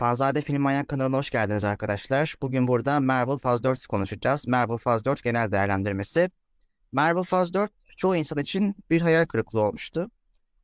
[0.00, 2.34] Fazlade Film Manyak kanalına hoş geldiniz arkadaşlar.
[2.42, 4.48] Bugün burada Marvel Phase 4 konuşacağız.
[4.48, 6.30] Marvel Phase 4 genel değerlendirmesi.
[6.92, 10.10] Marvel Phase 4 çoğu insan için bir hayal kırıklığı olmuştu.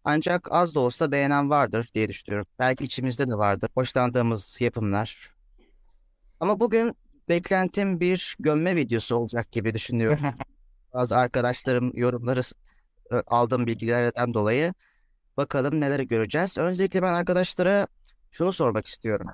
[0.05, 2.49] Ancak az da olsa beğenen vardır diye düşünüyorum.
[2.59, 3.71] Belki içimizde de vardır.
[3.75, 5.35] Hoşlandığımız yapımlar.
[6.41, 6.97] Ama bugün
[7.29, 10.25] beklentim bir gömme videosu olacak gibi düşünüyorum.
[10.95, 12.41] Bazı arkadaşlarım yorumları
[13.13, 14.75] e, aldığım bilgilerden dolayı
[15.37, 16.59] bakalım neler göreceğiz.
[16.59, 17.87] Öncelikle ben arkadaşlara
[18.31, 19.27] şunu sormak istiyorum.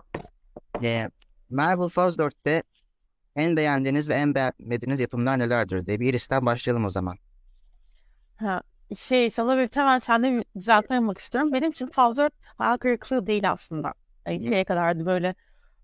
[0.82, 1.08] Ee,
[1.50, 2.62] Marvel Phase 4'te
[3.36, 7.16] en beğendiğiniz ve en beğenmediğiniz yapımlar nelerdir diye bir listten başlayalım o zaman.
[8.36, 8.62] Ha,
[8.96, 11.52] şey sana bir hemen sende bir düzeltme yapmak istiyorum.
[11.52, 13.94] Benim için Phase 4 hayal kırıklığı değil aslında.
[14.26, 15.34] Yani şeye kadardı böyle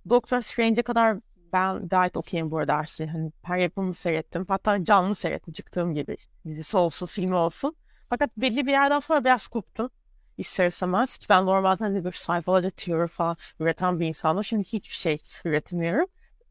[0.09, 1.19] Doctor Strange'e kadar
[1.53, 3.07] ben gayet okeyim bu arada her şey.
[3.07, 4.45] Hani her yapımı seyrettim.
[4.49, 6.17] Hatta canlı seyrettim çıktığım gibi.
[6.47, 7.77] Dizisi olsun, filmi olsun.
[8.09, 9.91] Fakat belli bir yerden sonra biraz koptum.
[10.39, 11.19] İster istemez.
[11.31, 14.45] Ben normalde hani bir sayfalarca teori falan üreten bir insanım.
[14.45, 16.07] Şimdi hiçbir şey üretmiyorum.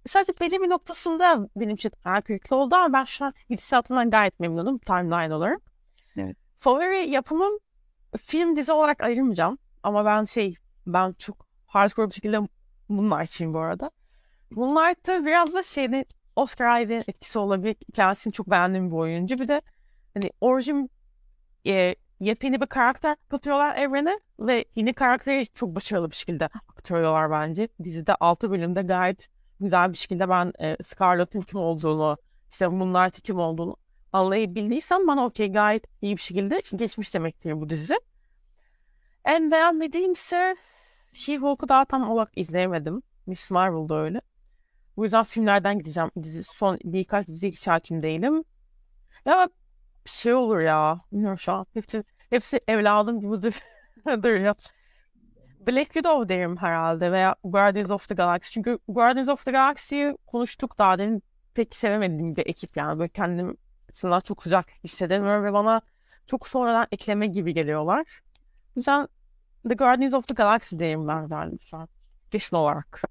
[0.06, 1.92] Sadece belli bir noktasında benim için
[2.26, 5.62] kırıklığı oldu ama ben şu an gidişatından gayet memnunum timeline olarak.
[6.18, 6.38] Evet.
[6.60, 7.60] Favori yapımım
[8.26, 9.58] film dizi olarak ayırmayacağım.
[9.84, 10.56] Ama ben şey
[10.88, 12.40] ben çok hardcore bir şekilde
[12.90, 13.92] Moonlight'çıyım bu arada.
[14.52, 17.76] Moonlight'ta biraz da şeyde Oscar Isaac'in etkisi olabilir.
[17.94, 19.40] Kendisini çok beğendiğim bir oyuncu.
[19.40, 19.62] Bir de
[20.14, 20.92] hani orijin
[21.68, 27.68] e, yepyeni bir karakter katıyorlar evrene ve yeni karakteri çok başarılı bir şekilde aktarıyorlar bence.
[27.84, 29.28] Dizide 6 bölümde gayet
[29.60, 32.18] güzel bir şekilde ben e, Scarlett'ın kim olduğunu,
[32.50, 33.78] işte Moonlight'ın kim olduğunu
[34.14, 38.00] anlayabildiysem bana okey gayet iyi bir şekilde geçmiş demektir bu dizi.
[39.26, 40.56] En beğenmediğim ise
[41.14, 43.02] She-Hulk'u daha tam olarak izleyemedim.
[43.26, 44.22] Miss Marvel'da öyle.
[44.98, 46.12] Bu yüzden filmlerden gideceğim.
[46.24, 48.44] Dizi, son birkaç dizi hiç hakim değilim.
[49.26, 49.50] Ya
[50.08, 51.00] şey olur ya.
[51.12, 51.66] Bilmiyorum şu an.
[51.74, 53.52] Hepsi, hepsi evladım gibi
[54.24, 54.56] duruyor.
[55.68, 58.54] Black Widow derim herhalde veya Guardians of the Galaxy.
[58.54, 61.24] Çünkü Guardians of the Galaxy'yi konuştuk daha demin
[61.54, 63.00] pek sevemediğim bir ekip yani.
[63.00, 63.58] Böyle kendim
[63.90, 65.82] açısından çok uzak hissedemiyorum ve bana
[66.28, 68.22] çok sonradan ekleme gibi geliyorlar.
[68.76, 69.08] O yüzden
[69.70, 71.90] The Guardians of the Galaxy derim ben herhalde şu an.
[72.32, 73.02] Kesin olarak.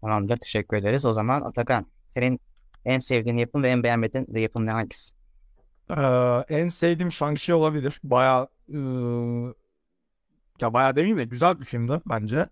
[0.00, 0.36] Tamamdır.
[0.36, 1.04] Teşekkür ederiz.
[1.04, 2.40] O zaman Atakan senin
[2.84, 5.14] en sevdiğin yapım ve en beğenmediğin yapım ne hangisi?
[5.90, 8.00] Ee, en sevdiğim Shang-Chi olabilir.
[8.04, 8.48] Baya
[10.60, 12.46] ya baya demeyeyim de güzel bir filmdi bence.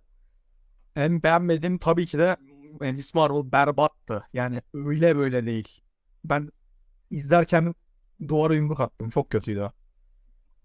[0.97, 2.37] En beğenmediğim tabii ki de
[2.81, 4.25] Miss Marvel berbattı.
[4.33, 5.81] Yani öyle böyle değil.
[6.25, 6.53] Ben
[7.11, 7.75] izlerken
[8.29, 9.11] duvara yumruk attım.
[9.11, 9.73] Çok kötüydü.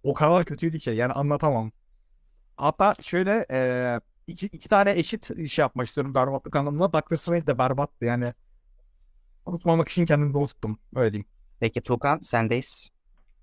[0.03, 1.71] O kadar kötüydü ki yani anlatamam.
[2.57, 6.93] Hatta şöyle e, iki, iki tane eşit iş yapmak istiyorum berbatlık anlamında.
[6.93, 8.33] Doctor Strange de berbattı yani.
[9.45, 10.49] Unutmamak için kendimi zor.
[10.95, 11.27] Öyle diyeyim.
[11.59, 12.89] Peki Tuğkan sendeyiz.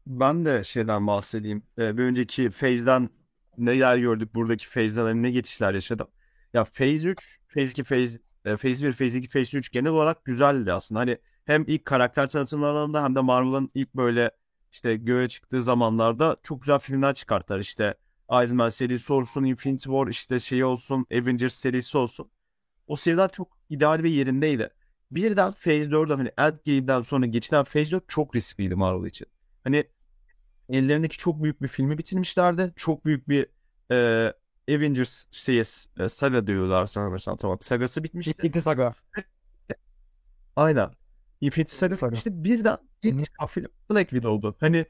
[0.06, 1.62] Ben de şeyden bahsedeyim.
[1.78, 3.10] Ee, bir önceki Phase'den
[3.58, 6.08] neler gördük buradaki Phase'den ne geçişler yaşadım.
[6.54, 10.24] Ya Phase 3, Phase 2, Phase, e, Phase 1, Phase 2, Phase 3 genel olarak
[10.24, 11.00] güzeldi aslında.
[11.00, 14.30] Hani hem ilk karakter tanıtımlarında hem de Marvel'ın ilk böyle
[14.72, 17.60] işte göğe çıktığı zamanlarda çok güzel filmler çıkarttılar.
[17.60, 17.94] İşte
[18.30, 22.30] Iron Man serisi olsun, Infinity War işte şey olsun, Avengers serisi olsun.
[22.86, 24.70] O seriler çok ideal ve yerindeydi.
[25.10, 29.26] Birden Phase 4'den hani Endgame'den sonra geçilen Phase 4 çok riskliydi Marvel için.
[29.64, 29.84] Hani
[30.68, 32.72] ellerindeki çok büyük bir filmi bitirmişlerdi.
[32.76, 33.46] Çok büyük bir
[33.90, 34.32] e,
[34.70, 37.58] Avengers serisi e, saga diyorlar sanırsam tamam.
[37.60, 38.30] Sagası bitmişti.
[38.30, 38.94] Infinity Saga.
[40.56, 40.90] Aynen.
[41.40, 42.16] Infinity Saga Saga.
[42.16, 44.56] işte birden ilk film Black Widow'du.
[44.60, 44.86] Hani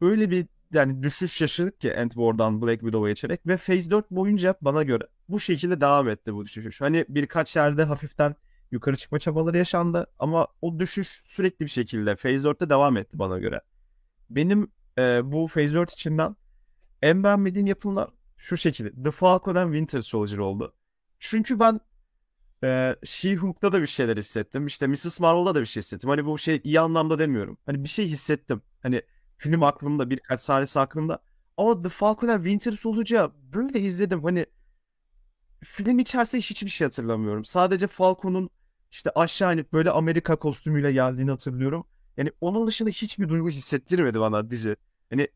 [0.00, 4.54] öyle bir yani düşüş yaşadık ki End War'dan Black Widow'a geçerek ve Phase 4 boyunca
[4.60, 6.80] bana göre bu şekilde devam etti bu düşüş.
[6.80, 8.34] Hani birkaç yerde hafiften
[8.70, 13.38] yukarı çıkma çabaları yaşandı ama o düşüş sürekli bir şekilde Phase 4'te devam etti bana
[13.38, 13.60] göre.
[14.30, 16.36] Benim e, bu Phase 4 içinden
[17.02, 19.02] en beğenmediğim yapımlar şu şekilde.
[19.02, 20.74] The Falcon and Winter Soldier oldu.
[21.18, 21.80] Çünkü ben
[22.64, 24.66] e, She-Hulk'ta da bir şeyler hissettim.
[24.66, 25.20] İşte Mrs.
[25.20, 26.10] Marvel'da da bir şey hissettim.
[26.10, 27.58] Hani bu şey iyi anlamda demiyorum.
[27.66, 28.62] Hani bir şey hissettim.
[28.82, 29.02] Hani
[29.38, 31.22] film aklımda birkaç sahnesi aklımda.
[31.56, 34.24] Ama The Falcon and Winter Soldier'ı böyle izledim.
[34.24, 34.46] Hani
[35.64, 37.44] film içerisinde hiçbir şey hatırlamıyorum.
[37.44, 38.50] Sadece Falcon'un
[38.90, 41.86] işte aşağı inip böyle Amerika kostümüyle geldiğini hatırlıyorum.
[42.16, 44.76] Yani onun dışında hiçbir duygu hissettirmedi bana dizi.
[45.10, 45.28] Yani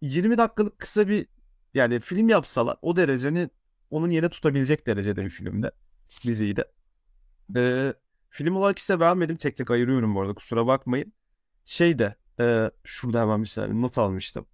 [0.00, 1.26] 20 dakikalık kısa bir
[1.74, 3.50] yani film yapsalar o derecenin
[3.90, 5.70] onun yerine tutabilecek derecede bir filmde.
[6.24, 6.64] Diziydi.
[7.56, 7.94] Ee,
[8.30, 9.36] film olarak ise beğenmedim.
[9.36, 11.12] Tek tek ayırıyorum bu arada kusura bakmayın.
[11.64, 14.46] Şey de e, şurada hemen bir saniye not almıştım.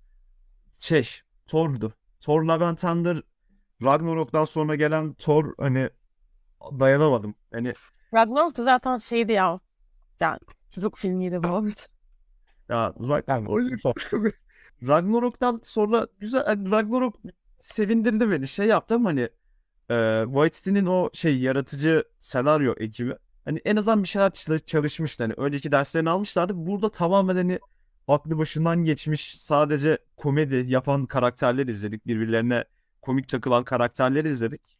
[0.78, 1.08] Şey
[1.46, 1.94] Thor'du.
[2.20, 3.22] Thor Love and Thunder
[3.82, 5.90] Ragnarok'tan sonra gelen Thor hani
[6.60, 7.34] dayanamadım.
[7.52, 7.72] Hani
[8.14, 9.60] Ragnarok da zaten şeydi ya.
[10.20, 10.38] Yani
[10.70, 11.70] çocuk filmiydi bu arada.
[12.68, 13.28] ya Rag-
[14.88, 17.16] Ragnarok'tan sonra güzel hani Ragnarok
[17.58, 18.48] sevindirdi beni.
[18.48, 19.28] Şey yaptım hani
[19.90, 23.14] Ee, Waititi'nin o şey yaratıcı senaryo ekibi
[23.46, 25.24] hani en azından bir şeyler çal- çalışmıştı.
[25.24, 26.52] Hani önceki derslerini almışlardı.
[26.56, 27.60] Burada tamamen hani
[28.08, 32.06] aklı başından geçmiş sadece komedi yapan karakterler izledik.
[32.08, 32.66] Birbirlerine
[33.02, 34.77] komik takılan karakterler izledik.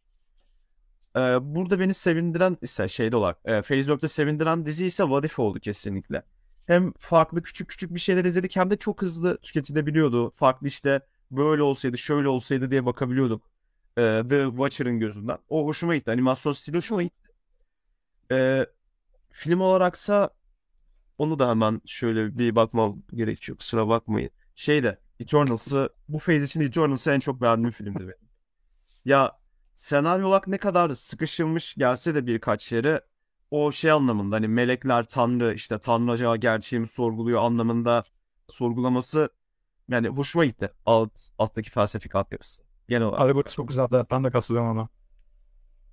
[1.16, 5.60] Ee, burada beni sevindiren ise şeyde olarak e, 4'te sevindiren dizi ise What If oldu
[5.60, 6.22] kesinlikle.
[6.66, 10.31] Hem farklı küçük küçük bir şeyler izledik hem de çok hızlı tüketilebiliyordu.
[10.31, 11.00] Farklı işte
[11.31, 13.43] böyle olsaydı şöyle olsaydı diye bakabiliyorduk.
[13.99, 15.38] Ee, The Watcher'ın gözünden.
[15.49, 16.10] O hoşuma gitti.
[16.10, 17.28] Animasyon stili hoşuma gitti.
[18.32, 18.66] Ee,
[19.31, 20.31] film olaraksa
[21.19, 23.58] onu da hemen şöyle bir bakmam gerekiyor.
[23.58, 24.31] Kusura bakmayın.
[24.55, 28.28] Şeyde Eternals'ı bu phase için Eternals'ı en çok beğendiğim filmdi benim.
[29.05, 29.38] Ya
[29.79, 33.01] senaryo olarak ne kadar sıkışılmış gelse de birkaç yere
[33.51, 38.03] o şey anlamında hani melekler tanrı işte tanrı acaba gerçeği mi sorguluyor anlamında
[38.49, 39.31] sorgulaması
[39.89, 42.63] yani hoşuma gitti alt, alttaki felsefik altyapısı.
[42.89, 43.21] Genel olarak.
[43.21, 44.05] Algorithmi çok güzeldi.
[44.11, 44.89] Ben de katılıyorum ona.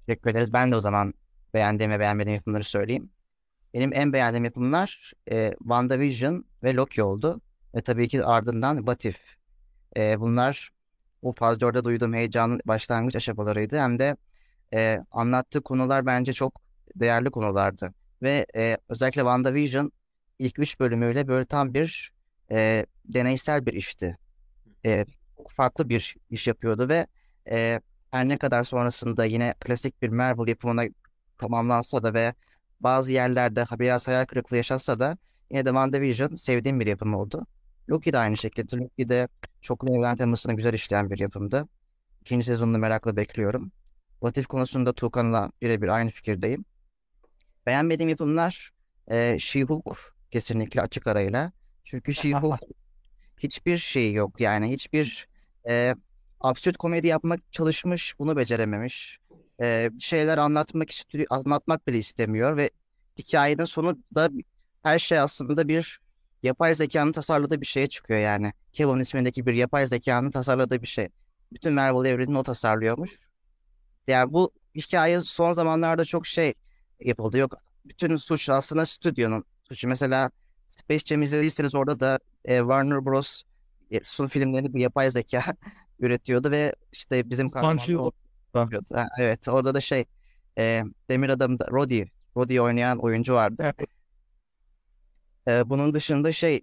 [0.08, 0.54] Teşekkür ederiz.
[0.54, 1.14] Ben de o zaman
[1.54, 3.10] beğendiğim ve beğenmediğim yapımları söyleyeyim.
[3.74, 7.42] Benim en beğendiğim yapımlar e, WandaVision ve Loki oldu.
[7.76, 9.20] Ve tabii ki ardından What If.
[9.98, 10.75] E, bunlar
[11.22, 13.80] o faz 4'te duyduğum heyecanın başlangıç aşamalarıydı.
[13.80, 14.16] Hem de
[14.74, 16.62] e, anlattığı konular bence çok
[16.96, 17.94] değerli konulardı.
[18.22, 19.92] Ve e, özellikle WandaVision
[20.40, 22.12] ilk 3 bölümüyle böyle tam bir
[22.52, 24.18] e, deneysel bir işti.
[24.86, 25.06] E,
[25.50, 27.08] farklı bir iş yapıyordu ve
[27.50, 27.82] e,
[28.12, 30.84] her ne kadar sonrasında yine klasik bir Marvel yapımına
[31.38, 32.34] tamamlansa da ve
[32.80, 35.18] bazı yerlerde biraz hayal kırıklığı yaşatsa da
[35.52, 37.48] yine de WandaVision sevdiğim bir yapım oldu.
[37.90, 38.78] Loki de aynı şekilde.
[38.78, 39.28] Loki de
[39.62, 41.68] çoklu evren temasını güzel işleyen bir yapımdı.
[42.22, 43.72] İkinci sezonunu merakla bekliyorum.
[44.20, 46.66] What konusunda Tuğkan'la birebir aynı fikirdeyim.
[47.66, 48.72] Beğenmediğim yapımlar
[49.08, 49.98] e, She-Hulk
[50.32, 51.52] kesinlikle açık arayla.
[51.84, 52.60] Çünkü She-Hulk
[53.38, 55.28] hiçbir şey yok yani hiçbir
[55.70, 55.96] e,
[56.40, 59.20] absürt komedi yapmak çalışmış bunu becerememiş.
[59.62, 62.70] E, şeyler anlatmak istiyor, anlatmak bile istemiyor ve
[63.18, 64.30] hikayenin sonu da
[64.84, 66.00] her şey aslında bir
[66.46, 68.54] yapay zekanın tasarladığı bir şeye çıkıyor yani.
[68.74, 71.10] Kevin ismindeki bir yapay zekanın tasarladığı bir şey.
[71.54, 73.12] Bütün Marvel evrenini o tasarlıyormuş.
[74.08, 76.54] Yani bu hikaye son zamanlarda çok şey
[77.00, 77.38] yapıldı.
[77.38, 77.54] Yok
[77.86, 79.88] bütün suç aslında stüdyonun suçu.
[79.88, 80.32] Mesela
[80.68, 83.42] Space Jam izlediyseniz orada da e, Warner Bros.
[83.92, 85.44] e, son filmlerini bir yapay zeka
[86.00, 88.12] üretiyordu ve işte bizim kahraman Punch o-
[88.56, 88.86] yapıyordu.
[88.94, 90.06] Ha, evet orada da şey
[90.58, 93.64] e, Demir Adam'da Rhodey, Rhodey oynayan oyuncu vardı.
[93.64, 93.90] Evet.
[95.48, 96.62] E, bunun dışında şey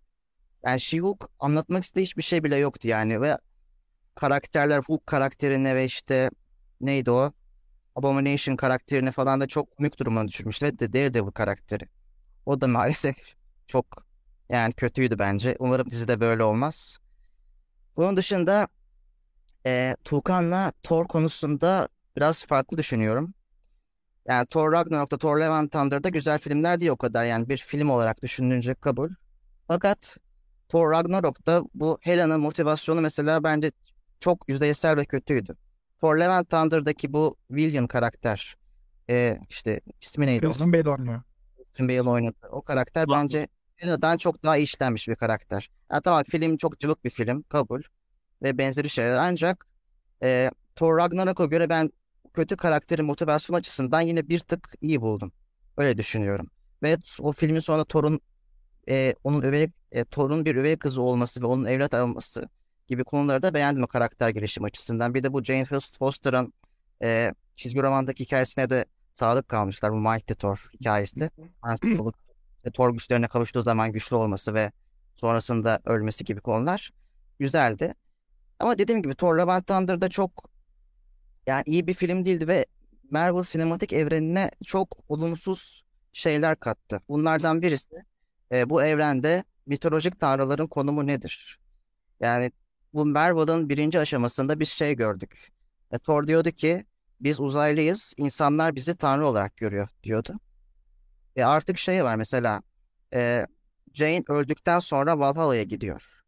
[0.66, 3.38] yani She-Hulk anlatmak istediği hiçbir şey bile yoktu yani ve
[4.14, 6.30] karakterler Hulk karakterine ve işte
[6.80, 7.32] neydi o
[7.96, 11.84] Abomination karakterini falan da çok komik duruma düşürmüş ve de Daredevil karakteri.
[12.46, 13.16] O da maalesef
[13.68, 13.86] çok
[14.50, 15.56] yani kötüydü bence.
[15.58, 16.98] Umarım dizide böyle olmaz.
[17.96, 18.68] Bunun dışında
[19.66, 23.34] e, Tuğkan'la Thor konusunda biraz farklı düşünüyorum.
[24.28, 27.24] Yani Thor Ragnarok'ta Thor Love and Thunder'da güzel filmler değil o kadar.
[27.24, 29.10] Yani bir film olarak düşününce kabul.
[29.68, 30.16] Fakat
[30.68, 33.72] Thor Ragnarok'ta bu Hela'nın motivasyonu mesela bence
[34.20, 35.56] çok yüzeysel ve kötüydü.
[36.00, 38.56] Thor Love and Thunder'daki bu William karakter
[39.10, 40.46] e, işte ismi neydi?
[40.46, 41.22] Christian Bale oynuyor.
[41.56, 42.36] Christian Bale oynadı.
[42.50, 45.70] O karakter bence Hela'dan çok daha iyi işlenmiş bir karakter.
[45.88, 47.82] Ha, tamam film çok cıvık bir film kabul
[48.42, 49.66] ve benzeri şeyler ancak
[50.22, 51.90] e, Thor Ragnarok'a göre ben
[52.34, 55.32] kötü karakterin motivasyon açısından yine bir tık iyi buldum.
[55.76, 56.50] Öyle düşünüyorum.
[56.82, 58.20] Ve o filmin sonunda Thor'un
[58.88, 62.48] e, onun üvey e, Thor'un bir üvey kızı olması ve onun evlat alması
[62.88, 65.14] gibi konuları da beğendim o karakter gelişimi açısından.
[65.14, 65.64] Bir de bu Jane
[65.98, 66.52] Foster'ın
[67.02, 68.84] e, çizgi romandaki hikayesine de
[69.14, 69.92] sadık kalmışlar.
[69.92, 71.30] Bu Mighty Thor hikayesi.
[72.56, 74.72] İşte Thor güçlerine kavuştuğu zaman güçlü olması ve
[75.16, 76.90] sonrasında ölmesi gibi konular
[77.38, 77.94] güzeldi.
[78.58, 80.51] Ama dediğim gibi Thor Love and Thunder'da çok
[81.46, 82.66] yani iyi bir film değildi ve
[83.10, 87.00] Marvel sinematik evrenine çok olumsuz şeyler kattı.
[87.08, 87.94] Bunlardan birisi
[88.52, 91.60] e, bu evrende mitolojik tanrıların konumu nedir?
[92.20, 92.52] Yani
[92.94, 95.52] bu Marvel'ın birinci aşamasında bir şey gördük.
[95.92, 96.86] E, Thor diyordu ki
[97.20, 100.34] biz uzaylıyız, insanlar bizi tanrı olarak görüyor diyordu.
[101.36, 102.62] Ve artık şey var mesela
[103.14, 103.46] e,
[103.94, 106.22] Jane öldükten sonra Valhalla'ya gidiyor.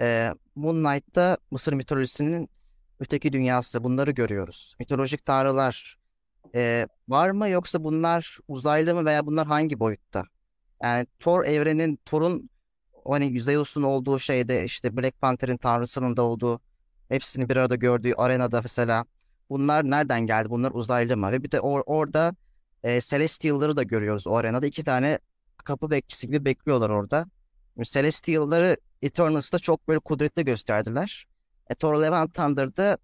[0.00, 2.48] E, Moon Knight'ta Mısır mitolojisinin
[3.02, 4.76] öteki dünyası bunları görüyoruz.
[4.78, 5.98] Mitolojik tanrılar
[6.54, 10.24] e, var mı yoksa bunlar uzaylı mı veya bunlar hangi boyutta?
[10.82, 12.50] Yani Thor evrenin Thor'un
[13.08, 16.60] hani Zeus'un olduğu şeyde işte Black Panther'in tanrısının da olduğu
[17.08, 19.04] hepsini bir arada gördüğü arenada mesela
[19.50, 20.50] bunlar nereden geldi?
[20.50, 21.32] Bunlar uzaylı mı?
[21.32, 22.36] Ve bir de or- orada
[22.84, 24.66] e, Celestial'ları da görüyoruz o arenada.
[24.66, 25.18] İki tane
[25.64, 27.26] kapı bekçisi gibi bekliyorlar orada.
[27.82, 31.26] Celestial'ları Eternals'ta çok böyle kudretli gösterdiler.
[31.72, 32.98] E, Thor Love and Thunder'da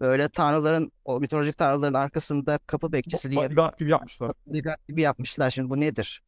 [0.00, 4.30] Böyle tanrıların, o mitolojik tanrıların arkasında kapı bekçisiliği Bodyguard gibi yapmışlar.
[4.46, 5.50] bodyguard gibi yapmışlar.
[5.50, 6.22] Şimdi bu nedir?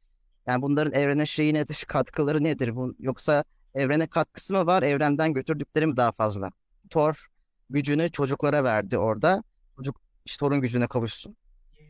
[0.47, 1.85] Yani bunların evrene şeyi nedir?
[1.89, 2.77] Katkıları nedir?
[2.77, 4.83] Bu, yoksa evrene katkısı mı var?
[4.83, 6.51] Evrenden götürdükleri mi daha fazla?
[6.91, 7.27] Thor
[7.71, 9.43] gücünü çocuklara verdi orada.
[9.77, 11.37] Çocuk işte Thor'un gücüne kavuşsun.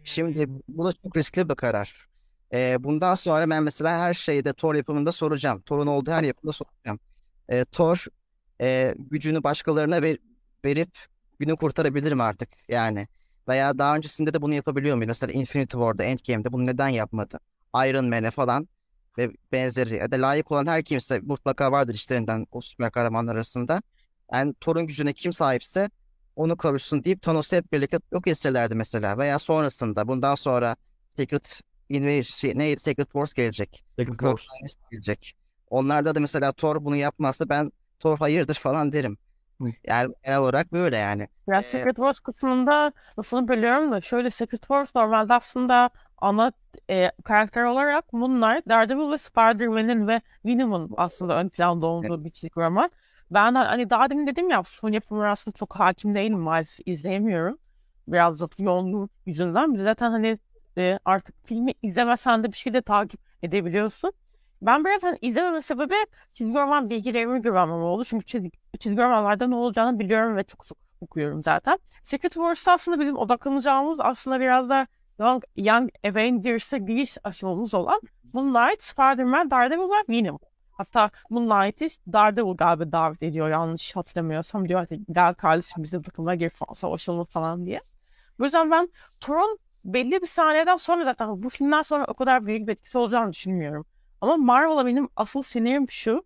[0.04, 2.08] Şimdi bu da çok riskli bir karar.
[2.52, 5.60] Ee, bundan sonra ben mesela her şeyde Thor yapımında soracağım.
[5.60, 7.00] Thor'un olduğu her yapımda soracağım.
[7.48, 8.06] Ee, Thor
[8.60, 10.18] e, gücünü başkalarına ver-
[10.64, 10.98] verip
[11.38, 13.08] günü kurtarabilir mi artık yani?
[13.48, 15.08] Veya daha öncesinde de bunu yapabiliyor muydu?
[15.08, 17.38] Mesela Infinity War'da, Endgame'de bunu neden yapmadı?
[17.76, 18.68] Iron Man'e falan
[19.18, 23.82] ve benzeri ya da layık olan her kimse mutlaka vardır işlerinden o süper kahramanlar arasında.
[24.32, 25.90] Yani Thor'un gücüne kim sahipse
[26.36, 29.18] onu kavuşsun deyip Thanos'u hep birlikte yok etselerdi mesela.
[29.18, 30.76] Veya sonrasında bundan sonra
[31.16, 32.80] Secret Invasion, şey, neydi?
[32.80, 33.84] Secret Wars gelecek.
[33.98, 34.18] Secret.
[34.18, 35.36] Wars gelecek.
[35.70, 39.18] Onlarda da mesela Thor bunu yapmazsa ben Thor hayırdır falan derim.
[39.84, 41.28] Yani genel olarak böyle yani.
[41.48, 46.52] Ya Ee, Secret Wars kısmında lafını bölüyorum da şöyle Secret Wars normalde aslında ana
[46.90, 52.56] e, karakter olarak bunlar Daredevil ve Spider-Man'in ve Venom'un aslında ön planda olduğu bir çizgi
[52.60, 52.90] roman.
[53.30, 57.58] Ben de- hani daha demin dedim ya son yapımlara aslında çok hakim değilim maalesef izleyemiyorum.
[58.08, 59.74] Biraz da yoğunluğu yüzünden.
[59.78, 60.38] De zaten hani
[60.78, 64.12] e, artık filmi izlemesen de bir şekilde takip edebiliyorsun.
[64.62, 65.94] Ben biraz hani izlememe sebebi
[66.34, 68.04] çizgi roman bilgilerime güvenmem oldu.
[68.04, 71.78] Çünkü çizgi, çizgi romanlarda ne olacağını biliyorum ve çok sık okuyorum zaten.
[72.02, 74.86] Secret Wars'ta aslında bizim odaklanacağımız aslında biraz da
[75.18, 78.00] Young, Young Avengers'a giriş aşamamız olan
[78.32, 80.38] Moonlight, Spider-Man, Daredevil ve Venom.
[80.72, 84.68] Hatta Moonlight'i Daredevil galiba davet ediyor yanlış hatırlamıyorsam.
[84.68, 87.80] Diyor hadi gel kardeşim bizim takımına gir falan savaşalım falan diye.
[88.38, 88.88] Bu yüzden ben
[89.20, 93.32] Thor'un belli bir sahneden sonra zaten bu filmden sonra o kadar büyük bir etkisi olacağını
[93.32, 93.86] düşünmüyorum.
[94.20, 96.24] Ama Marvel'a benim asıl sinirim şu.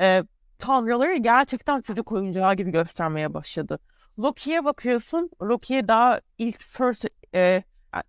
[0.00, 0.22] E,
[0.58, 3.78] tanrıları gerçekten çocuk oyuncağı gibi göstermeye başladı.
[4.18, 5.30] Loki'ye bakıyorsun.
[5.42, 7.62] Loki'ye daha ilk first e,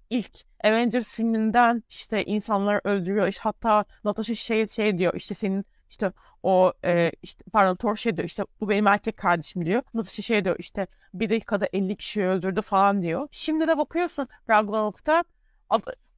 [0.10, 0.32] ilk
[0.64, 3.28] Avengers filminden işte insanları öldürüyor.
[3.28, 6.12] İşte hatta Natasha şey şey diyor işte senin işte
[6.44, 9.84] o e, işte pardon Thor şey diyor işte bu benim erkek kardeşim diyor.
[9.94, 13.28] Natasha şey diyor işte bir dakikada 50 kişi öldürdü falan diyor.
[13.32, 15.24] Şimdi de bakıyorsun Ragnarok'ta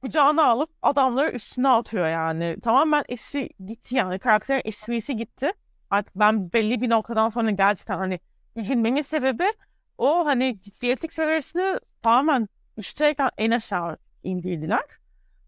[0.02, 2.56] kucağına alıp adamları üstüne atıyor yani.
[2.62, 4.18] Tamamen espri gitti yani.
[4.18, 5.52] Karakterin esprisi gitti.
[5.90, 8.20] Artık ben belli bir noktadan sonra gerçekten hani
[8.54, 9.52] ilgilenmemin sebebi
[9.98, 14.84] o hani ciddiyetlik seviyesini tamamen üstteyken en aşağı indirdiler.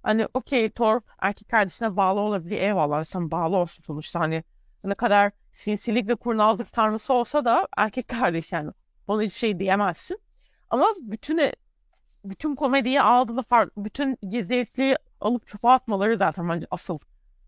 [0.02, 2.60] Hani okey Thor erkek kardeşine bağlı olabilir.
[2.60, 4.44] Eyvallah sen bağlı olsun sonuçta hani
[4.84, 8.70] ne kadar sinsilik ve kurnazlık tanrısı olsa da erkek kardeş yani.
[9.08, 10.18] Ona hiç şey diyemezsin.
[10.70, 11.40] Ama bütün
[12.24, 16.98] bütün komediyi aldı da fark, bütün ciddiyetliği alıp çöpe atmaları zaten bence asıl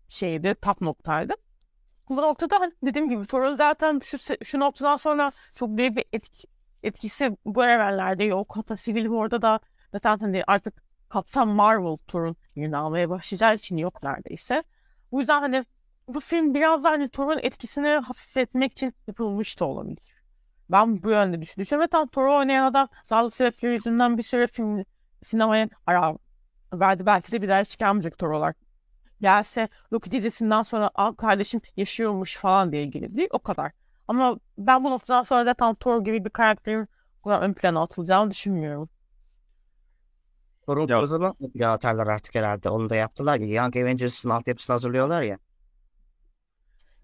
[0.07, 1.33] şeydi, tap noktaydı.
[2.09, 6.47] Bu noktada hani dediğim gibi Thor'un zaten şu, şu noktadan sonra çok büyük bir etki,
[6.83, 8.53] etkisi bu evrenlerde yok.
[8.57, 9.59] Hatta Civil War'da da
[9.91, 14.63] zaten hani artık Kaptan Marvel Thor'un yerini almaya başlayacağı için yok neredeyse.
[15.11, 15.65] Bu yüzden hani
[16.07, 20.20] bu film biraz da hani Thor'un etkisini hafifletmek için yapılmış da olabilir.
[20.71, 21.85] Ben bu yönde düş düşünüyorum.
[21.85, 24.83] Ve tam Thor'u oynayan adam sağlık sebepleri yüzünden bir süre film
[25.23, 26.17] sinemaya ara
[26.73, 27.05] verdi.
[27.05, 28.57] Belki de bir daha çıkarmayacak Thor olarak.
[29.21, 33.29] Gelse Loki dizisinden sonra Aa, kardeşim yaşıyormuş falan diye ilgili değil.
[33.31, 33.71] O kadar.
[34.07, 36.87] Ama ben bu noktadan sonra zaten Thor gibi bir karakterin
[37.19, 38.89] bu kadar ön plana atılacağını düşünmüyorum.
[40.65, 42.69] Thor'un Ya- kızını ya atarlar artık herhalde.
[42.69, 43.61] Onu da yaptılar ya.
[43.63, 45.37] Young Avengers'ın altyapısını hazırlıyorlar ya.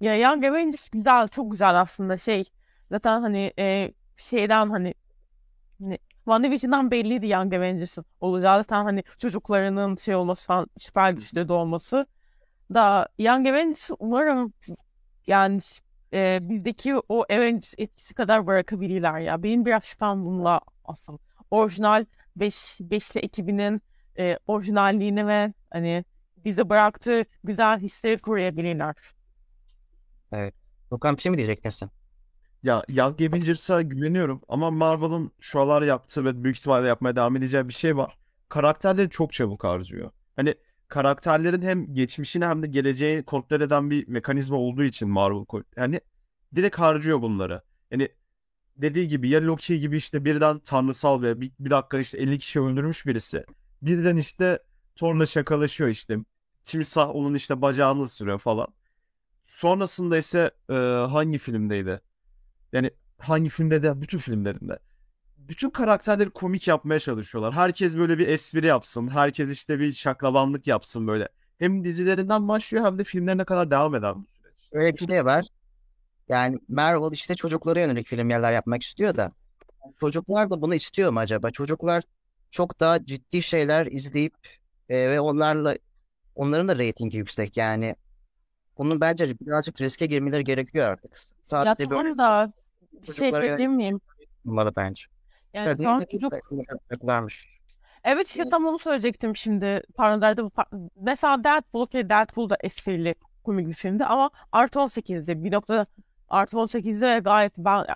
[0.02, 2.44] Ya Young Avengers güzel, çok güzel aslında şey.
[2.92, 4.94] Zaten hani e, şeyden hani
[5.82, 8.64] hani WandaVision'dan belliydi Young Avengers'ın olacağı.
[8.64, 12.06] Zaten hani çocuklarının şey olması falan süper güçleri de olması.
[12.74, 14.54] Da Young Avengers umarım
[15.28, 15.60] yani
[16.14, 19.44] e, bizdeki o Avengers etkisi kadar bırakabilirler ya.
[19.44, 21.18] Benim biraz şüphem bununla asıl.
[21.52, 23.82] Orijinal 5 beşli ekibinin
[24.20, 26.06] e, orijinalliğini ve hani
[26.46, 28.96] bize bıraktığı güzel hisleri koruyabilirler.
[30.92, 31.90] Okan bir şey mi diyecektin sen?
[32.64, 37.68] Ya Young Avengers'a güveniyorum ama Marvel'ın şu aralar yaptığı ve büyük ihtimalle yapmaya devam edeceği
[37.68, 38.18] bir şey var.
[38.50, 40.12] Karakterleri çok çabuk harcıyor.
[40.36, 40.56] Hani
[40.88, 45.46] karakterlerin hem geçmişini hem de geleceği kontrol eden bir mekanizma olduğu için Marvel
[45.78, 46.02] yani
[46.56, 47.62] direkt harcıyor bunları.
[47.92, 48.10] Yani
[48.78, 52.62] dediği gibi ya Loki gibi işte birden tanrısal ve bir, bir dakika işte 50 kişi
[52.62, 53.46] öldürmüş birisi.
[53.82, 54.60] Birden işte
[54.96, 56.18] Thor'la şakalaşıyor işte.
[56.66, 58.68] Timsah onun işte bacağını ısırıyor falan.
[59.48, 60.74] Sonrasında ise e,
[61.12, 62.02] hangi filmdeydi?
[62.74, 64.80] Yani hangi filmde de bütün filmlerinde.
[65.38, 67.54] Bütün karakterleri komik yapmaya çalışıyorlar.
[67.54, 69.08] Herkes böyle bir espri yapsın.
[69.08, 71.30] Herkes işte bir şaklabanlık yapsın böyle.
[71.60, 74.70] Hem dizilerinden başlıyor hem de filmlerine kadar devam eden bir süreç.
[74.72, 75.46] Öyle bir şey var.
[76.30, 79.32] Yani Marvel işte çocuklara yönelik filmler yapmak istiyor da
[80.00, 81.52] Çocuklar da bunu istiyor mu acaba?
[81.52, 82.04] Çocuklar
[82.52, 84.34] çok daha ciddi şeyler izleyip
[84.90, 85.76] e, ve onlarla
[86.36, 87.96] onların da reytingi yüksek yani.
[88.78, 91.20] Bunun bence birazcık riske girmeleri gerekiyor artık.
[91.52, 92.54] Ya Sadece böyle tamam da
[93.08, 94.02] bir şey ekleyebilir miyim?
[94.48, 95.04] olmalı bence.
[95.54, 96.34] Yani an diğer çocuk
[96.90, 97.58] çocuklarmış.
[98.04, 99.82] Evet işte tam onu söyleyecektim şimdi.
[99.96, 100.50] Pardon Daredevil.
[100.50, 105.44] par- Mesela Deadpool, okay, Deadpool da esprili komik bir filmdi ama artı 18'di.
[105.44, 105.86] Bir noktada
[106.30, 107.54] artı 18'de ve gayet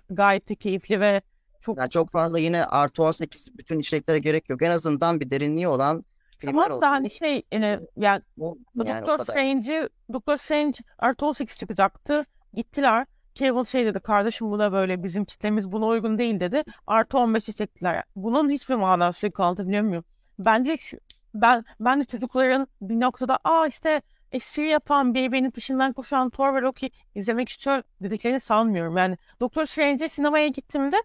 [0.09, 1.21] gayet de keyifli ve
[1.61, 4.61] çok Yani çok fazla yine artı 18 bütün içeriklere gerek yok.
[4.61, 6.05] En azından bir derinliği olan
[6.37, 6.81] filmler tamam olsun.
[6.81, 9.25] da hani şey yani, yani Bu- yani kadar.
[9.25, 12.25] Strange'i Doktor Strange artı 18 çıkacaktı.
[12.53, 13.05] Gittiler.
[13.35, 16.63] Kevin şey dedi kardeşim bu da böyle bizim kitlemiz buna uygun değil dedi.
[16.87, 18.03] Artı 15'e çektiler.
[18.15, 20.03] Bunun hiçbir manası yok anlatabiliyor muyum?
[20.39, 20.97] Bence şu-
[21.33, 26.61] ben ben de çocukların bir noktada aa işte espri yapan birbirini peşinden koşan Thor ve
[26.61, 28.97] Loki izlemek istiyor dediklerini sanmıyorum.
[28.97, 30.97] Yani Doktor Strange'e sinemaya gittiğimde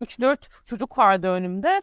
[0.00, 1.82] 3-4 çocuk vardı önümde.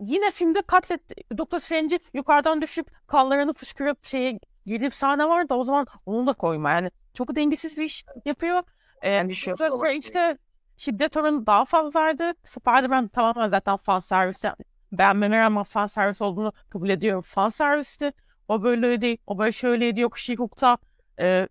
[0.00, 1.00] Yine filmde katlet
[1.38, 6.32] Doktor Strange'i yukarıdan düşüp kanlarını fışkırıp şeye girip sahne var da o zaman onu da
[6.32, 6.70] koyma.
[6.70, 8.62] Yani çok dengesiz bir iş yapıyor.
[9.02, 9.54] Ee, Yani şey.
[9.54, 10.38] Strange'de
[10.76, 12.32] şiddet oranı daha fazlaydı.
[12.44, 14.50] Spider-Man tamamen zaten fan servisi.
[14.92, 17.22] Beğenmeme rağmen fan servis olduğunu kabul ediyorum.
[17.22, 18.12] Fan servisti.
[18.48, 20.00] O böyleydi, o böyle şöyleydi.
[20.00, 20.78] Yok She-Hulk'ta
[21.20, 21.48] e,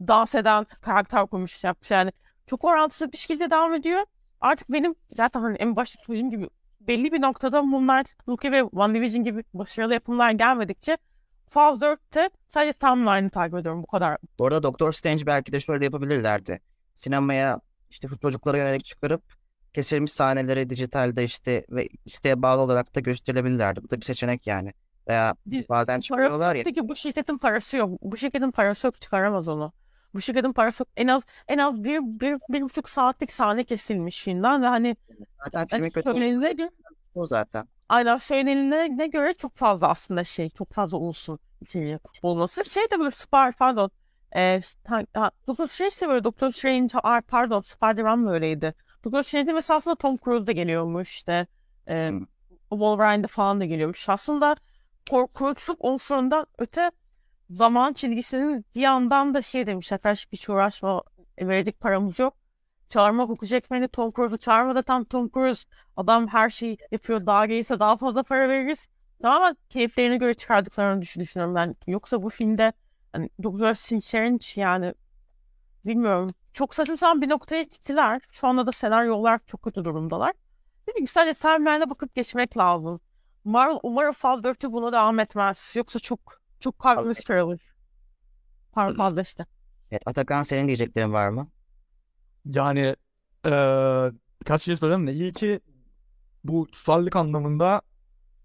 [0.00, 1.90] dans eden karakter koymuş yapmış.
[1.90, 2.12] Yani
[2.46, 4.00] çok orantısız bir şekilde devam ediyor.
[4.40, 6.48] Artık benim zaten hani en başta söylediğim gibi
[6.80, 10.98] belli bir noktada Knight, Loki ve WandaVision gibi başarılı yapımlar gelmedikçe
[11.46, 14.16] Phase 4'te sadece timeline'ı takip ediyorum bu kadar.
[14.38, 16.60] Bu arada Doktor Strange belki de şöyle yapabilirlerdi.
[16.94, 19.22] Sinemaya işte çocuklara yönelik çıkarıp
[19.74, 23.82] kesilmiş sahneleri dijitalde işte ve isteğe bağlı olarak da gösterilebilirlerdi.
[23.82, 24.72] Bu da bir seçenek yani.
[25.08, 25.34] Veya
[25.68, 26.64] bazen çıkarıyorlar ya.
[26.64, 28.02] Peki bu şirketin parası yok.
[28.02, 29.72] Bu şirketin parası yok çıkaramaz onu.
[30.14, 30.84] Bu şirketin parası.
[30.96, 34.96] En az en az bir, bir, bir buçuk saatlik sahne kesilmiş filmden ve hani
[35.44, 36.68] Zaten filmin hani kötü
[37.14, 37.68] o zaten.
[37.88, 42.64] Aynen söylenilene göre çok fazla aslında şey çok fazla olsun içeriği olması.
[42.64, 43.90] Şey de böyle Spar pardon.
[44.36, 44.60] E,
[45.14, 48.74] ha, Doctor Strange de böyle Doctor Strange pardon Spider-Man böyleydi.
[49.04, 51.46] Doctor Strange'de mesela aslında Tom Cruise da geliyormuş işte.
[51.88, 52.26] E, Hmm.
[52.70, 54.08] Wolverine'de falan da geliyormuş.
[54.08, 54.54] Aslında
[55.10, 56.90] korkunçluk unsurundan öte
[57.50, 59.92] zaman çizgisinin bir yandan da şey demiş.
[59.92, 61.02] Arkadaş hiç uğraşma
[61.40, 62.36] verecek paramız yok.
[62.88, 65.64] Çağırmak okuyacak beni Tom Cruise'u çağırma da tam Tom Cruise
[65.96, 68.88] adam her şeyi yapıyor daha gelirse daha fazla para veririz.
[69.22, 71.76] Tamamen keyiflerine göre çıkardıklarını düşün- düşünüyorum ben.
[71.86, 72.72] Yoksa bu filmde
[73.12, 74.94] hani Doctor Strange yani
[75.86, 76.30] bilmiyorum.
[76.52, 78.20] Çok saçma bir noktaya gittiler.
[78.30, 80.32] Şu anda da senaryo olarak çok kötü durumdalar.
[80.88, 83.00] Dedim ki sadece Sandman'e bakıp geçmek lazım.
[83.44, 85.72] Umarım, umarım Fall 4'ü buna devam etmez.
[85.76, 87.74] Yoksa çok çok kalbimiz kırılır.
[88.72, 89.46] Pardon Fall 5'te.
[89.90, 91.48] Evet, Atakan senin diyeceklerin var mı?
[92.44, 92.96] Yani
[93.44, 95.60] eee birkaç şey söyleyeyim de ilki
[96.44, 97.82] bu tutarlılık anlamında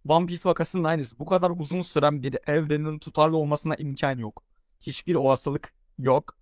[0.10, 1.20] One Piece vakasının aynısı.
[1.20, 4.44] Bu kadar uzun süren bir evrenin tutarlı olmasına imkan yok.
[4.82, 6.38] Hiçbir olasılık yok.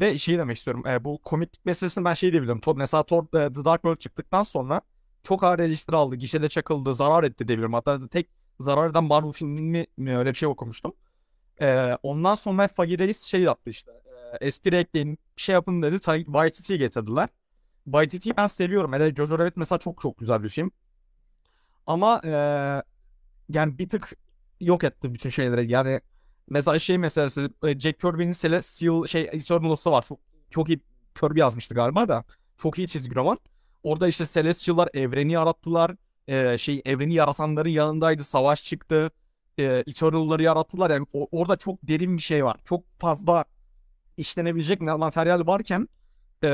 [0.00, 0.86] Ve şey demek istiyorum.
[0.86, 2.60] e, bu komiklik meselesini ben şey diyebilirim.
[2.60, 4.80] Thor, mesela Thor e, The Dark World çıktıktan sonra
[5.22, 6.16] çok ağır eleştiri aldı.
[6.16, 6.94] Gişede çakıldı.
[6.94, 7.72] Zarar etti diyebilirim.
[7.74, 8.30] Hatta tek
[8.60, 10.94] zarar eden Marvel filmi mi öyle bir şey okumuştum.
[11.60, 13.92] E, ondan sonra Fagir Reis şey yaptı işte.
[14.40, 16.00] Espri ekleyin şey yapın dedi.
[16.24, 17.28] Waititi'yi getirdiler.
[17.84, 18.92] Waititi'yi ben seviyorum.
[18.92, 20.70] Hele Jojo Rabbit mesela çok çok güzel bir film.
[21.86, 22.30] Ama e,
[23.48, 24.12] yani bir tık
[24.60, 25.72] yok etti bütün şeyleri.
[25.72, 26.00] Yani
[26.50, 30.04] mesela şey meselesi e, Jack Kirby'nin Celestial şey Eternals'ı var.
[30.08, 30.18] Çok,
[30.50, 30.80] çok iyi
[31.20, 32.24] Kirby yazmıştı galiba da.
[32.58, 33.38] Çok iyi çizgi roman.
[33.82, 35.96] Orada işte Celestial'lar evreni yarattılar.
[36.28, 38.24] E, şey evreni yaratanların yanındaydı.
[38.24, 39.10] Savaş çıktı.
[39.58, 40.90] E, Eternal'ları yarattılar.
[40.90, 42.56] Yani o- orada çok derin bir şey var.
[42.64, 43.44] Çok fazla
[44.16, 45.88] işlenebilecek materyal varken
[46.44, 46.48] e,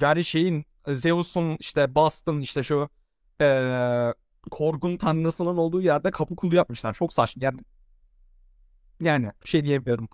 [0.00, 2.88] yani şeyin Zeus'un işte Bast'ın işte şu
[3.40, 3.68] e,
[4.50, 6.94] Korgun tanrısının olduğu yerde kapı kulu yapmışlar.
[6.94, 7.44] Çok saçma.
[7.44, 7.60] Yani,
[9.00, 10.08] yani şey diyemiyorum.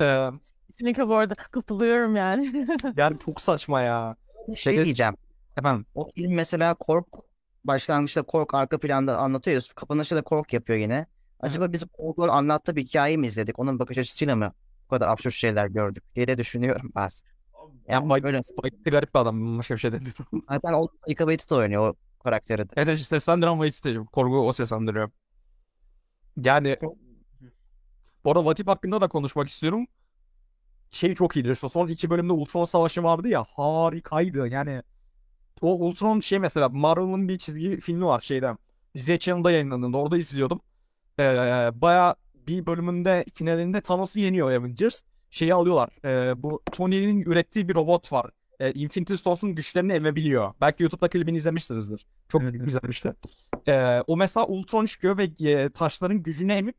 [0.00, 0.30] E,
[0.66, 2.66] Kesinlikle bu arada katılıyorum yani.
[2.96, 4.16] yani çok saçma ya.
[4.56, 5.16] Şey Peki- diyeceğim.
[5.56, 5.86] Efendim.
[5.94, 7.06] O film mesela Kork
[7.64, 9.72] başlangıçta Kork arka planda anlatıyoruz.
[9.72, 11.06] Kapanışta da Kork yapıyor yine.
[11.40, 13.58] Acaba biz Kork'un anlattığı bir hikayeyi mi izledik?
[13.58, 14.52] Onun bakış açısıyla mı
[14.90, 17.28] bu kadar absürt şeyler gördük diye de düşünüyorum bazen.
[17.88, 19.58] Yani Ama böyle Spike garip bir adam.
[19.58, 20.26] Başka bir şey demiyorum.
[20.50, 22.72] zaten o Taika Waititi oynuyor o karakteri de.
[22.76, 24.00] Evet işte seslendiren Waititi.
[24.12, 25.10] Korgu o seslendiriyor.
[26.36, 26.76] Yani
[28.24, 29.86] bu arada Vatip hakkında da konuşmak istiyorum.
[30.90, 31.56] Şey çok iyiydi.
[31.56, 34.48] Şu son iki bölümde Ultron Savaşı vardı ya harikaydı.
[34.48, 34.82] Yani
[35.62, 38.58] o Ultron şey mesela Marvel'ın bir çizgi filmi var şeyden.
[38.94, 40.60] Disney Channel'da yayınlandığında orada izliyordum.
[41.18, 42.16] Ee, Baya
[42.48, 45.02] bir bölümünde finalinde Thanos'u yeniyor Avengers.
[45.30, 45.88] Şeyi alıyorlar.
[46.04, 48.30] Ee, bu Tony'nin ürettiği bir robot var.
[48.60, 50.54] e, Infinity Stones'un güçlerini emebiliyor.
[50.60, 52.06] Belki YouTube'da klibini izlemişsinizdir.
[52.28, 52.66] Çok Evet.
[52.66, 53.12] izlemişti.
[53.68, 56.76] E, o mesela Ultron çıkıyor ve e, taşların gücünü emip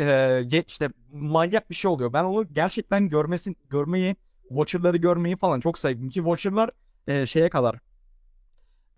[0.00, 2.12] e, işte manyak bir şey oluyor.
[2.12, 4.16] Ben onu gerçekten görmesin, görmeyi,
[4.48, 6.08] Watcher'ları görmeyi falan çok sevdim.
[6.08, 6.70] Ki Watcher'lar
[7.06, 7.78] e, şeye kadar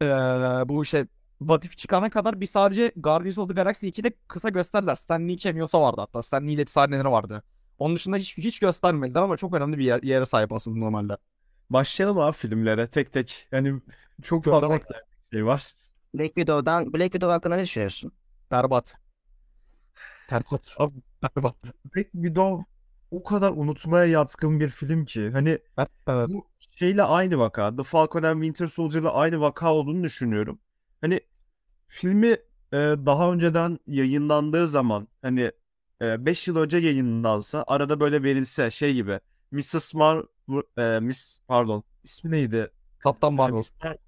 [0.03, 0.07] e,
[0.69, 1.07] bu işte
[1.41, 4.95] What If çıkana kadar bir sadece Guardians of the Galaxy 2'de kısa gösterdiler.
[4.95, 6.23] Stan Lee cameo'su vardı hatta.
[6.23, 7.43] Stan Lee ile bir sahneleri vardı.
[7.79, 11.17] Onun dışında hiç, hiç göstermediler ama çok önemli bir yer- yere sahip aslında normalde.
[11.71, 13.49] Başlayalım abi filmlere tek tek.
[13.53, 13.81] Yani
[14.23, 14.87] çok fazla Bak-
[15.33, 15.75] şey var.
[16.15, 18.13] Black Widow'dan Black Widow hakkında ne düşünüyorsun?
[18.51, 18.95] Berbat.
[20.31, 20.75] Berbat.
[20.79, 21.57] Abi- Berbat.
[21.97, 22.65] Black Widow
[23.11, 25.31] o kadar unutmaya yatkın bir film ki.
[25.31, 26.29] Hani Ben, evet.
[26.29, 27.77] bu şeyle aynı vaka.
[27.77, 30.59] The Falcon and Winter Soldier'la aynı vaka olduğunu düşünüyorum.
[31.01, 31.21] Hani
[31.91, 32.27] filmi
[32.73, 32.77] e,
[33.07, 35.53] daha önceden yayınlandığı zaman hani
[36.03, 39.95] 5 yıl önce yayınlansa arada böyle verilse şey gibi Mrs.
[39.95, 40.25] Mar
[40.79, 42.71] e, Miss pardon ismi neydi?
[42.99, 43.57] Kaptan Marvel.
[43.57, 43.99] Miss Mar-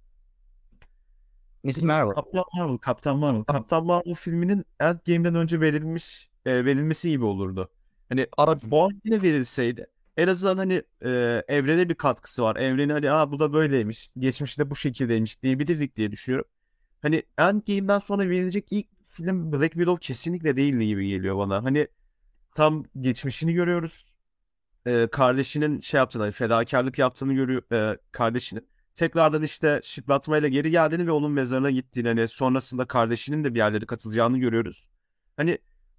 [1.64, 2.14] Miss Marvel.
[2.14, 3.44] Kaptan Marvel, Kaptan Marvel.
[3.44, 7.70] Kaptan Marvel filminin Endgame'den önce verilmiş e, verilmesi gibi olurdu.
[8.08, 11.08] Hani Ara bu yine verilseydi en azından hani e,
[11.48, 12.56] evrene bir katkısı var.
[12.56, 14.10] Evreni hani aa bu da böyleymiş.
[14.18, 16.50] Geçmişte bu şekildeymiş diyebilirdik diye düşünüyorum.
[17.02, 21.64] Hani Endgame'den sonra verilecek ilk film Black Widow kesinlikle değildi gibi geliyor bana.
[21.64, 21.88] Hani
[22.54, 24.06] tam geçmişini görüyoruz.
[24.86, 28.68] E, kardeşinin şey yaptığını, hani fedakarlık yaptığını görüyor e, kardeşinin.
[28.94, 33.86] Tekrardan işte şıklatmayla geri geldiğini ve onun mezarına gittiğini hani sonrasında kardeşinin de bir yerlere
[33.86, 34.88] katılacağını görüyoruz.
[35.36, 35.58] Hani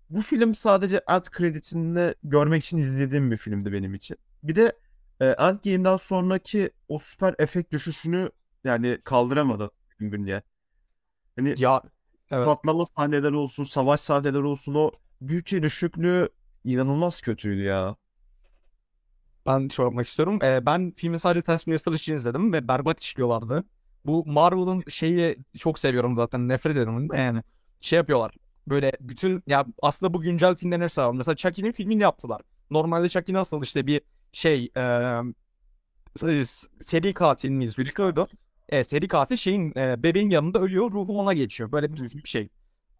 [0.09, 4.17] bu film sadece end kreditini görmek için izlediğim bir filmdi benim için.
[4.43, 4.73] Bir de
[5.19, 8.29] e, Endgame'den sonraki o süper efekt düşüşünü
[8.63, 10.41] yani kaldıramadı gün diye.
[11.35, 11.81] Hani ya
[12.31, 12.45] Evet.
[12.45, 14.91] patlama sahneleri olsun, savaş sahneleri olsun o
[15.21, 16.29] bütçe düşüklüğü
[16.63, 17.95] inanılmaz kötüydü ya.
[19.45, 20.39] ben şey yapmak istiyorum.
[20.43, 23.63] Ee, ben filmi sadece Taskmaster için izledim ve berbat işliyorlardı.
[24.05, 26.47] Bu Marvel'ın şeyi çok seviyorum zaten.
[26.49, 27.07] Nefret ederim.
[27.13, 27.43] Yani
[27.81, 28.35] şey yapıyorlar.
[28.67, 31.11] Böyle bütün ya aslında bu güncel filmlerin hepsi var.
[31.11, 32.41] Mesela Chucky'nin filmini yaptılar.
[32.69, 34.01] Normalde Chucky nasıl işte bir
[34.33, 34.81] şey e,
[36.81, 37.73] seri katil miyiz?
[37.75, 38.27] Çocuklardı.
[38.69, 40.91] E, seri katil şeyin e, bebeğin yanında ölüyor.
[40.91, 41.71] Ruhu ona geçiyor.
[41.71, 42.49] Böyle bir, bir şey.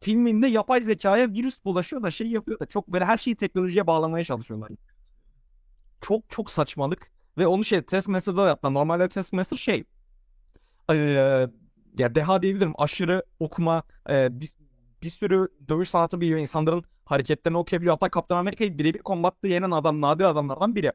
[0.02, 4.24] Filminde yapay zekaya virüs bulaşıyor da şey yapıyor da çok böyle her şeyi teknolojiye bağlamaya
[4.24, 4.70] çalışıyorlar.
[6.02, 7.12] Çok çok saçmalık.
[7.38, 8.74] Ve onu şey Taskmaster'da yaptılar.
[8.74, 9.84] Normalde Taskmaster şey
[10.92, 10.96] e,
[11.98, 12.74] ya deha diyebilirim.
[12.78, 14.50] Aşırı okuma e, bir,
[15.04, 16.40] bir sürü dövüş sanatı biliyor.
[16.40, 17.94] insanların hareketlerini okuyabiliyor.
[17.94, 20.92] Hatta Kaptan Amerika'yı birebir kombatta yenen adam, nadir adamlardan biri.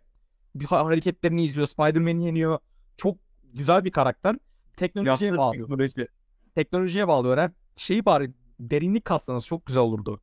[0.54, 1.66] Bir ha- hareketlerini izliyor.
[1.66, 2.59] Spider-Man'i yeniyor.
[2.96, 3.16] Çok
[3.54, 4.37] güzel bir karakter.
[4.78, 5.68] Teknolojiye Yaptığı bağlıyor.
[5.68, 6.08] teknoloji.
[6.54, 7.38] Teknolojiye bağlıyor.
[7.38, 10.20] Yani şeyi bari derinlik katsanız çok güzel olurdu.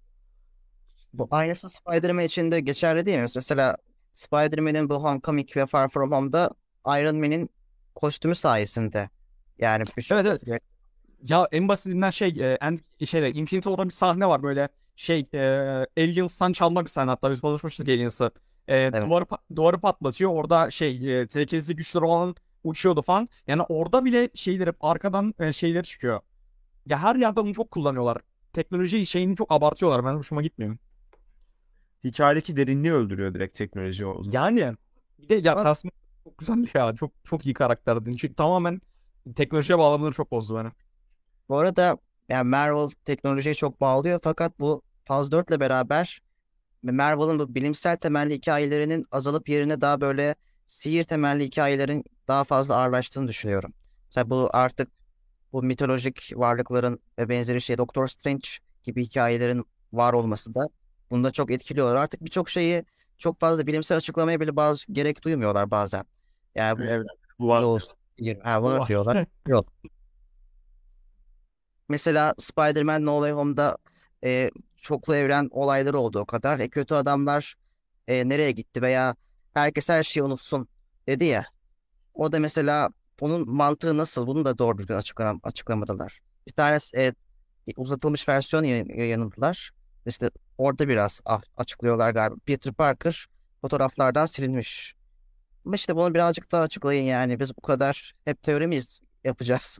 [1.14, 3.26] Bu aynısı Spider-Man için de geçerli değil mi?
[3.36, 3.78] Mesela
[4.14, 6.52] Spider-Man'in bu Homecoming ve Far From Home'da
[6.88, 7.50] Iron Man'in
[7.96, 9.10] kostümü sayesinde
[9.60, 10.62] yani birçok Evet evet.
[11.24, 15.40] Ya en basitinden şey, e, end, şeyde, Infinity War'da bir sahne var böyle şey, e,
[15.98, 18.32] Aliens'tan çalma bir sahne hatta biz konuşmuştuk Aliens'ı.
[18.68, 22.36] E, duvarı, pa- duvarı patlatıyor orada şey, e, tehlikeli güçleri olan
[22.66, 23.28] uçuyordu falan.
[23.48, 26.20] Yani orada bile şeyleri arkadan e, şeyleri çıkıyor.
[26.86, 28.18] Ya her yerde onu çok kullanıyorlar.
[28.54, 30.06] Teknoloji şeyini çok abartıyorlar.
[30.06, 30.78] Ben hoşuma gitmiyor.
[32.04, 34.24] Hikayedeki derinliği öldürüyor direkt teknoloji o.
[34.32, 34.74] Yani
[35.20, 35.92] bir de ya Tasman
[36.24, 36.96] çok güzel ya.
[36.96, 38.18] Çok çok iyi karakterdi.
[38.18, 38.82] Çünkü tamamen
[39.36, 40.72] teknolojiye bağlamaları çok bozdu beni.
[41.50, 41.98] Bu arada
[42.30, 46.22] yani Marvel teknolojiye çok bağlıyor fakat bu Phase 4 ile beraber
[46.84, 50.36] Marvel'ın bu bilimsel temelli hikayelerinin azalıp yerine daha böyle
[50.68, 53.74] sihir temelli hikayelerin daha fazla ağırlaştığını düşünüyorum.
[54.06, 54.92] Mesela bu artık
[55.54, 58.48] bu mitolojik varlıkların ve benzeri şey Doctor Strange
[58.84, 60.68] gibi hikayelerin var olması da
[61.12, 61.98] bunda çok etkili oluyor.
[61.98, 62.86] Artık birçok şeyi
[63.18, 66.06] çok fazla bilimsel açıklamaya bile bazı gerek duymuyor bazen.
[66.56, 67.08] Yani bu Evet,
[67.40, 67.62] bu var.
[67.64, 67.96] olsun.
[68.44, 69.26] Ha, var diyorlar.
[69.48, 69.66] Yok.
[71.90, 73.78] Mesela Spider-Man No Way Home'da
[74.24, 76.60] e, çoklu evren olayları oldu o kadar.
[76.60, 77.56] E, kötü adamlar
[78.08, 79.16] e, nereye gitti veya
[79.54, 80.68] herkes her şeyi unutsun
[81.08, 81.46] dedi ya.
[82.16, 82.90] O da mesela
[83.22, 84.28] onun mantığı nasıl?
[84.28, 86.22] Bunu da doğru düzgün açıklam açıklamadılar.
[86.48, 87.14] Bir tanesi e,
[87.78, 89.72] uzatılmış versiyon yayın- yayınladılar.
[90.08, 92.36] İşte orada biraz ah, açıklıyorlar galiba.
[92.46, 93.28] Peter Parker
[93.62, 94.96] fotoğraflardan silinmiş.
[95.66, 97.40] Ama işte bunu birazcık daha açıklayın yani.
[97.40, 99.80] Biz bu kadar hep teori miyiz yapacağız?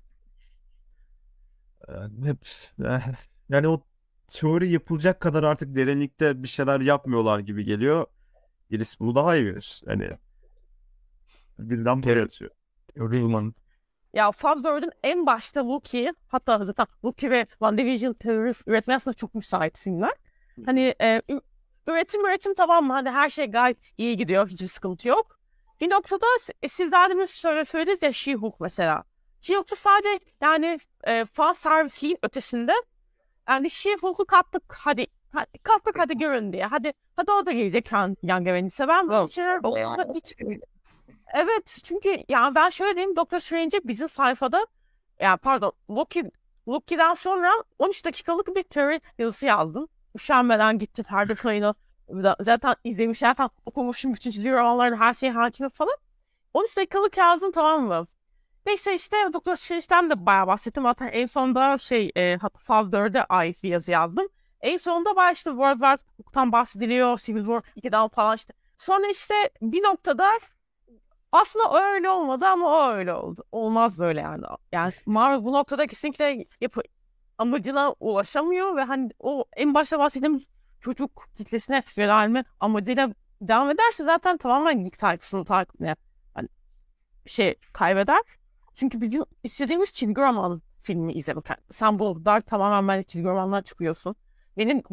[2.24, 2.46] Hep
[3.50, 3.84] yani o
[4.28, 8.06] teori yapılacak kadar artık derinlikte bir şeyler yapmıyorlar gibi geliyor.
[8.72, 9.82] Birisi bunu daha iyi bilir.
[9.88, 10.12] Hani
[11.60, 12.52] bilden buraya atıyor.
[12.98, 13.54] Rulman.
[14.14, 19.36] Ya Fab 4'ün en başta Loki hatta zaten Loki ve WandaVision teori üretmeye aslında çok
[19.36, 20.14] müsait filmler.
[20.66, 21.22] Hani e,
[21.88, 22.94] üretim üretim tamam mı?
[22.94, 24.48] Hani her şey gayet iyi gidiyor.
[24.50, 25.40] Hiçbir sıkıntı yok.
[25.82, 29.04] bir noktada s- siz daha demin söyle, söylediniz ya She-Hulk mesela.
[29.40, 32.74] She-Hulk'ta sadece yani e, fan servisiyin ötesinde
[33.50, 36.66] yani She-Hulk'u kattık hadi, hadi kattık hadi görün diye.
[36.66, 38.88] Hadi hadi o da gelecek yan, yan güvenliyse.
[38.88, 39.08] Ben
[39.70, 40.34] orada hiç
[41.36, 44.68] Evet çünkü yani ben şöyle diyeyim Doctor Strange'e bizim sayfada
[45.20, 46.32] yani pardon Loki
[46.68, 49.88] Loki'den sonra 13 dakikalık bir teori yazısı yazdım.
[50.16, 51.74] Üşenmeden gittim her detayını
[52.40, 55.96] zaten izlemiş zaten okumuşum bütün çizgi romanlarını her şeye hakimim falan.
[56.54, 58.06] 13 dakikalık yazdım tamam mı?
[58.66, 60.86] Neyse işte Doktor Strange'den de bayağı bahsettim.
[60.86, 64.28] Hatta en sonunda şey e, Faz 4'e ait bir yazı yazdım.
[64.62, 67.18] En sonunda bayağı işte World War Hukuk'tan bahsediliyor.
[67.18, 68.54] Civil War 2'den falan işte.
[68.78, 70.40] Sonra işte bir noktada
[71.36, 73.44] aslında öyle olmadı ama o öyle oldu.
[73.52, 74.44] Olmaz böyle yani.
[74.72, 76.82] Yani Marvel bu noktada kesinlikle yapı
[77.38, 80.44] amacına ulaşamıyor ve hani o en başta bahsettiğim
[80.80, 83.10] çocuk kitlesine yönelme amacıyla
[83.42, 86.50] devam ederse zaten tamamen geek tayfasını takip yani
[87.26, 88.22] şey kaybeder.
[88.74, 91.46] Çünkü bizim istediğimiz çizgi roman filmi izlemek.
[91.72, 94.16] Sen bu kadar tamamen ben çizgi romanlar çıkıyorsun.
[94.58, 94.84] Benim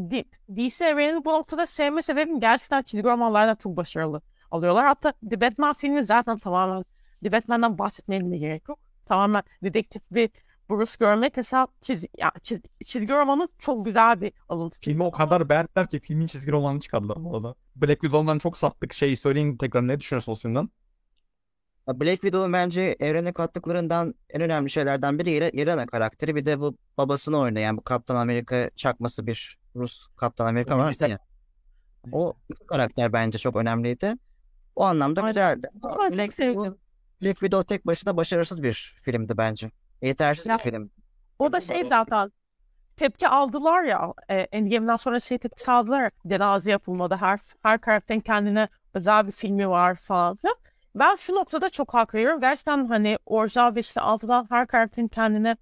[0.56, 4.86] DC evrenini bu noktada sevme sebebim gerçekten çizgi romanlardan çok başarılı alıyorlar.
[4.86, 6.84] Hatta The Batman filmi zaten tamamen
[7.22, 8.78] The Batman'dan bahsetmeye bile gerek yok.
[9.06, 10.30] Tamamen dedektif bir
[10.70, 14.80] Bruce görmek mesela çiz, ya, çiz, çizgi romanın çok güzel bir alıntı.
[14.80, 17.54] Filmi o kadar beğendiler ki filmin çizgi romanını çıkardılar bu arada.
[17.76, 18.92] Black Widow'dan çok sattık.
[18.92, 20.68] Şeyi söyleyin tekrar ne düşünüyorsunuz filmden?
[21.88, 26.36] Black Widow'un bence evrene kattıklarından en önemli şeylerden biri Yelena karakteri.
[26.36, 31.18] Bir de bu babasını oynayan bu Kaptan Amerika çakması bir Rus Kaptan Amerika var ya.
[32.12, 34.14] O iki karakter bence çok önemliydi.
[34.76, 35.28] O anlamda Aynen.
[35.30, 35.68] güzeldi.
[35.82, 36.38] Black,
[37.22, 39.70] Black Widow tek başına başarısız bir filmdi bence.
[40.02, 40.90] Yetersiz Ya- bir film.
[41.38, 42.32] O da şey zaten
[42.96, 48.68] tepki aldılar ya e, Endgame'den sonra şey tepki aldılar cenaze yapılmadı her her karakterin kendine
[48.94, 50.56] özel bir filmi var falan filan.
[50.94, 52.40] Ben şu noktada çok hak veriyorum.
[52.40, 55.56] Gerçekten hani orijinal 5'te 6'dan her karakterin kendine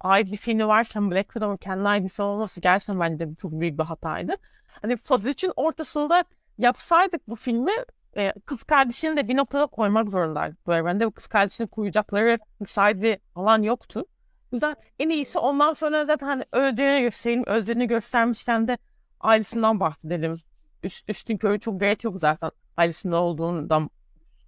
[0.00, 3.52] ait bir filmi varken Black Widow'un kendine ait bir film olması gerçekten bence de çok
[3.52, 4.34] büyük bir hataydı.
[4.82, 6.24] Hani Faz için ortasında
[6.58, 7.72] yapsaydık bu filmi
[8.16, 11.10] e, kız kardeşini de bir noktada koymak zorundaydık bu evrende.
[11.10, 14.04] Kız kardeşini koyacakları müsait bir alan yoktu.
[14.52, 17.44] O yüzden en iyisi ondan sonra zaten hani öldüğünü gösterelim.
[17.46, 18.78] Özlerini göstermişken de
[19.20, 20.36] ailesinden bahsedelim.
[20.82, 22.50] Üst, üstün körü çok gerek yok zaten.
[22.76, 23.90] Ailesinde olduğundan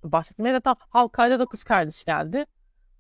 [0.05, 0.53] bahsetmeye.
[0.55, 2.46] Zaten Halkayla da kız kardeş geldi.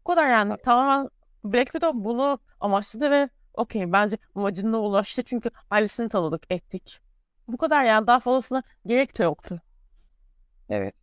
[0.04, 0.56] Bu kadar yani.
[0.64, 1.08] Tamamen
[1.44, 5.22] Black Widow bunu amaçladı ve okey bence amacına ulaştı.
[5.22, 7.00] Çünkü ailesini tanıdık, ettik.
[7.48, 8.06] Bu kadar yani.
[8.06, 9.60] Daha fazlasına gerek de yoktu.
[10.68, 10.94] Evet.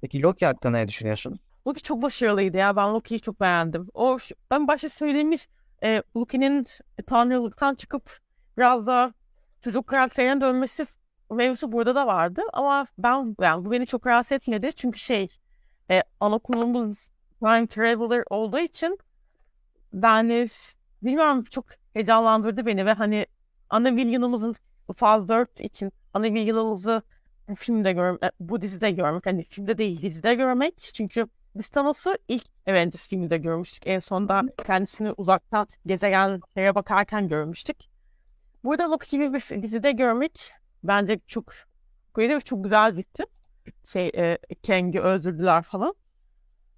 [0.00, 1.38] Peki Loki hakkında ne düşünüyorsun?
[1.66, 2.76] Loki çok başarılıydı ya.
[2.76, 3.88] Ben Loki'yi çok beğendim.
[3.94, 4.18] O
[4.50, 5.48] ben başta söylediğimiz
[5.82, 6.66] e, Loki'nin
[7.06, 8.18] tanrılıktan çıkıp
[8.58, 9.12] biraz daha
[9.60, 10.86] çocuk karakterine dönmesi
[11.30, 12.42] mevzusu burada da vardı.
[12.52, 14.72] Ama ben yani bu beni çok rahatsız etmedi.
[14.72, 15.28] Çünkü şey
[15.90, 17.08] e, ana konumuz
[17.40, 18.98] time traveler olduğu için
[19.92, 20.28] ben
[21.02, 23.26] bilmiyorum çok heyecanlandırdı beni ve hani
[23.70, 24.56] ana villainımızın
[24.96, 27.02] Faz 4 için ana villainımızı
[27.48, 30.78] bu filmde görmek, bu dizide görmek, hani filmde değil dizide görmek.
[30.78, 33.86] Çünkü biz Thanos'u ilk Avengers filminde görmüştük.
[33.86, 37.76] En sonda kendisini uzaktan gezegenlere bakarken görmüştük.
[38.64, 40.52] Burada Loki gibi bir dizide görmek
[40.84, 41.52] bence çok
[42.16, 43.24] böyle ve çok güzel bitti.
[43.84, 45.94] Şey, e, Kang'i öldürdüler falan.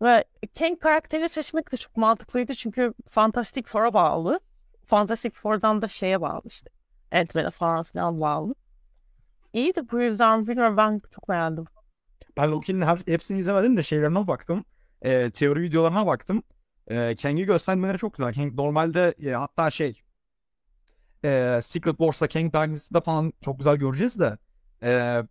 [0.03, 0.25] Ve
[0.59, 4.41] Kang karakterini seçmek de çok mantıklıydı çünkü Fantastic Four'a bağlı.
[4.87, 6.71] Fantastic Four'dan da şeye bağlı işte.
[7.13, 8.55] Ant-Man'e falan filan bağlı.
[9.53, 11.65] İyiydi bu yüzden bilmiyorum ben çok beğendim.
[12.37, 14.65] Ben Loki'nin hepsini izlemedim de şeylerine baktım.
[15.03, 16.43] Ee, teori videolarına baktım.
[16.89, 18.35] Ee, Kang'i göstermeleri çok güzel.
[18.35, 20.03] Kang normalde e, hatta şey
[21.25, 24.39] e, Secret Wars'ta Kang Dynasty'de falan çok güzel göreceğiz de
[24.83, 25.23] e,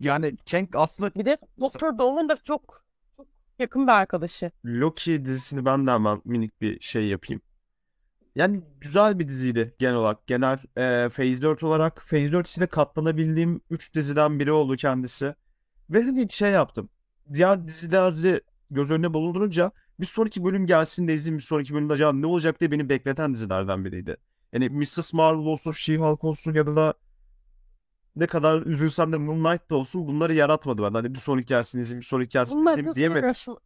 [0.00, 2.84] yani Kang aslında Bir de Doktor Doom'un da çok
[3.16, 3.26] çok
[3.58, 4.50] yakın bir arkadaşı.
[4.64, 7.40] Loki dizisini ben de hemen minik bir şey yapayım.
[8.38, 10.26] Yani güzel bir diziydi genel olarak.
[10.26, 15.34] Genel e, Phase 4 olarak Phase 4 içinde katlanabildiğim 3 diziden biri oldu kendisi.
[15.90, 16.88] Ve hani şey yaptım.
[17.32, 22.12] Diğer dizileri göz önüne bulundurunca bir sonraki bölüm gelsin de izleyeyim bir sonraki bölümde acaba
[22.12, 24.16] ne olacak diye beni bekleten dizilerden biriydi.
[24.52, 25.12] Yani Mrs.
[25.12, 26.94] Marvel olsun, She-Hulk olsun ya da
[28.16, 30.94] ne kadar üzülsem de Moon Knight da olsun bunları yaratmadı ben.
[30.94, 33.28] Hani bir sonraki gelsin izleyeyim, bir sonraki gelsin Moonlight izleyeyim diyemedim.
[33.28, 33.58] yaratma-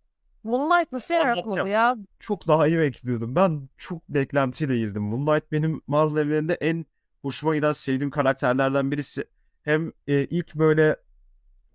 [0.44, 1.96] Moonlight nasıl yaratmadı ya?
[2.20, 3.34] çok daha iyi bekliyordum.
[3.34, 5.02] Ben çok beklentiyle girdim.
[5.02, 6.86] Moonlight benim Marvel evreninde en
[7.22, 9.24] hoşuma giden sevdiğim karakterlerden birisi.
[9.62, 10.96] Hem e, ilk böyle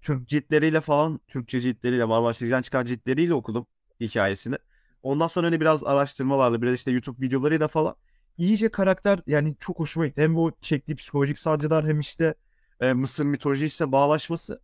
[0.02, 3.66] Türk ciltleriyle falan, Türkçe ciltleriyle, Marvel çizgiden çıkan ciltleriyle okudum
[4.00, 4.56] hikayesini.
[5.04, 7.96] Ondan sonra hani biraz araştırmalarla, biraz işte YouTube videolarıyla falan
[8.38, 10.22] iyice karakter yani çok hoşuma gitti.
[10.22, 12.36] Hem bu çektiği psikolojik sancılar hem işte
[12.82, 14.62] e, Mısır mitolojisiyle bağlaşması.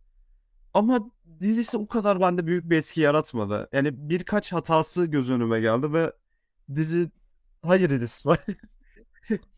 [0.74, 3.68] Ama dizisi o kadar bende büyük bir etki yaratmadı.
[3.72, 6.12] Yani birkaç hatası göz önüme geldi ve
[6.74, 7.10] dizi
[7.62, 8.38] hayır Elis var.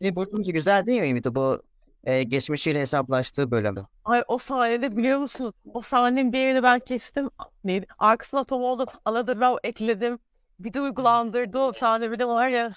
[0.01, 1.63] E, Burcu güzel değil miydi bu
[2.03, 3.85] e, geçmişiyle hesaplaştığı bölümü?
[4.05, 5.53] Ay o sahnede biliyor musun?
[5.73, 7.29] O sahnenin bir yerini ben kestim.
[7.63, 7.85] Neydi?
[7.99, 10.19] Arkasına Tom Holland Another Love ekledim.
[10.59, 12.73] Bir de uygulandırdı o sahne bir de var ya.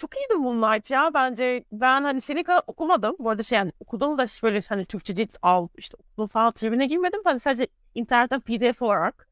[0.00, 1.64] Çok iyiydi Moonlight ya bence.
[1.72, 3.16] Ben hani seni kadar okumadım.
[3.18, 6.86] Bu arada şey yani okudum da böyle hani Türkçe cilt al işte okudum falan tribine
[6.86, 7.20] girmedim.
[7.24, 9.28] Hani sadece internetten pdf olarak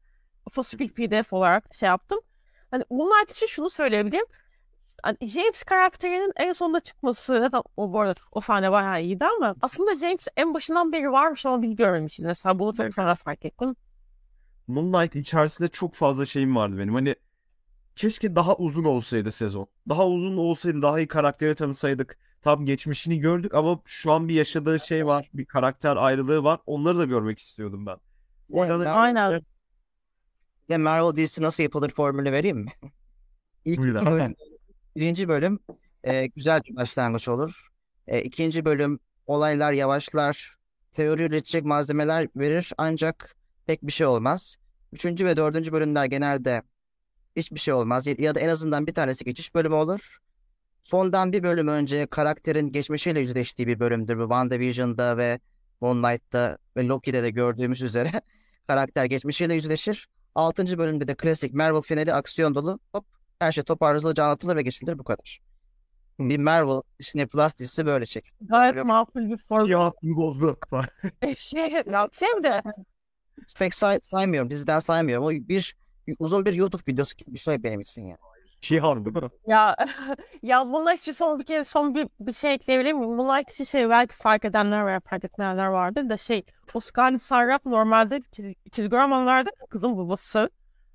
[0.51, 2.19] fasikül pdf olarak şey yaptım.
[2.71, 4.25] Hani Moonlight için şunu söyleyebilirim.
[5.03, 9.55] Hani James karakterinin en sonunda çıkması zaten o bu arada o sahne bayağı iyiydi ama
[9.61, 12.25] aslında James en başından beri varmış ama biz görmemişiz.
[12.25, 13.75] Mesela bunu tekrar fark ettim.
[14.67, 16.93] Moonlight içerisinde çok fazla şeyim vardı benim.
[16.93, 17.15] Hani
[17.99, 19.67] keşke daha uzun olsaydı sezon.
[19.89, 22.17] Daha uzun olsaydı daha iyi karakteri tanısaydık.
[22.41, 25.29] Tam geçmişini gördük ama şu an bir yaşadığı şey var.
[25.33, 26.59] Bir karakter ayrılığı var.
[26.65, 27.97] Onları da görmek istiyordum ben.
[28.49, 29.41] Yüzden- Aynen.
[30.69, 32.71] Ya Marvel dizisi nasıl yapılır formülü vereyim mi?
[33.65, 34.35] İlk Buyur bölüm,
[34.95, 35.59] birinci bölüm
[36.03, 37.67] e, güzel bir başlangıç olur.
[38.07, 40.55] E, ikinci bölüm olaylar yavaşlar,
[40.91, 43.35] teori üretecek malzemeler verir ancak
[43.65, 44.55] pek bir şey olmaz.
[44.93, 46.63] Üçüncü ve dördüncü bölümler genelde
[47.35, 50.17] hiçbir şey olmaz ya, ya da en azından bir tanesi geçiş bölümü olur.
[50.83, 54.21] Sondan bir bölüm önce karakterin geçmişiyle yüzleştiği bir bölümdür bu.
[54.21, 55.39] WandaVision'da ve
[55.81, 58.11] Moon Knight'ta ve Loki'de de gördüğümüz üzere
[58.67, 60.09] karakter geçmişiyle yüzleşir.
[60.35, 62.79] Altıncı bölümde de klasik Marvel finali aksiyon dolu.
[62.93, 63.05] Hop
[63.39, 65.39] her şey toparlanır, anlatılır ve geçilir bu kadar.
[66.19, 68.31] Bir Marvel Disney Plus dizisi böyle çek.
[68.41, 68.85] Gayet Yok.
[68.85, 69.67] makul bir form.
[70.03, 70.57] Bir bozdu.
[71.37, 71.69] şey,
[72.13, 72.61] şey de
[73.57, 75.25] Pek say- saymıyorum, diziden saymıyorum.
[75.25, 75.75] O bir
[76.19, 78.17] uzun bir YouTube videosu gibi bir şey benim için ya.
[78.61, 79.09] Şey harbi.
[79.47, 79.75] ya
[80.43, 83.17] ya bunlar için son bir kere son bir, bir şey ekleyebilir miyim?
[83.17, 86.43] Bunlar için şey belki fark edenler veya fark etmeyenler vardır da şey
[86.73, 90.49] Oscar Sarraf normalde çiz- çizgi romanlarda kızın babası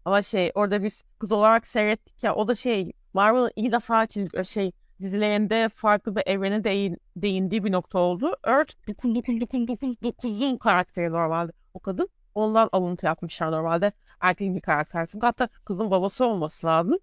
[0.05, 4.45] ama şey orada biz kız olarak seyrettik ya o da şey Marvel'ın ilk defa çizgi
[4.45, 4.73] şey
[5.03, 8.37] dizilerinde farklı bir evrene değin, değindiği bir nokta oldu.
[8.47, 12.09] Earth 9999'un karakteri normalde o kadın.
[12.35, 13.93] Ondan alıntı yapmışlar normalde.
[14.21, 15.07] Erkek bir karakter.
[15.07, 16.99] Çünkü hatta kızın babası olması lazım.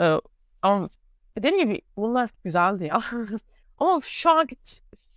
[0.00, 0.14] Ee,
[0.62, 0.88] ama
[1.38, 3.00] dediğim gibi bunlar güzeldi ya.
[3.78, 4.48] ama şu an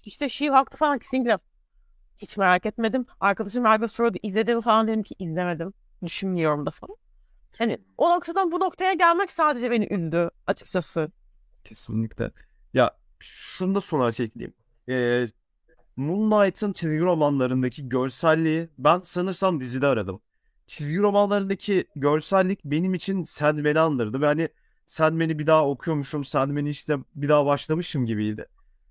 [0.06, 1.38] işte She-Hulk'ta falan kesinlikle
[2.18, 3.06] hiç merak etmedim.
[3.20, 5.74] Arkadaşım Margot Robbie izledim falan dedim ki izlemedim.
[6.06, 6.96] Düşünmüyorum da falan.
[7.58, 11.12] Hani o noktadan bu noktaya gelmek sadece beni üzdü açıkçası.
[11.64, 12.32] Kesinlikle.
[12.74, 14.54] Ya şunu da sona ekleyeyim.
[14.90, 15.28] Ee,
[15.98, 20.22] Moon Knight'ın çizgi romanlarındaki görselliği ben sanırsam dizide aradım.
[20.68, 24.50] Çizgi romanlarındaki görsellik benim için Sandman'i andırdı ve hani
[24.86, 28.46] Sandman'i bir daha okuyormuşum, Sandman'i işte bir daha başlamışım gibiydi.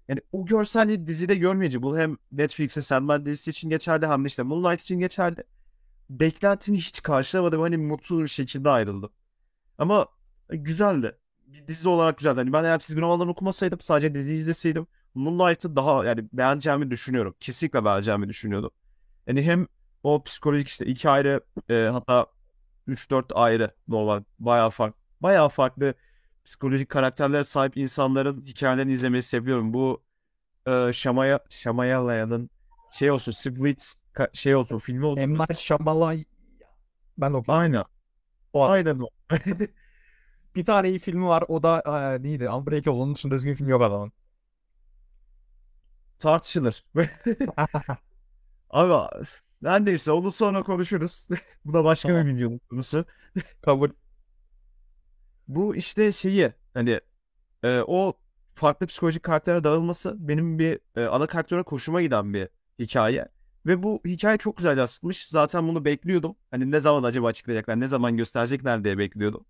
[0.08, 4.42] Yani o görselliği dizide görmeyince bu hem Netflix'e Sandman dizisi için geçerli hem de işte
[4.42, 5.44] Moon Knight için geçerli.
[6.10, 7.60] Beklentimi hiç karşılamadım.
[7.60, 9.10] Hani mutsuz bir şekilde ayrıldım.
[9.78, 10.06] Ama
[10.48, 12.36] güzeldi bir dizi olarak güzeldi.
[12.36, 17.34] Hani ben eğer çizgi romanlarını okumasaydım sadece dizi izleseydim Moonlight'ı daha yani beğeneceğimi düşünüyorum.
[17.40, 18.70] Kesinlikle beğeneceğimi düşünüyordum.
[19.26, 19.66] Yani hem
[20.02, 22.26] o psikolojik işte iki ayrı e, hatta
[22.86, 25.94] 3-4 ayrı normal bayağı farklı bayağı farklı
[26.44, 29.74] psikolojik karakterlere sahip insanların hikayelerini izlemeyi seviyorum.
[29.74, 30.02] Bu
[30.66, 32.50] e, Şamaya Şamayalaya'nın
[32.92, 33.92] şey olsun Split
[34.32, 35.34] şey olsun filmi olsun.
[35.34, 36.24] Night Shyamalan
[37.18, 37.62] ben okuyayım.
[37.62, 37.84] Aynen.
[38.52, 39.08] O Aynen o.
[40.56, 41.44] bir tane iyi filmi var.
[41.48, 41.82] O da
[42.16, 42.50] e, neydi?
[42.50, 42.90] Unbreakable.
[42.90, 44.12] Onun dışında düzgün film yok adamın.
[46.18, 46.84] Tartışılır.
[48.70, 49.16] Abi
[49.62, 51.28] neredeyse onu sonra konuşuruz.
[51.64, 52.26] Bu da başka Tamam.
[52.26, 53.04] bir videonun konusu.
[53.62, 53.90] Kabul.
[55.48, 57.00] Bu işte şeyi hani
[57.64, 58.14] e, o
[58.54, 62.48] farklı psikolojik karaktere dağılması benim bir e, ana karaktere hoşuma giden bir
[62.78, 63.26] hikaye.
[63.66, 65.28] Ve bu hikaye çok güzel yansıtmış.
[65.28, 66.36] Zaten bunu bekliyordum.
[66.50, 69.46] Hani ne zaman acaba açıklayacaklar, ne zaman gösterecekler diye bekliyordum.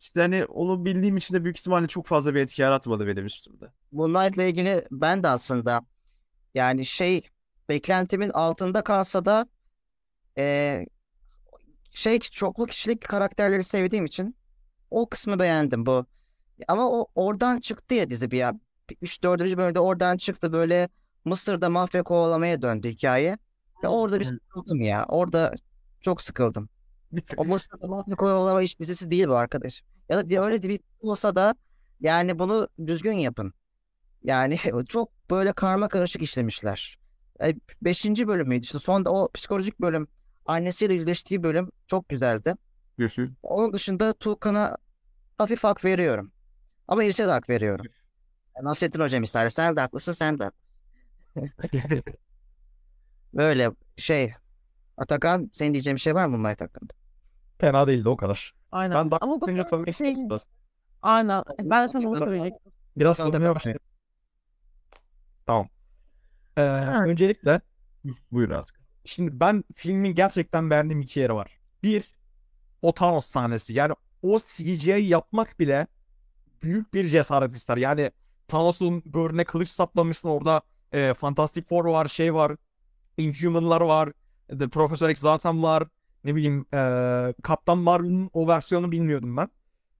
[0.00, 3.72] İşte hani onu bildiğim için de büyük ihtimalle çok fazla bir etki yaratmadı benim üstümde.
[3.92, 5.80] Moonlight'la ilgili ben de aslında
[6.54, 7.22] yani şey
[7.68, 9.46] beklentimin altında kalsa da
[10.38, 10.86] eee,
[11.90, 14.36] şey çoklu kişilik karakterleri sevdiğim için
[14.90, 16.06] o kısmı beğendim bu.
[16.68, 18.54] Ama o oradan çıktı ya dizi bir ya.
[19.02, 19.58] 3-4.
[19.58, 20.88] bölümde oradan çıktı böyle
[21.24, 23.38] Mısır'da mafya kovalamaya döndü hikaye.
[23.84, 25.04] Ve orada bir sıkıldım ya.
[25.08, 25.54] Orada
[26.00, 26.68] çok sıkıldım.
[27.46, 29.82] Mısır'da mafya kovalama iş dizisi değil bu arkadaş.
[30.08, 31.54] Ya da öyle bir olsa da
[32.00, 33.54] yani bunu düzgün yapın.
[34.24, 34.58] Yani
[34.88, 36.98] çok böyle karma karışık işlemişler.
[37.42, 40.08] E, Beşinci bölümüydü işte sonda o psikolojik bölüm
[40.46, 42.54] annesiyle yüzleştiği bölüm çok güzeldi.
[43.42, 44.76] Onun dışında Tuğkan'a
[45.38, 46.32] hafif hak veriyorum.
[46.88, 47.86] Ama İrse de hak veriyorum.
[48.62, 49.50] Nasrettin Hocam ister.
[49.50, 50.50] Sen de haklısın sen de.
[53.34, 54.32] Böyle şey
[54.96, 56.99] Atakan senin diyeceğin bir şey var mı Moonlight hakkında?
[57.60, 58.54] Fena değildi o kadar.
[58.72, 58.94] Aynen.
[58.94, 60.38] Ben daha Ama söylemek Strange- istedim.
[61.02, 61.42] Aynen.
[61.58, 62.72] Ben de sana onu söyleyecektim.
[62.96, 63.80] Biraz söylemeye başlayayım.
[65.46, 65.68] Tamam.
[66.56, 66.62] Ee,
[67.06, 67.60] öncelikle
[68.30, 68.80] Buyur artık.
[69.04, 71.58] Şimdi ben filmin gerçekten beğendiğim iki yeri var.
[71.82, 72.14] Bir,
[72.82, 73.74] o Thanos sahnesi.
[73.74, 75.86] Yani o CGI yapmak bile
[76.62, 77.76] büyük bir cesaret ister.
[77.76, 78.10] Yani
[78.48, 82.56] Thanos'un böğrüne kılıç saplamışsın orada e, Fantastic Four var, şey var,
[83.16, 84.12] Inhuman'lar var,
[84.58, 85.88] The Professor X zaten var.
[86.24, 89.48] Ne bileyim e, Kaptan Marvel'ın o versiyonu bilmiyordum ben.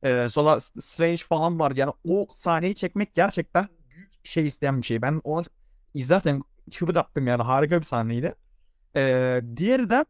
[0.02, 1.72] E, sonra Strange falan var.
[1.76, 5.02] Yani o sahneyi çekmek gerçekten büyük şey isteyen bir şey.
[5.02, 5.42] Ben onu
[5.94, 8.34] izlerken çığlık attım yani harika bir sahneydi.
[8.96, 10.04] Ee, diğeri de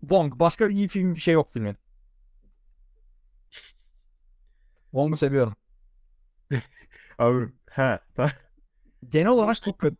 [0.00, 0.38] Wong.
[0.40, 1.76] Başka iyi film bir şey yok filmin.
[4.92, 5.54] Wong'u seviyorum.
[7.18, 8.00] Abi he.
[9.08, 9.96] Genel olarak çok kötü.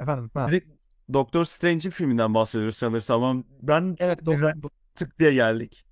[0.00, 0.30] Efendim.
[0.34, 0.48] Ha.
[0.48, 0.68] Direkt
[1.12, 4.50] Doktor Strange'in filminden bahsediyoruz sanırsam ama ben Evet doğru.
[4.94, 5.84] tık diye geldik.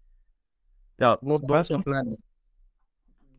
[0.98, 2.16] Ya Bu Ben- önemli.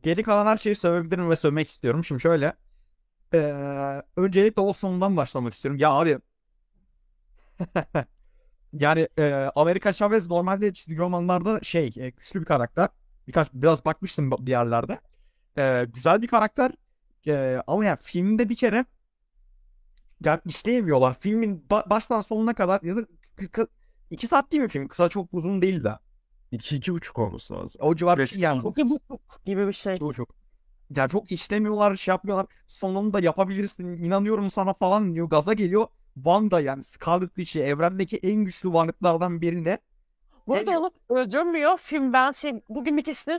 [0.03, 2.05] Geri kalan her şeyi sövebilirim ve sövmek istiyorum.
[2.05, 2.53] Şimdi şöyle.
[3.34, 5.79] Ee, öncelikle o sonundan başlamak istiyorum.
[5.79, 6.19] Ya abi.
[8.73, 12.89] yani e, Amerika Chavez normalde çizgi romanlarda şey e, güçlü bir karakter.
[13.27, 14.99] Birkaç biraz bakmıştım bir yerlerde.
[15.57, 16.71] E, güzel bir karakter.
[17.27, 18.86] E, ama yani filmde bir kere
[20.26, 21.13] yani işleyemiyorlar.
[21.19, 22.99] Filmin ba- baştan sonuna kadar ya da
[23.38, 23.67] kı- kı-
[24.09, 24.88] iki saat değil mi film?
[24.88, 25.99] Kısa çok uzun değil de.
[26.51, 27.82] 2-2,5 olması lazım.
[27.84, 28.61] O civar bir Beş- şey yani.
[28.61, 29.97] Çok buçuk gibi bir şey.
[29.97, 30.30] Çok çok.
[30.95, 32.45] Ya çok işlemiyorlar, şey yapmıyorlar.
[32.67, 35.30] Sonunda yapabilirsin, inanıyorum sana falan diyor.
[35.30, 35.88] Gaza geliyor.
[36.15, 39.78] Wanda yani Scarlet Witch'i evrendeki en güçlü varlıklardan birine.
[40.47, 41.78] Bu arada onu öldürmüyor.
[41.78, 43.38] Film ben şey bugün bir kesini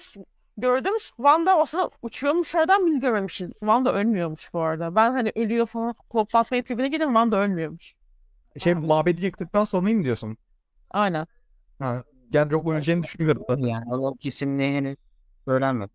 [0.57, 0.93] gördüm.
[1.17, 3.51] Wanda aslında uçuyormuş oradan biz görmemişiz.
[3.53, 4.95] Wanda ölmüyormuş bu arada.
[4.95, 7.09] Ben hani ölüyor falan koplatmaya tribine girdim.
[7.09, 7.95] Wanda ölmüyormuş.
[8.59, 10.37] Şey mabedi yıktıktan sonra mı diyorsun?
[10.91, 11.27] Aynen.
[11.79, 13.67] Ha, yani çok öleceğini düşünüyorum.
[13.67, 14.99] Yani o kesimliği henüz
[15.45, 15.93] söylenmedi.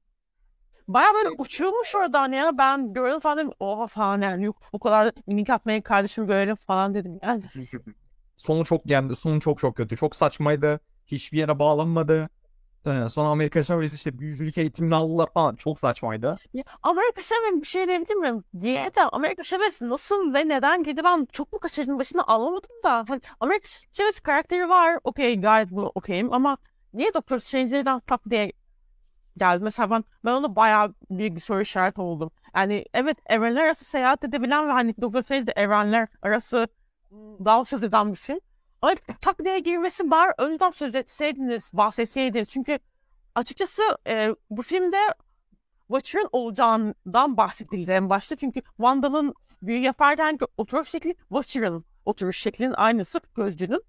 [0.88, 2.58] Baya böyle uçuyormuş oradan ya.
[2.58, 3.52] Ben gördüm falan dedim.
[3.60, 4.46] Oha falan yani.
[4.46, 7.20] Yok o kadar minik atmaya kardeşim görelim falan dedim.
[7.24, 7.44] Yani.
[8.36, 9.98] Sonu çok yani sonu çok çok kötü.
[9.98, 10.80] Çok saçmaydı.
[11.06, 12.30] Hiçbir yere bağlanmadı.
[12.86, 15.56] Ee, sonra Amerika Chavez işte büyücülük eğitimini aldılar falan.
[15.56, 16.38] Çok saçmaydı.
[16.54, 18.44] Ya, Amerika Chavez bir şey diyebilir miyim?
[18.60, 23.06] Diye de Amerika Chavez nasıl ve neden girdi ben çok mu kaçırdım başını anlamadım da.
[23.08, 25.00] Hani Amerika Chavez karakteri var.
[25.04, 26.58] Okey gayet bu okeyim ama
[26.94, 28.52] niye Doktor Strange'den tak diye
[29.38, 29.64] geldi?
[29.64, 32.32] Mesela ben, ben ona bayağı büyük bir soru işareti oldum.
[32.56, 36.68] Yani evet evrenler arası seyahat edebilen ve hani Doktor Strange de evrenler arası
[37.46, 38.40] daha söz eden bir şey.
[38.82, 42.50] Ama tak diye girmesi bari önceden söz etseydiniz, bahsetseydiniz.
[42.50, 42.80] Çünkü
[43.36, 44.98] açıkçası e, bu filmde
[45.88, 48.36] Watcher'ın olacağından bahsedildi en başta.
[48.36, 53.84] Çünkü Wanda'nın büyü yaparken oturuş şekli Watcher'ın oturuş şeklinin aynısı gözcünün.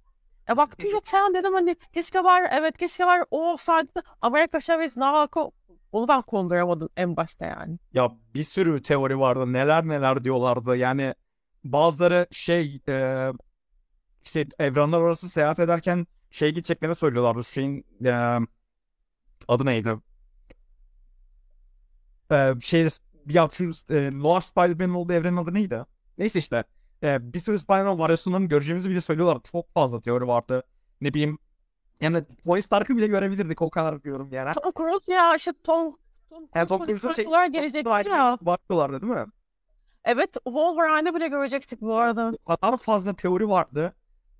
[0.49, 4.99] E baktım yok falan dedim hani keşke var evet keşke var o da Amerika Chavez
[4.99, 5.51] alaka
[5.93, 7.79] onu ben konduramadım en başta yani.
[7.93, 9.53] Ya bir sürü teori vardı.
[9.53, 10.77] Neler neler diyorlardı.
[10.77, 11.15] Yani
[11.65, 13.29] bazıları şey e,
[14.23, 17.45] işte evrenler arası seyahat ederken şey gideceklerini söylüyorlardı.
[17.45, 18.39] Şeyin e,
[19.49, 19.97] adı neydi?
[22.33, 22.89] E, şey
[23.27, 25.85] ya şu e, Noir Spider-Man'in olduğu evrenin adı neydi?
[26.19, 26.65] Neyse işte.
[27.03, 29.49] E, bir sürü Spider-Man varyasyonlarını göreceğimizi bile söylüyorlardı.
[29.53, 30.63] Çok fazla teori vardı.
[31.01, 31.39] Ne bileyim
[32.01, 34.53] yani Tony Stark'ı bile görebilirdik o kadar diyorum yani.
[34.53, 35.97] Tom Cruise ya işte Tom
[36.31, 38.39] Tom Yani Tom Cruise Cruise'un şey Aynı ya.
[38.41, 39.27] Bakıyorlardı değil mi?
[40.05, 42.33] Evet Wolverine'ı bile görecektik bu arada.
[42.47, 43.95] o kadar fazla teori vardı.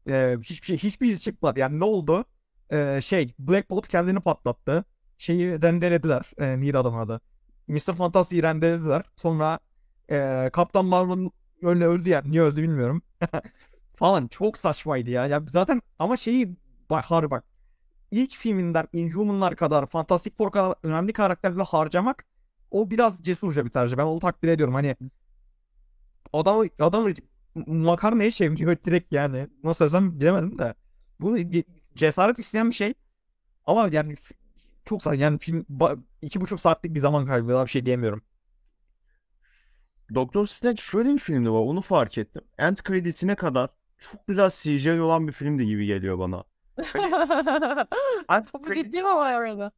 [0.09, 1.61] Ee, hiçbir şey hiçbir şey çıkmadı.
[1.61, 2.25] Yani ne oldu?
[2.73, 4.85] Ee, şey Black Bolt kendini patlattı.
[5.19, 6.31] Şeyi rendelediler.
[6.39, 7.21] Ee, neydi adamın adı?
[7.69, 7.95] Mr.
[7.97, 9.03] Fantastic'i rendelediler.
[9.17, 9.59] Sonra
[10.11, 11.33] ee, Kaptan Marvel'ın
[11.63, 12.31] öyle öldü yani.
[12.31, 13.03] Niye öldü bilmiyorum.
[13.97, 15.27] Falan çok saçmaydı ya.
[15.27, 16.57] ya zaten ama şeyi
[16.91, 17.45] bak harbi bak.
[18.11, 22.27] İlk filminden Inhuman'lar kadar, Fantastic Four kadar önemli karakterleri harcamak
[22.71, 23.97] o biraz cesurca bir tercih.
[23.97, 24.75] Ben onu takdir ediyorum.
[24.75, 24.97] Hani
[26.33, 27.07] adam adam
[27.67, 29.49] makarnaya çeviriyor direkt yani.
[29.65, 30.75] Nasıl desem bilemedim de.
[31.21, 31.65] Bu bir
[31.97, 32.95] cesaret isteyen bir şey.
[33.67, 34.15] Ama yani
[34.85, 35.67] çok sa- yani film
[36.23, 38.23] iki buçuk saatlik bir zaman kaybı daha bir şey diyemiyorum.
[40.15, 41.59] Doktor Strange şöyle bir filmdi var.
[41.61, 42.43] Onu fark ettim.
[42.59, 46.45] End credit'ine kadar çok güzel CGI olan bir filmdi gibi geliyor bana.
[48.31, 49.73] End Çok credit ciddi mi var orada?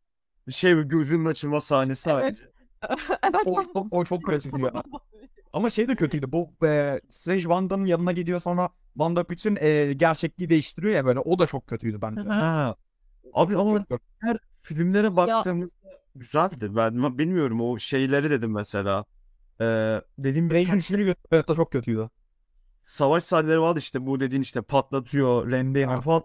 [0.50, 2.22] şey gözünün açılma sahnesi Evet.
[2.24, 2.42] harici.
[3.22, 3.46] evet.
[3.46, 4.82] O, o, o çok kötü ya.
[5.52, 6.32] Ama şey de kötüydü.
[6.32, 11.18] Bu e, Strange Wanda'nın yanına gidiyor sonra Wanda bütün e, gerçekliği değiştiriyor ya böyle.
[11.20, 12.20] O da çok kötüydü bence.
[12.20, 12.76] Ha.
[13.34, 13.86] Abi ama
[14.62, 15.76] filmlere baktığımızda
[16.14, 16.76] güzeldi.
[16.76, 19.04] Ben bilmiyorum o şeyleri dedim mesela.
[19.60, 22.10] Ee, dediğim bir Strange'in işini götürüyor da çok kötüydü.
[22.82, 26.22] savaş sahneleri vardı işte bu dediğin işte patlatıyor, rendeliyor falan.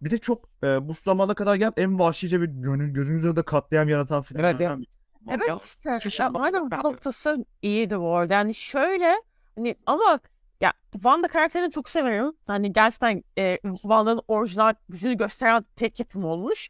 [0.00, 3.88] Bir de çok e, bu zamana kadar gelen en vahşice bir gönül, gözümüzde önünde katliam
[3.88, 4.40] yaratan film.
[4.40, 4.78] Evet, ya.
[5.28, 5.48] Evet
[5.84, 6.28] Ya, işte.
[6.34, 8.34] aynen bu noktası iyiydi bu arada.
[8.34, 9.14] Yani şöyle
[9.56, 10.20] hani ama
[10.60, 12.32] ya Wanda karakterini çok severim.
[12.46, 16.68] Hani gerçekten e, Wanda'nın orijinal gücünü gösteren tek yapım olmuş.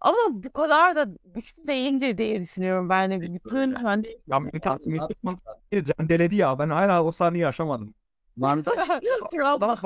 [0.00, 3.10] Ama bu kadar da güçlü değildi diye düşünüyorum ben.
[3.10, 3.34] de.
[3.34, 4.38] Bütün hani Ya
[4.86, 5.16] Mystic
[5.98, 6.58] dendeledi ya.
[6.58, 7.94] Ben hala o sahneyi yaşamadım.
[8.34, 8.70] Wanda.
[9.44, 9.78] Adam,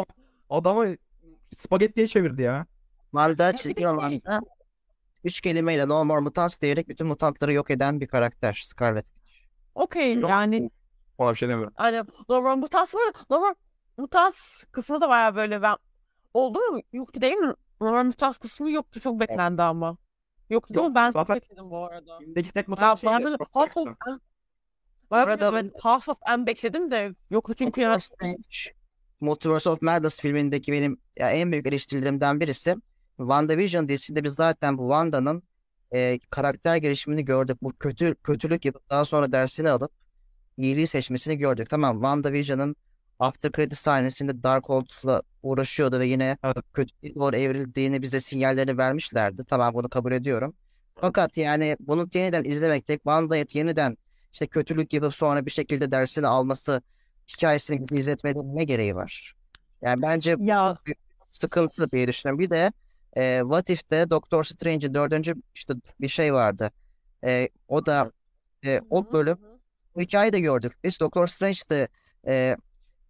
[0.50, 0.96] adamı
[1.56, 2.66] spagettiye çevirdi ya.
[3.10, 4.40] Wanda çizgi romanda
[5.24, 9.06] üç kelimeyle no more mutants diyerek bütün mutantları yok eden bir karakter Scarlet.
[9.74, 10.70] Okey yani
[11.18, 11.74] Ona bir şey demiyorum.
[11.76, 13.02] hani normal mutans var.
[13.30, 13.54] Normal
[13.96, 15.76] mutans kısmı da baya böyle ben
[16.34, 16.80] oldu mu?
[16.92, 17.54] Yoktu değil mi?
[17.80, 19.00] Normal mutans kısmı yoktu.
[19.00, 19.96] Çok beklendi ama.
[20.50, 20.94] Yoktu değil mi?
[20.94, 22.18] Ben zaten- çok bekledim bu arada.
[22.18, 24.16] Filmdeki tek mutant şey böyle House of M.
[25.10, 27.98] Arada- ben House of M bekledim de yoktu çünkü ya.
[29.20, 32.76] Multiverse of Madness filmindeki benim ya en büyük eleştirilerimden birisi
[33.16, 35.42] WandaVision dizisinde biz zaten bu Wanda'nın
[35.94, 37.62] e, karakter gelişimini gördük.
[37.62, 39.92] Bu kötü kötülük yapıp daha sonra dersini alıp
[40.56, 41.70] iyiliği seçmesini gördük.
[41.70, 42.76] Tamam WandaVision'ın
[43.18, 46.56] after credit sahnesinde Darkhold'la uğraşıyordu ve yine Evet.
[46.74, 49.44] kötülüğe doğru evrildiğini bize sinyallerini vermişlerdi.
[49.44, 50.54] Tamam bunu kabul ediyorum.
[50.96, 53.96] Fakat yani bunu yeniden izlemek tek Wanda'ya yeniden
[54.32, 56.82] işte kötülük yapıp sonra bir şekilde dersini alması
[57.28, 59.34] hikayesini bize izletmenin ne gereği var?
[59.82, 60.98] Yani bence Ya çok büyük
[61.30, 62.38] sıkıntı diye düşünüyorum.
[62.40, 62.72] Bir de
[63.16, 66.70] e, What If'te Doctor Strange'in dördüncü işte bir şey vardı.
[67.24, 68.12] E, o da
[68.64, 69.38] e, o bölüm
[69.94, 70.72] bu hikayeyi de gördük.
[70.84, 71.88] Biz Doctor Strange'de
[72.26, 72.56] e,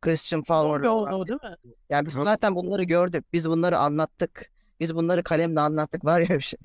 [0.02, 1.72] Christian Palmer'la oldu değil mi?
[1.90, 3.24] yani biz zaten bunları gördük.
[3.32, 4.50] Biz bunları anlattık.
[4.80, 6.58] Biz bunları kalemle anlattık var ya bir şey.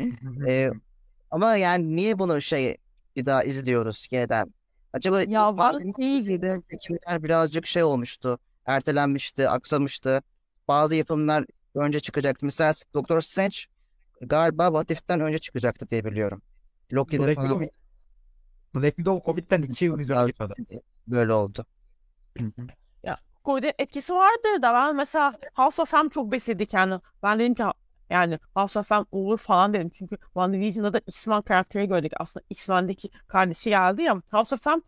[0.48, 0.72] E,
[1.32, 2.78] ama yani niye bunu şey
[3.16, 4.54] bir daha izliyoruz yeniden?
[4.94, 8.40] Acaba Ya var sürecinde çekimler birazcık şey olmuştu.
[8.66, 10.22] Ertelenmişti, aksamıştı.
[10.68, 12.46] Bazı yapımlar önce çıkacaktı.
[12.46, 13.56] Mesela Doctor Strange
[14.22, 16.42] galiba What If'ten önce çıkacaktı diye biliyorum.
[16.94, 17.80] Loki'de Black falan Widow,
[18.76, 20.14] Black Widow Covid'den 2 yıl önce
[21.08, 21.66] böyle oldu.
[23.46, 27.00] Covid'in etkisi vardır da ben mesela House of M çok besledi kendini.
[27.24, 27.64] Ben dedim ki
[28.10, 29.90] yani House of M olur falan dedim.
[29.90, 32.12] Çünkü WandaVision'da da X-Men karakteri gördük.
[32.20, 34.22] Aslında X-Men'deki kardeşi geldi ya.
[34.32, 34.82] House of M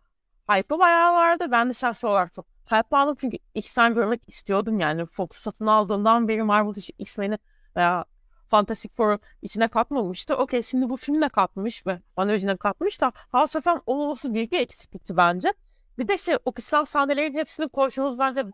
[0.50, 1.46] hype'ı bayağı vardı.
[1.50, 3.16] Ben de şahsi olarak çok hype'landım.
[3.20, 5.06] Çünkü X-Men görmek istiyordum yani.
[5.06, 7.38] Fox satın aldığından beri Marvel hiç X-Men'i
[7.76, 8.04] veya
[8.48, 10.36] Fantastic Four'u içine katmamıştı.
[10.36, 14.58] Okey şimdi bu filmle katmış ve WandaVision'e katmış da House of M olmaması büyük bir
[14.58, 15.52] eksiklikti bence.
[15.98, 18.44] Bir de şey o kısa sahnelerin hepsini koysanız bence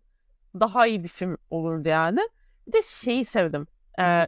[0.60, 2.20] daha iyi bir film olurdu yani.
[2.66, 3.66] Bir de şeyi sevdim.
[3.98, 4.26] Ee,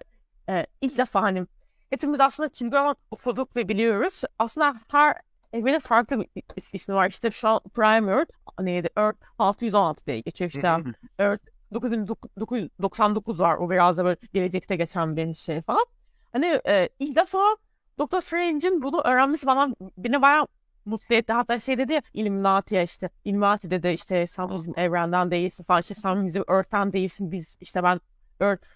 [0.48, 1.46] e, ilk defa hani
[1.90, 4.22] hepimiz aslında çizgi roman okuduk ve biliyoruz.
[4.38, 5.16] Aslında her
[5.52, 7.08] evrenin farklı bir is- ismi var.
[7.08, 8.88] İşte şu an Prime Earth neydi?
[8.96, 10.68] Earth 616 diye geçiyor işte.
[11.18, 11.44] Earth
[11.74, 13.56] 9999 var.
[13.56, 15.86] O biraz da böyle gelecekte geçen bir şey falan.
[16.32, 17.56] Hani e, ilk defa
[17.98, 20.46] Doctor Strange'in bunu öğrenmesi bana beni bayağı
[20.84, 21.32] mutlu etti.
[21.32, 25.94] Hatta şey dedi ya Illuminati'ye işte Illuminati dedi işte sen bizim evrenden değilsin falan işte
[25.94, 28.00] sen bizim Earth'ten değilsin biz işte ben
[28.40, 28.66] Earth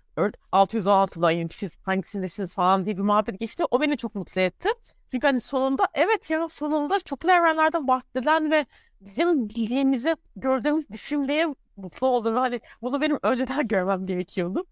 [0.52, 3.64] 616'dayım siz hangisindesiniz falan diye bir muhabbet geçti.
[3.70, 4.68] O beni çok mutlu etti.
[5.10, 8.66] Çünkü hani sonunda evet ya sonunda çoklu evrenlerden bahsedilen ve
[9.00, 10.84] bizim bildiğimizi gördüğümüz
[11.28, 11.46] diye
[11.76, 12.36] mutlu oldum.
[12.36, 14.64] Hani bunu benim önceden görmem gerekiyordu.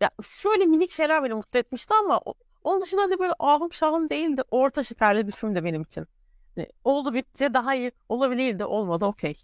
[0.00, 2.20] Ya şöyle minik şeyler beni mutlu etmişti ama
[2.64, 4.42] onun dışında hani böyle ahım şahım değildi.
[4.50, 6.06] Orta şekerli bir film de benim için.
[6.56, 9.34] Hani oldu bitti daha iyi olabilirdi olmadı okey.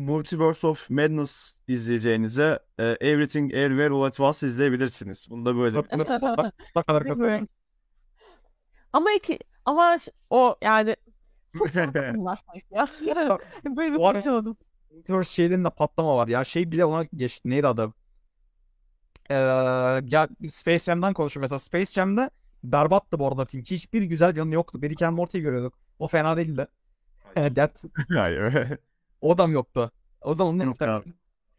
[0.00, 5.26] Multiverse of Madness izleyeceğinize e, Everything Everywhere All at Once izleyebilirsiniz.
[5.30, 5.76] Bunda böyle.
[5.76, 7.46] Bak, bak, bak, ne kadar kötü.
[8.92, 9.96] ama iki ama
[10.30, 10.96] o yani
[11.58, 12.88] çok farklı bunlar sanki ya.
[13.76, 14.56] Böyle bir konuşamadım.
[14.90, 16.28] Multiverse şeylerinde patlama var.
[16.28, 17.50] Ya şey bile ona geçti.
[17.50, 17.92] Neydi adı?
[19.30, 19.34] Ee,
[20.04, 21.42] ya Space Jam'dan konuşuyor.
[21.42, 22.30] Mesela Space Jam'de
[22.64, 23.62] berbattı bu arada film.
[23.62, 24.82] Hiçbir güzel yanı yoktu.
[24.82, 25.78] Bir Rick and Morty'yi görüyorduk.
[25.98, 26.66] O fena değildi.
[27.36, 28.78] Evet, That, Hayır.
[29.20, 29.90] o da mı yoktu?
[30.22, 31.12] O da onun Yok abi.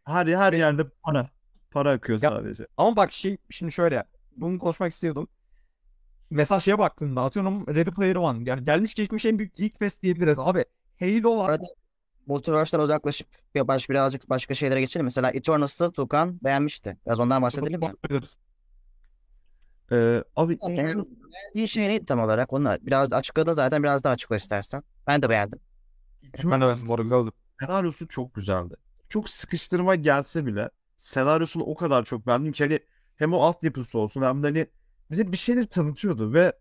[0.04, 1.30] Her her yerde para.
[1.70, 2.66] Para akıyor Ya- sadece.
[2.76, 4.04] Ama bak şey şimdi şöyle.
[4.36, 5.28] Bunu konuşmak istiyordum.
[6.30, 8.50] Mesela şeye baktığında atıyorum Ready Player One.
[8.50, 10.38] Yani gelmiş geçmiş en büyük Geek Fest diyebiliriz.
[10.38, 10.64] Abi
[11.00, 11.50] Halo var.
[11.50, 11.66] Arada-
[12.26, 15.04] Multiverse'den uzaklaşıp bir baş, birazcık başka şeylere geçelim.
[15.04, 16.96] Mesela Eternals'ı Tukan beğenmişti.
[17.06, 17.92] Biraz ondan bahsedelim mi?
[19.92, 22.52] Ee, abi Yani beğendiğin şey neydi tam olarak?
[22.52, 24.82] Onu biraz açıkladın zaten biraz daha açıkla istersen.
[25.06, 25.58] Ben de beğendim.
[26.44, 27.32] Ben de gördüm.
[27.66, 28.74] Senaryosu çok güzeldi.
[29.08, 32.80] Çok sıkıştırma gelse bile senaryosunu o kadar çok beğendim ki hani
[33.16, 34.66] hem o altyapısı olsun hem de hani
[35.10, 36.52] bize bir şeyler tanıtıyordu ve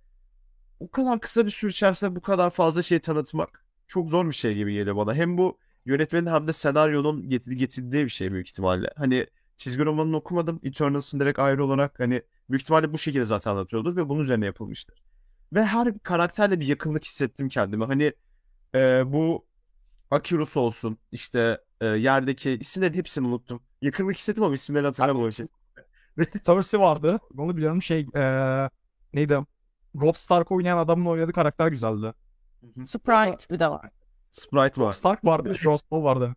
[0.80, 4.56] o kadar kısa bir süre içerisinde bu kadar fazla şey tanıtmak çok zor bir şey
[4.56, 5.16] gibi geliyor bana.
[5.16, 8.89] Hem bu yönetmenin hem de senaryonun getir getirdiği bir şey büyük ihtimalle.
[8.97, 9.28] Hani
[9.58, 10.60] çizgi romanını okumadım.
[10.64, 15.04] Eternals'ın direkt ayrı olarak hani büyük ihtimalle bu şekilde zaten anlatıyordur ve bunun üzerine yapılmıştır.
[15.54, 17.86] Ve her karakterle bir yakınlık hissettim kendime.
[17.86, 18.14] Hani
[18.76, 19.45] e, bu
[20.12, 23.64] Akirus olsun işte e, yerdeki isimlerin hepsini unuttum.
[23.82, 25.47] Yakınlık hissettim ama isimlerini hatırlamıyorum.
[26.45, 27.20] Cersei vardı.
[27.38, 28.70] Onu biliyorum şey eee
[29.14, 29.39] neydi?
[30.01, 32.14] Rob Stark oynayan adamın oynadığı karakter güzeldi.
[32.86, 33.89] Sprite bir de var.
[34.32, 34.91] Sprite Rob var.
[34.93, 35.53] Stark vardı.
[35.53, 36.36] Jon Snow vardı.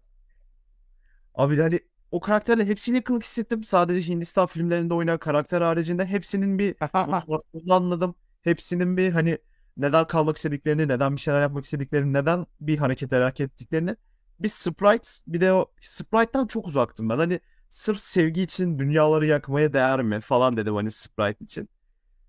[1.35, 3.65] Abi hani o karakterle hepsiyle yakınlık hissettim.
[3.65, 6.77] Sadece Hindistan filmlerinde oynayan karakter haricinde hepsinin bir
[7.71, 8.15] anladım.
[8.43, 9.39] Hepsinin bir hani
[9.77, 13.97] neden kalmak istediklerini, neden bir şeyler yapmak istediklerini, neden bir hareket hareket ettiklerini.
[14.41, 17.19] Bir Sprite, bir de o Sprite'dan çok uzaktım ben.
[17.19, 21.69] Hani sırf sevgi için dünyaları yakmaya değer mi falan dedim hani Sprite için.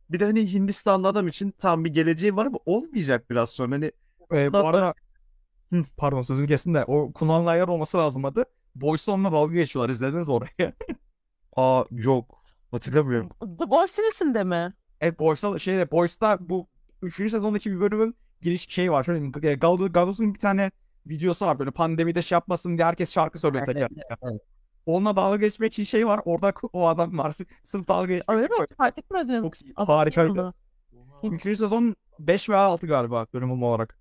[0.10, 3.76] Bir de hani Hindistanlı adam için tam bir geleceği var ama olmayacak biraz sonra.
[3.76, 3.92] Hani
[4.34, 4.94] Ee, bu arada
[5.74, 8.46] Hı, pardon sözümü kestim de o Kunal Nayyar olması lazımdı.
[8.76, 9.90] Boys'la onunla dalga geçiyorlar.
[9.90, 10.74] İzlediniz mi orayı?
[11.56, 13.30] aa yok hatırlamıyorum.
[13.60, 14.74] The Boys serisinde mi?
[15.02, 16.68] Evet Boys'ta şey Boys'ta bu
[17.06, 17.16] 3.
[17.16, 19.04] sezondaki bir bölümün giriş şey var.
[19.04, 20.72] Şöyle e, Gal- Gadot'un bir tane
[21.08, 23.92] videosu var böyle pandemide şey yapmasın diye herkes şarkı söylüyor evet.
[24.86, 26.22] Onunla dalga geçmek için şey var.
[26.26, 27.36] Orada o adam var.
[27.64, 28.66] Sırf dalga geçmek Öyle mi?
[28.78, 29.44] Fark etmedim.
[29.44, 29.74] çok iyi.
[29.76, 30.54] Harikaydı.
[31.24, 31.42] 3.
[31.42, 33.98] sezon 5 veya 6 galiba bölüm olarak.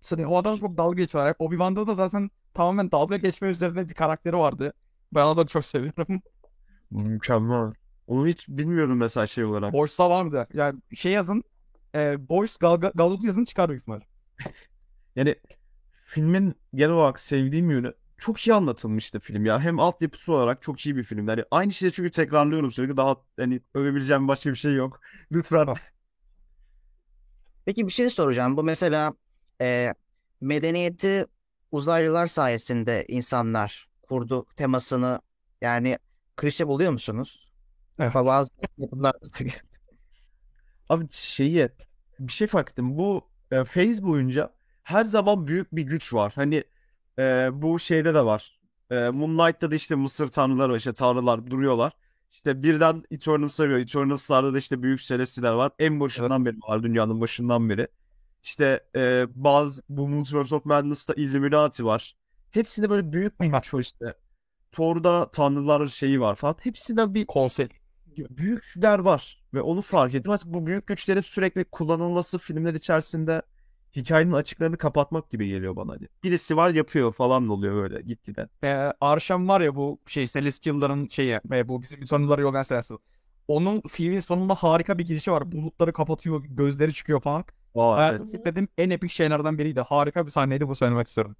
[0.00, 1.34] Sırf o adam çok dalga geçiyor.
[1.38, 4.72] Obi-Wan'da da zaten tamamen dalga geçme üzerine bir karakteri vardı.
[5.12, 6.22] Ben onu da çok seviyorum.
[6.90, 7.72] Mükemmel.
[8.06, 9.72] Onu hiç bilmiyordum mesela şey olarak.
[9.72, 10.46] Boys'ta vardı.
[10.52, 11.44] Yani şey yazın.
[11.94, 14.00] E, Boys Gal Galot yazın çıkar büyük ihtimal.
[15.16, 15.34] Yani
[15.92, 19.60] filmin genel olarak sevdiğim yönü çok iyi anlatılmıştı film ya.
[19.60, 21.28] Hem altyapısı olarak çok iyi bir film.
[21.28, 22.96] Yani aynı şeyi çünkü tekrarlıyorum sürekli.
[22.96, 25.00] Daha hani övebileceğim başka bir şey yok.
[25.32, 25.66] Lütfen.
[27.64, 28.56] Peki bir şey soracağım.
[28.56, 29.14] Bu mesela
[29.60, 29.94] e,
[30.40, 31.26] medeniyeti
[31.72, 35.20] uzaylılar sayesinde insanlar kurdu temasını
[35.60, 35.98] yani
[36.36, 37.52] klişe buluyor musunuz?
[37.98, 38.14] Evet.
[38.14, 39.18] Bazı yapımlarda
[40.88, 41.68] Abi şeyi
[42.18, 42.98] bir şey fark ettim.
[42.98, 44.50] Bu e, phase boyunca
[44.82, 46.32] her zaman büyük bir güç var.
[46.34, 46.64] Hani
[47.18, 48.60] e, bu şeyde de var.
[48.90, 50.76] E, Moonlight'ta da işte Mısır tanrıları var.
[50.76, 51.92] işte tanrılar duruyorlar.
[52.30, 53.78] İşte birden Eternals arıyor.
[53.78, 55.72] Eternals'larda da işte büyük celestiler var.
[55.78, 56.82] En başından beri var.
[56.82, 57.88] Dünyanın başından beri.
[58.42, 62.16] İşte e, bazı bu Multiverse of Madness'ta Illuminati var.
[62.50, 64.14] Hepsinde böyle büyük bir güç var işte.
[64.72, 66.56] Thor'da tanrılar şeyi var falan.
[66.60, 67.68] Hepsinden bir Konsey.
[68.30, 70.32] Büyük güçler var ve onu fark ettim.
[70.32, 73.42] Artık bu büyük güçlerin sürekli kullanılması filmler içerisinde
[73.96, 75.92] hikayenin açıklarını kapatmak gibi geliyor bana.
[75.92, 78.48] Hani birisi var yapıyor falan oluyor böyle gitgide.
[78.64, 82.98] e, Arşam var ya bu şey Celestial'ların şeyi e, bu bizim sonları yollayan Celestial.
[83.48, 85.52] Onun filmin sonunda harika bir girişi var.
[85.52, 87.44] Bulutları kapatıyor, gözleri çıkıyor falan.
[87.74, 89.80] Aa evet izlediğim en epik şeylerden biriydi.
[89.80, 91.36] Harika bir sahneydi bu söylemek istiyorum.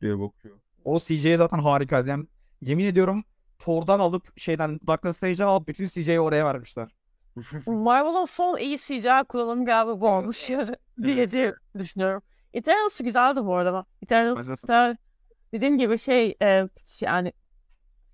[0.00, 0.58] diye bakıyor.
[0.84, 2.00] O CGI zaten harika.
[2.06, 2.26] Yani
[2.60, 3.24] yemin ediyorum
[3.58, 6.88] Thor'dan alıp şeyden Doctor Strange'den alıp bütün CGI'yi oraya vermişler.
[7.66, 10.50] Marvel'ın son iyi CGI kullanımı galiba bu olmuş
[11.02, 11.28] diye
[11.78, 12.22] düşünüyorum.
[12.54, 13.84] Eternals güzeldi bu arada.
[14.02, 14.96] Ben Eternals'ta
[15.52, 16.68] dediğim gibi şey e,
[17.00, 17.32] yani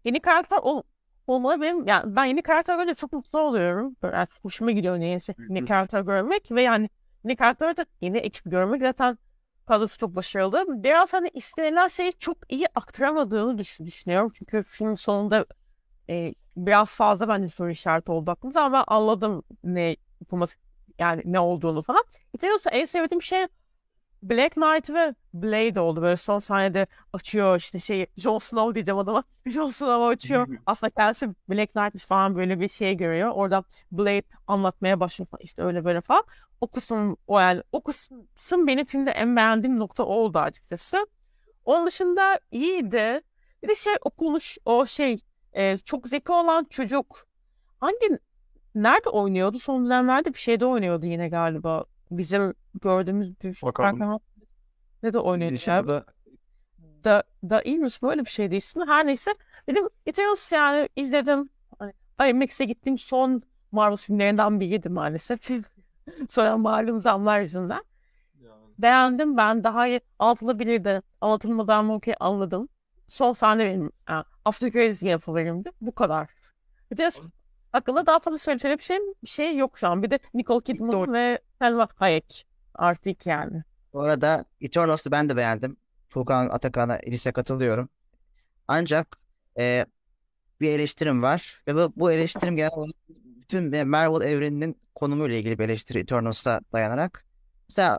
[0.04, 0.82] yeni karakter ol,
[1.26, 3.96] olmalı benim yani ben yeni karakter görünce çok mutlu oluyorum.
[4.02, 6.90] Böyle yani hoşuma gidiyor niyeyse yeni karakter görmek ve yani
[7.24, 9.18] yeni karakter de yeni ekip görmek zaten
[9.70, 10.82] kadrosu çok başarılı.
[10.82, 14.32] Biraz hani istenilen şeyi çok iyi aktaramadığını düşün, düşünüyorum.
[14.34, 15.46] Çünkü film sonunda
[16.10, 20.56] e, biraz fazla bence soru işareti oldu aklımda ama anladım ne yapılması
[20.98, 22.04] yani ne olduğunu falan.
[22.34, 23.46] Eternals'ta en sevdiğim şey
[24.22, 26.02] Black Knight ve Blade oldu.
[26.02, 29.24] Böyle son sahnede açıyor işte şey Jon Snow diyeceğim adama.
[29.46, 30.48] Jon Snow açıyor.
[30.66, 33.30] Aslında kendisi Black Knight'miş falan böyle bir şey görüyor.
[33.34, 35.40] Orada Blade anlatmaya başlıyor falan.
[35.42, 36.24] İşte öyle böyle falan.
[36.60, 41.06] O kısım o yani o kısım benim filmde en beğendiğim nokta oldu açıkçası.
[41.64, 43.20] Onun dışında iyiydi.
[43.62, 45.16] Bir de şey okumuş o şey
[45.52, 47.28] e, çok zeki olan çocuk
[47.80, 48.18] hangi
[48.74, 49.58] nerede oynuyordu?
[49.58, 51.84] Son dönemlerde bir şeyde oynuyordu yine galiba.
[52.10, 54.20] Bizim gördüğümüz bir kahraman.
[55.02, 55.18] Ne de
[55.66, 55.84] ya?
[55.84, 56.04] burada
[57.04, 58.84] Da, da Emus böyle bir şeydi ismi.
[58.86, 59.34] Her neyse.
[59.68, 61.50] Dedim Eternals yani izledim.
[61.78, 63.42] Hani IMAX'e gittiğim son
[63.72, 65.50] Marvel filmlerinden biriydi maalesef.
[66.28, 67.82] Sonra malum zamlar yüzünden.
[68.78, 69.64] Beğendim ben.
[69.64, 71.02] Daha iyi anlatılabilirdi.
[71.20, 72.68] Anlatılmadan mı okey anladım.
[73.06, 73.92] Son sahne benim.
[74.06, 75.70] Ha, After Credits yine favorimdi.
[75.80, 76.28] Bu kadar.
[76.90, 77.10] Bir de
[77.72, 80.02] hakkında daha fazla söyleyecek bir şey, bir şey yok şu an.
[80.02, 81.12] Bir de Nicole Kidman Doğru.
[81.12, 82.46] ve Selma Hayek.
[82.74, 83.62] Artık yani.
[83.92, 85.76] Bu arada Eternals'ı ben de beğendim.
[86.08, 87.88] Furkan Atakan'a Elis'e katılıyorum.
[88.68, 89.18] Ancak
[89.58, 89.86] e,
[90.60, 91.62] bir eleştirim var.
[91.68, 97.24] Ve bu, bu eleştirim genel olarak bütün Marvel evreninin konumuyla ilgili bir eleştiri Eternals'a dayanarak.
[97.68, 97.98] Mesela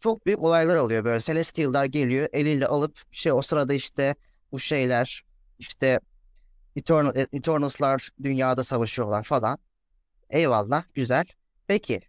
[0.00, 1.20] çok büyük olaylar oluyor böyle.
[1.20, 4.14] Celestial'lar geliyor eliyle alıp şey o sırada işte
[4.52, 5.24] bu şeyler
[5.58, 6.00] işte
[6.76, 9.58] Eternal, e, Eternals'lar dünyada savaşıyorlar falan.
[10.30, 11.24] Eyvallah güzel.
[11.66, 12.00] Peki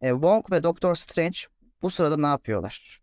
[0.00, 1.38] e, Wong ve Doctor Strange
[1.82, 3.00] bu sırada ne yapıyorlar?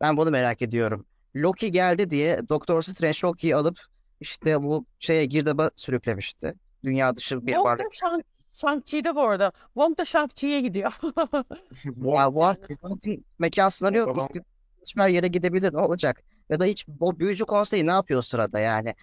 [0.00, 1.06] Ben bunu merak ediyorum.
[1.36, 3.78] Loki geldi diye Doctor Strange Loki'yi alıp
[4.20, 6.54] işte bu şeye girdaba sürüklemişti.
[6.84, 7.84] Dünya dışı bir Wong varlık.
[7.84, 8.22] da Shang-
[8.52, 9.52] Shang-Chi'de bu arada.
[9.74, 10.92] Wong da Shang-Chi'ye gidiyor.
[11.84, 14.06] Ya bu Wong'un mekan sınırı yok.
[14.08, 14.28] Tamam.
[14.34, 14.44] İşte
[14.82, 16.22] hiçbir yere gidebilir ne olacak?
[16.48, 18.94] Ya da hiç o büyücü konseyi ne yapıyor sırada yani?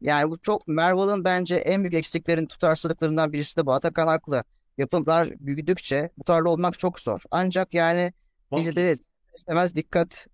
[0.00, 3.72] Yani bu çok Marvel'ın bence en büyük eksiklerin tutarsızlıklarından birisi de bu.
[3.72, 4.44] Atakan haklı.
[4.78, 7.22] Yapımlar büyüdükçe bu tarz olmak çok zor.
[7.30, 8.12] Ancak yani
[8.52, 8.94] biz de
[9.36, 10.26] istemez dikkat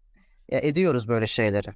[0.48, 1.68] ya, ediyoruz böyle şeyleri.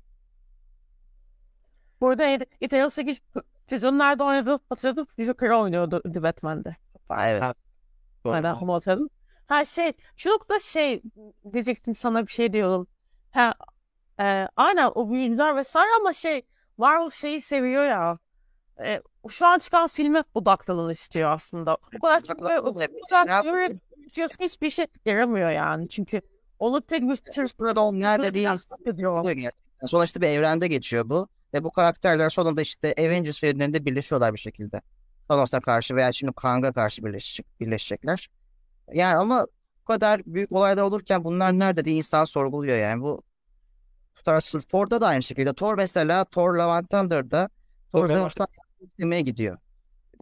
[2.01, 2.24] Burada
[2.61, 3.22] Eternal 8
[3.66, 5.07] sezonun nerede oynadı hatırladım.
[5.18, 6.76] Joker oynuyordu The Batman'de.
[7.09, 7.57] Ha, evet.
[8.24, 9.11] Nereden onu hatırladım.
[9.47, 11.03] Ha şey, şu noktada şey
[11.53, 12.86] diyecektim sana bir şey diyorum.
[13.30, 13.55] Ha,
[14.20, 16.43] e, aynen o büyücüler vesaire ama şey
[16.78, 18.18] Marvel şeyi seviyor ya.
[18.84, 21.74] E, şu an çıkan filme odaklanın istiyor aslında.
[21.74, 23.80] O kadar çok böyle, Odaklanın.
[24.40, 25.88] hiçbir şey yaramıyor yani.
[25.88, 26.20] Çünkü
[26.58, 28.32] onu tek bir tür Burada o nerede
[29.20, 29.86] oluyor gerçekten.
[29.86, 31.28] Sonuçta bir evrende geçiyor bu.
[31.54, 34.80] Ve bu karakterler sonunda işte Avengers filmlerinde birleşiyorlar bir şekilde.
[35.28, 38.28] Thanos'a karşı veya şimdi Kang'a karşı birleşecek, birleşecekler.
[38.94, 39.46] Yani ama
[39.80, 43.02] bu kadar büyük olaylar olurken bunlar nerede diye insan sorguluyor yani.
[43.02, 43.22] Bu
[44.18, 44.64] tutarsız.
[44.64, 45.54] Thor'da da aynı şekilde.
[45.54, 47.48] Thor mesela Thor Love and Thunder'da
[47.92, 49.58] Thor yardım istemeye gidiyor.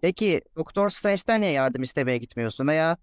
[0.02, 2.66] Peki Doktor Strange'den niye yardım istemeye gitmiyorsun?
[2.66, 2.96] Veya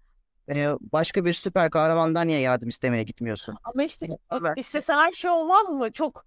[0.48, 3.56] e, başka bir süper kahramandan niye yardım istemeye gitmiyorsun?
[3.64, 4.58] Ama işte Evet.
[4.58, 5.92] istesen her şey olmaz mı?
[5.92, 6.24] Çok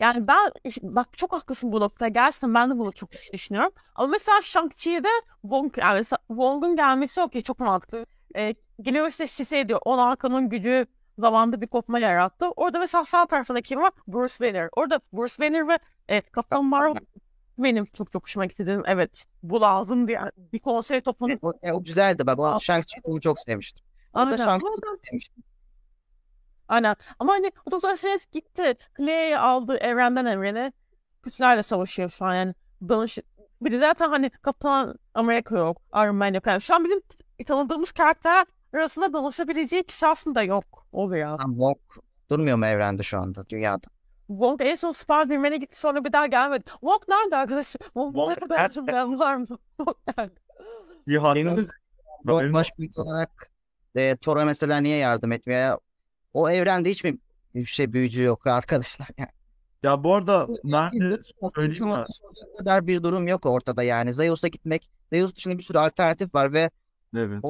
[0.00, 0.50] yani ben
[0.82, 2.08] bak çok haklısın bu noktada.
[2.08, 3.72] Gerçekten ben de bunu çok düşünüyorum.
[3.94, 5.08] Ama mesela Shang-Chi'de
[5.42, 8.06] Wong, yani Wong'un gelmesi okey çok mantıklı.
[8.36, 9.80] Ee, geliyor işte şey- diyor.
[9.84, 10.86] On Hakan'ın gücü
[11.18, 12.50] zamanda bir kopma yarattı.
[12.50, 13.92] Orada mesela sağ tarafında kim var?
[14.08, 14.68] Bruce Banner.
[14.76, 16.94] Orada Bruce Banner ve e, Kaptan Marvel
[17.58, 18.82] benim çok çok hoşuma gitti dedim.
[18.86, 20.20] Evet bu lazım diye
[20.52, 22.38] bir konsey E, toplanıp o, e, o güzeldi bak.
[22.38, 22.56] O Aa.
[22.56, 23.84] Shang-Chi'yi onu çok sevmiştim.
[24.14, 24.36] Aynen.
[24.36, 25.44] Shang-Chi sevmiştim.
[26.68, 26.96] Aynen.
[27.18, 28.76] Ama hani Doktor Strange gitti.
[28.96, 30.72] Clay'i aldı evrenden evrene.
[31.22, 32.54] Güçlerle savaşıyor şu an yani.
[32.88, 33.18] Danış...
[33.60, 35.82] Bir de zaten hani Kaptan Amerika yok.
[35.94, 36.46] Iron Man yok.
[36.46, 37.00] Yani şu an bizim
[37.46, 38.46] tanıdığımız karakterler
[38.76, 40.86] arasında danışabileceği kişi aslında yok.
[40.92, 41.38] O biraz.
[41.40, 41.78] Tam Wong
[42.30, 43.86] durmuyor mu evrende şu anda dünyada?
[44.26, 46.64] Wong en son Spider-Man'e gitti sonra bir daha gelmedi.
[46.70, 47.80] Wong nerede arkadaşlar?
[47.80, 49.46] Wong Wong ne kadar cümlem var mı?
[49.76, 50.34] Wong nerede?
[51.06, 51.64] Bir hatta
[52.22, 53.50] Wong baş büyük olarak
[53.94, 55.60] e, Thor'a mesela niye yardım etmiyor?
[55.60, 55.78] Ya,
[56.34, 57.18] o evrende hiç mi
[57.54, 59.08] bir şey büyücü yok arkadaşlar?
[59.18, 59.30] Yani,
[59.82, 61.18] ya bu arada nerede
[61.54, 62.04] söyleyeyim mi?
[62.58, 64.14] kadar bir durum yok ortada yani.
[64.14, 66.70] Zeus'a gitmek, Zeus dışında bir sürü alternatif var ve
[67.16, 67.44] Evet.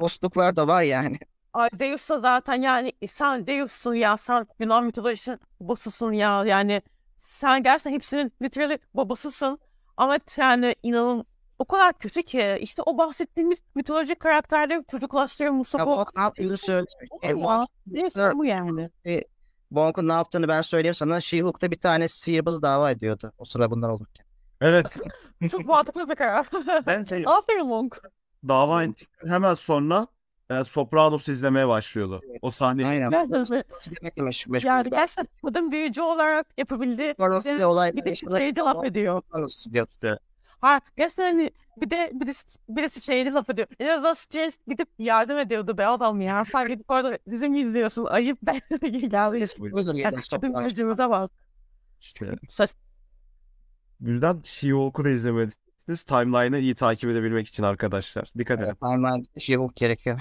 [0.00, 1.18] Dostluklar da var yani.
[1.52, 6.82] Ay Zeus'a zaten yani e, sen Zeus'sun ya sen Yunan mitolojisinin babasısın ya yani
[7.16, 9.58] sen gerçekten hepsinin literally babasısın
[9.96, 11.26] ama yani inanın
[11.58, 16.56] o kadar kötü ki işte o bahsettiğimiz mitolojik karakterleri çocuklaştırılmışsa Ya bu Wong ne yaptığını
[16.56, 16.86] söyle.
[17.22, 18.90] E, Zeus bu yani.
[19.68, 21.20] Wong'un ne yaptığını ben söyleyeyim sana.
[21.20, 24.26] She-Hulk'ta bir tane sihirbaz dava ediyordu o sıra bunlar olurken.
[24.60, 24.96] Evet.
[25.50, 26.46] Çok mantıklı bir karar.
[26.86, 28.00] Ben şey Aferin Monk.
[28.48, 30.06] Dava ettikten hemen sonra
[30.50, 32.20] e, Sopranos izlemeye başlıyordu.
[32.42, 33.12] O sahne Aynen.
[33.12, 34.68] Meş- meşgul.
[34.68, 39.22] yani gerçekten kadın büyücü olarak yapabildiği Sopranos bir diye olaylar de şeyde laf ediyor.
[39.22, 40.16] Sopranos diyor.
[40.60, 42.32] Ha gerçekten hani bir de bir de,
[42.68, 43.68] bir de şeyde laf ediyor.
[43.80, 46.44] En azından Strange gidip yardım ediyordu be adam ya.
[46.52, 48.04] Sen gidip orada dizi mi izliyorsun?
[48.04, 48.60] Ayıp be.
[48.88, 49.46] Geldi.
[49.74, 51.30] Özür Yani kadın gözümüze bak.
[52.00, 52.34] işte.
[52.48, 52.74] Saç
[54.00, 55.08] Bu yüzden She-Hulk'u da
[55.88, 58.28] izlemediyseniz timeline'ı iyi takip edebilmek için arkadaşlar.
[58.38, 58.66] Dikkat edin.
[58.66, 60.20] Evet, Tamamen She-Hulk gerekiyor.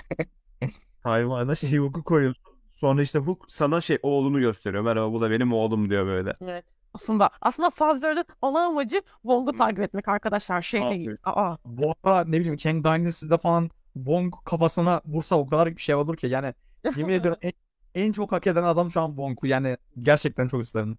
[1.04, 2.44] Timeline'a She-Hulk'u koyuyorsun.
[2.80, 4.84] Sonra işte Hulk sana şey oğlunu gösteriyor.
[4.84, 6.34] Merhaba bu da benim oğlum diyor böyle.
[6.42, 6.66] Evet.
[6.94, 10.62] Aslında aslında Fazla'nın ana amacı Wong'u takip etmek arkadaşlar.
[10.62, 11.16] Şey değil.
[11.24, 11.58] Aa.
[11.66, 16.18] Bu arada ne bileyim Kang Dynasty'de falan Wong kafasına vursa o kadar bir şey olur
[16.18, 16.54] ki yani
[16.96, 17.52] yemin ediyorum en,
[17.96, 20.98] en çok hak eden adam şu an Wong'u yani gerçekten çok isterim.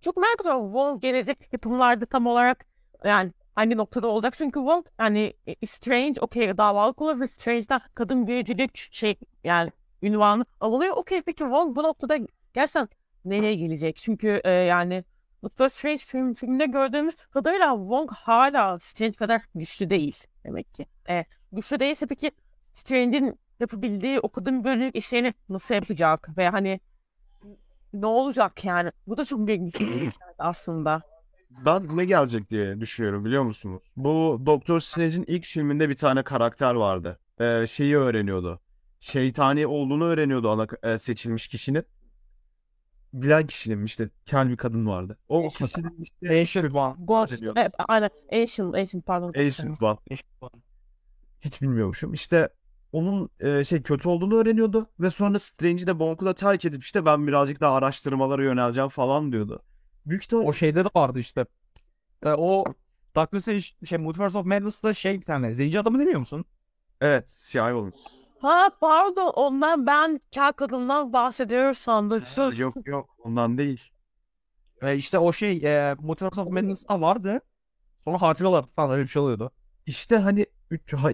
[0.00, 2.66] Çok merak ediyorum Wong gelecek yapımlarda tam olarak
[3.04, 4.34] yani hangi noktada olacak.
[4.38, 10.44] Çünkü Wong yani e, Strange okey davalık olur ve Strange'den kadın büyücülük şey yani ünvanı
[10.60, 10.96] alınıyor.
[10.96, 12.18] Okey peki Wong bu noktada
[12.54, 12.88] gerçekten
[13.24, 13.96] nereye gelecek?
[13.96, 15.04] Çünkü e, yani
[15.42, 20.86] Doctor Strange film, filminde gördüğümüz kadarıyla Wong hala Strange kadar güçlü değil demek ki.
[21.08, 22.30] E, güçlü değilse peki
[22.72, 26.28] Strange'in yapabildiği o kadın büyücülük işlerini nasıl yapacak?
[26.38, 26.80] Ve hani
[27.92, 28.92] ne olacak yani?
[29.06, 31.02] Bu da çok büyük bir şey aslında.
[31.50, 33.82] Ben ne gelecek diye düşünüyorum biliyor musunuz?
[33.96, 37.18] Bu Doktor Strange'in ilk filminde bir tane karakter vardı.
[37.40, 38.60] Ee, şeyi öğreniyordu.
[39.00, 41.84] Şeytani olduğunu öğreniyordu ana e, seçilmiş kişinin.
[43.12, 45.18] bilen kişinin işte kel bir kadın vardı.
[45.28, 46.94] O kişinin işte Ancient One.
[46.98, 47.42] Ghost.
[47.56, 48.10] Evet, aynen.
[48.32, 49.32] Ancient, Ancient pardon.
[49.36, 49.98] Ancient One.
[51.40, 52.14] Hiç bilmiyormuşum.
[52.14, 52.48] İşte
[52.92, 57.04] onun e, şey kötü olduğunu öğreniyordu ve sonra Strange'i de Bonk'u da terk edip işte
[57.06, 59.62] ben birazcık daha araştırmalara yöneleceğim falan diyordu.
[60.08, 61.46] Büyük ihtimal O şeyde de vardı işte.
[62.24, 62.64] E, o
[63.16, 66.44] Doctor Strange şey Multiverse of Madness'da şey bir tane zenci adamı demiyor musun?
[67.00, 67.94] evet siyahi olmuş.
[68.40, 72.22] Ha pardon ondan ben kel kadından bahsediyor sandım.
[72.56, 73.90] yok yok ondan değil.
[74.82, 77.40] E, işte o şey e, Multiverse of Madness'da vardı.
[78.04, 79.50] Sonra hatıralar falan öyle bir şey oluyordu.
[79.86, 81.10] İşte hani üç, ha,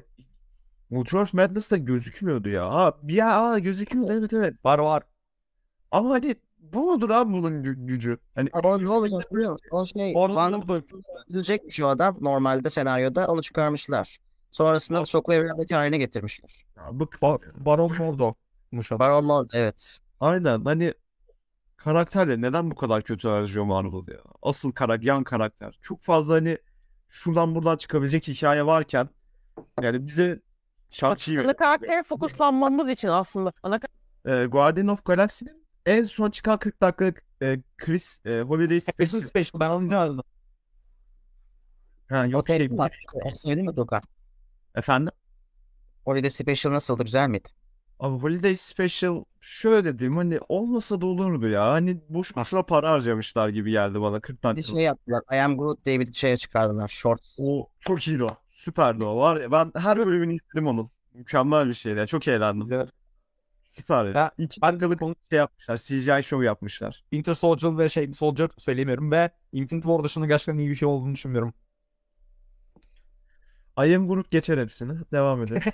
[0.91, 2.71] Multiverse Madness'ta gözükmüyordu ya.
[2.75, 4.65] Ha bir ya aa, gözüküyor evet evet.
[4.65, 5.03] Var var.
[5.91, 6.37] Ama hani
[6.73, 8.19] bu mudur abi bunun gü- gücü?
[8.35, 9.69] Hani Ama ne oluyor biliyor musun?
[9.71, 10.83] O şey Orada Wanda
[11.35, 14.19] ölecekmiş o adam normalde senaryoda onu çıkarmışlar.
[14.51, 16.65] Sonrasında şoklu evrendeki haline getirmişler.
[16.93, 18.99] bık Ba Baron Mordo'muş adam.
[18.99, 19.99] Baron Lord evet.
[20.21, 20.95] Aynen hani
[21.77, 24.21] karakterleri neden bu kadar kötü harcıyor Marvel ya?
[24.43, 25.79] Asıl karakter, yan karakter.
[25.83, 26.59] Çok fazla hani
[27.09, 29.09] şuradan buradan çıkabilecek hikaye varken
[29.83, 30.41] yani bize
[30.91, 33.53] Shang-Chi Ana karaktere fokuslanmamız için aslında.
[33.63, 33.81] Ana
[34.25, 39.61] e, Guardian of Galaxy'nin en son çıkan 40 dakikalık e, Chris e, Holiday Special Special.
[39.61, 40.21] Ben onu izlemedim.
[42.09, 42.59] Ha, yok Okey.
[42.59, 44.03] şey Sevdin mi Dokan?
[44.75, 45.13] efendim.
[46.05, 47.03] Holiday Special nasıldı?
[47.05, 47.49] Güzel miydi?
[48.01, 51.73] Abi Holiday Special şöyle diyeyim hani olmasa da olurdu ya.
[51.73, 54.73] Hani boş boşuna para harcamışlar gibi geldi bana 40 Bir dakika.
[54.73, 55.23] şey yaptılar.
[55.33, 56.89] I Am Groot diye bir şeye çıkardılar.
[56.89, 57.37] Shorts.
[57.39, 58.37] O çok iyiydi o.
[58.51, 59.17] Süperdi o.
[59.17, 60.91] Var ya ben her bölümünü izledim onun.
[61.15, 61.99] Mükemmel bir şeydi.
[61.99, 62.61] ya, Çok eğlendim.
[62.61, 62.89] Güzel.
[63.77, 64.15] Süper.
[64.15, 64.31] Ya.
[64.39, 65.77] İki ben dakikalık şey yapmışlar.
[65.77, 67.05] CGI show yapmışlar.
[67.11, 71.15] Winter Soldier ve şey Soldier söyleyemiyorum ve Infinity War dışında gerçekten iyi bir şey olduğunu
[71.15, 71.55] düşünmüyorum.
[73.79, 74.93] I Am Groot geçer hepsini.
[75.13, 75.63] Devam edelim.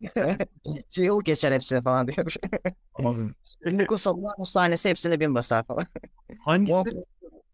[0.90, 2.36] Jill geçer hepsini falan diyormuş.
[3.66, 5.86] Nick'un Sopranos sahnesi hepsine bin basar falan.
[6.44, 6.72] Hangisi?
[6.72, 7.04] Wong-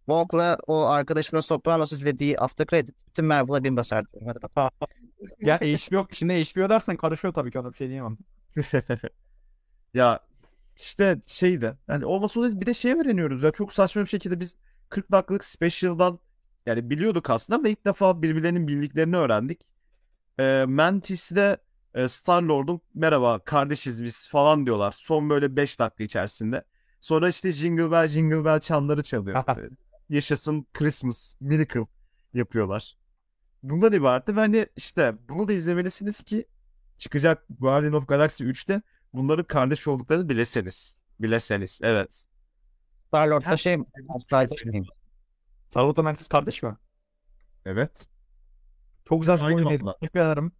[0.06, 4.28] Wong'la o arkadaşının Sopranos izlediği after credit bütün Marvel'a bin basar diyorum.
[4.28, 4.70] Hadi bakalım.
[5.40, 8.18] ya HBO, şimdi HBO dersen karışıyor tabii ki ona bir şey diyemem.
[9.94, 10.20] ya
[10.76, 11.76] işte şeydi.
[11.88, 13.50] Yani olmasa olmaz bir de şey öğreniyoruz ya.
[13.50, 14.56] Çok saçma bir şekilde biz
[14.88, 16.18] 40 dakikalık special'dan
[16.66, 19.66] yani biliyorduk aslında ama ilk defa birbirlerinin bildiklerini öğrendik.
[20.40, 21.56] Ee, Mantis'le
[21.94, 24.92] e, Star-Lord'un merhaba kardeşiz biz falan diyorlar.
[24.92, 26.64] Son böyle 5 dakika içerisinde.
[27.00, 29.44] Sonra işte Jingle Bell Jingle Bell çanları çalıyor.
[30.08, 31.86] Yaşasın Christmas Miracle
[32.34, 32.96] yapıyorlar.
[33.62, 36.46] Bundan ibaretti ve hani işte bunu da izlemelisiniz ki
[36.98, 38.82] çıkacak Guardian of Galaxy 3'te
[39.12, 40.96] bunların kardeş olduklarını bileseniz.
[41.20, 42.24] Bileseniz evet.
[43.06, 43.84] Star-Lord'da şey mi?
[44.30, 44.84] Kardeş miyim?
[45.70, 46.76] Sarılı Mantis kardeş mi?
[47.64, 48.08] Evet.
[49.08, 49.96] Çok güzel spoiler valla.
[49.98, 50.52] Teşekkür ederim.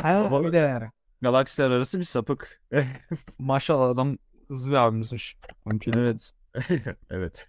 [0.00, 0.90] Ha, Valla- öyle yani.
[1.22, 2.62] Galaksiler arası bir sapık.
[3.38, 4.18] Maşallah adam
[4.48, 5.36] hızlı bir abimizmiş.
[5.66, 5.92] Mümkün.
[5.98, 6.32] evet.
[7.10, 7.48] evet.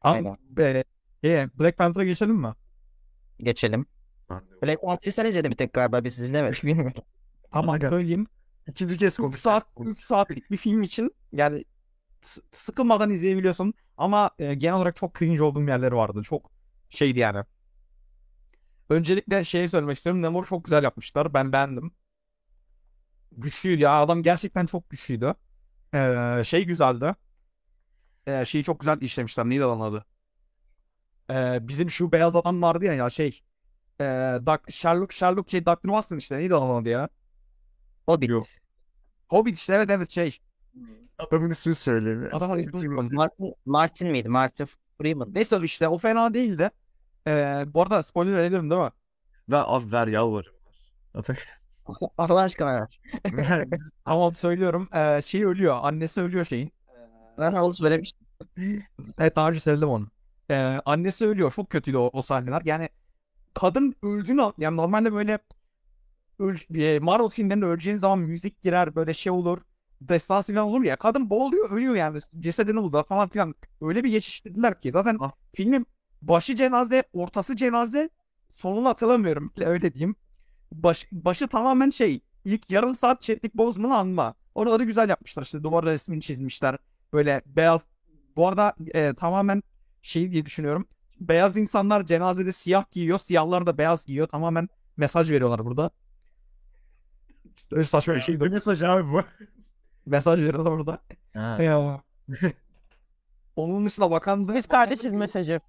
[0.00, 0.84] Ama Aynen.
[1.22, 2.52] e, e, Black Panther'a geçelim mi?
[3.38, 3.86] Geçelim.
[4.62, 7.02] Black Panther'ı sen izledin bir tek galiba biz izlemedik bilmiyorum.
[7.52, 7.88] Tamam Aga.
[7.90, 8.26] söyleyeyim.
[8.68, 9.42] İkinci kez 3 konuşacağız.
[9.42, 11.64] saat 3 saatlik bir film için yani
[12.52, 16.22] sıkılmadan izleyebiliyorsun ama e, genel olarak çok cringe olduğum yerleri vardı.
[16.22, 16.50] Çok
[16.88, 17.44] şeydi yani.
[18.88, 20.22] Öncelikle şeyi söylemek istiyorum.
[20.22, 21.34] Namor çok güzel yapmışlar.
[21.34, 21.92] Ben beğendim.
[23.32, 24.00] Güçlüydü ya.
[24.02, 25.34] Adam gerçekten çok güçlüydü.
[25.94, 27.14] Ee, şey güzeldi.
[28.26, 29.44] Ee, şeyi çok güzel işlemişler.
[29.44, 30.04] Neydi lan adı?
[31.30, 33.40] Ee, bizim şu beyaz adam vardı ya ya şey.
[34.00, 34.04] Ee,
[34.46, 35.82] Doc- Sherlock Sherlock şey Dr.
[35.82, 36.38] Watson işte.
[36.38, 37.08] Neydi lan adı ya?
[38.06, 38.30] Hobbit.
[38.30, 38.46] Yok.
[39.28, 40.38] Hobbit işte evet evet şey.
[41.18, 42.28] Adamın ismini söyleyeyim.
[42.32, 43.16] Adamın ismini unuttum.
[43.16, 44.28] Martin, Martin miydi?
[44.28, 45.34] Martin Freeman.
[45.34, 46.70] Neyse işte o fena değildi.
[47.26, 48.90] Ee, bu arada spoiler verebilirim değil mi?
[49.50, 50.54] Ve abi ver yalvarırım.
[51.14, 51.38] Atak.
[52.18, 52.88] Allah aşkına.
[54.04, 54.88] Tamam söylüyorum.
[54.94, 55.78] Ee, şey ölüyor.
[55.82, 56.72] Annesi ölüyor şeyin.
[57.38, 58.26] Ben havlu söylemiştim.
[59.18, 60.08] Evet daha önce söyledim onu.
[60.50, 61.52] Ee, annesi ölüyor.
[61.52, 62.62] Çok kötüydü o, o sahneler.
[62.64, 62.88] Yani
[63.54, 65.38] kadın öldüğünü an- yani normalde böyle
[67.00, 69.58] Marvel filmlerinde öleceğin zaman müzik girer böyle şey olur.
[70.00, 70.96] Destansı falan olur ya.
[70.96, 72.18] Kadın boğuluyor ölüyor yani.
[72.38, 73.54] Cesedini buldular falan filan.
[73.80, 74.90] Öyle bir geçiştirdiler ki.
[74.90, 75.32] Zaten Ah.
[75.54, 75.86] filmin
[76.22, 78.10] başı cenaze, ortası cenaze,
[78.50, 79.50] sonunu hatırlamıyorum.
[79.60, 80.16] Öyle diyeyim.
[80.72, 82.20] Baş, başı tamamen şey.
[82.44, 84.34] ilk yarım saat çetlik bozmanı anma.
[84.54, 85.42] Oraları güzel yapmışlar.
[85.42, 86.78] İşte duvara resmini çizmişler.
[87.12, 87.86] Böyle beyaz.
[88.36, 89.62] Bu arada e, tamamen
[90.02, 90.86] şey diye düşünüyorum.
[91.20, 93.18] Beyaz insanlar cenazede siyah giyiyor.
[93.18, 94.26] Siyahlar da beyaz giyiyor.
[94.26, 95.90] Tamamen mesaj veriyorlar burada.
[97.56, 98.40] İşte öyle saçma bir şey.
[98.40, 99.22] Ne mesaj abi bu?
[100.06, 100.98] Mesaj veriyorlar burada.
[101.34, 101.62] Ha.
[101.62, 102.02] Ya.
[103.56, 105.60] Onun dışında Wakanda, Biz kardeşiz mesajı.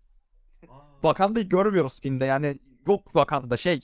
[1.01, 2.25] Wakanda'yı görmüyoruz filmde.
[2.25, 3.79] Yani yok Wakanda şey.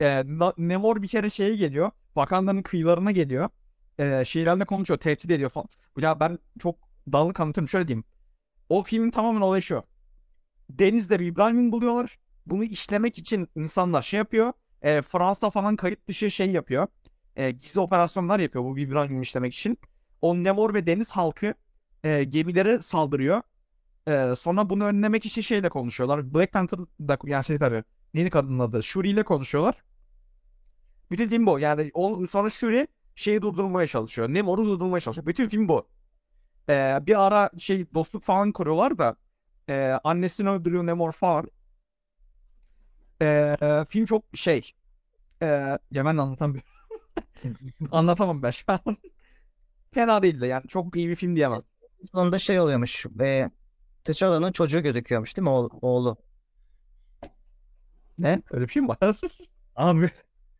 [0.00, 0.22] E,
[0.58, 1.90] Namor bir kere şeye geliyor.
[2.06, 3.48] Wakanda'nın kıyılarına geliyor.
[3.98, 5.00] E, şeylerle konuşuyor.
[5.00, 5.68] Tehdit ediyor falan.
[5.98, 6.76] Ya ben çok
[7.12, 7.68] dağınık anlatıyorum.
[7.68, 8.04] Şöyle diyeyim.
[8.68, 9.82] O filmin tamamen olayı şu.
[10.70, 12.18] Denizde bir İbrahim'in buluyorlar.
[12.46, 14.52] Bunu işlemek için insanlar şey yapıyor.
[14.82, 16.86] E, Fransa falan kayıt dışı şey yapıyor.
[17.36, 19.78] E, gizli operasyonlar yapıyor bu İbrahim'i işlemek için.
[20.22, 21.54] O Nemor ve deniz halkı
[22.04, 23.42] e, gemilere saldırıyor.
[24.08, 26.34] E, sonra bunu önlemek için şeyle konuşuyorlar.
[26.34, 27.84] Black Panther da yani şey tabii.
[28.14, 28.82] Neydi kadının adı?
[28.82, 29.82] Shuri ile konuşuyorlar.
[31.10, 31.58] Bütün film bu.
[31.58, 34.28] Yani o, sonra Shuri şeyi durdurmaya çalışıyor.
[34.28, 35.26] Nemor'u durdurmaya çalışıyor.
[35.26, 35.88] Bütün film bu.
[36.68, 39.16] E, bir ara şey dostluk falan kuruyorlar da
[39.68, 41.50] e, annesini öldürüyor Nemor falan.
[43.22, 43.56] E,
[43.88, 44.72] film çok şey
[45.42, 45.46] e,
[45.90, 46.71] ya ben anlatamıyorum.
[47.90, 48.80] Anlatamam ben şu an.
[49.94, 51.60] Fena değildi yani çok iyi bir film diyemem.
[52.12, 53.50] Sonunda şey oluyormuş ve
[54.04, 55.70] T'Challa'nın çocuğu gözüküyormuş değil mi oğlu?
[55.82, 56.16] oğlu.
[58.18, 58.42] Ne?
[58.50, 58.98] Öyle bir şey mi var?
[59.76, 60.10] Abi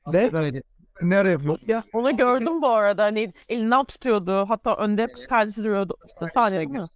[0.07, 0.31] ne?
[0.33, 0.63] Öyle
[1.03, 1.59] Ne ara yapıyor?
[1.67, 3.05] Ya Onu gördüm bu arada.
[3.05, 4.45] Hani elinden tutuyordu.
[4.49, 5.97] Hatta önde kız kardeşi duruyordu.
[6.35, 6.87] Sahne değil mi?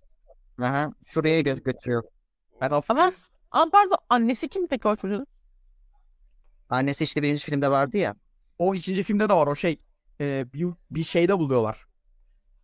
[0.63, 2.03] Aha, şuraya gö- götürüyor.
[2.61, 3.35] ben Ama, affedersin.
[3.51, 5.27] ama pardon annesi kim peki o çocuğun?
[6.71, 8.15] Annesi işte birinci filmde vardı ya.
[8.59, 9.81] O ikinci filmde de var o şey.
[10.21, 11.87] e, bir, bir şeyde buluyorlar.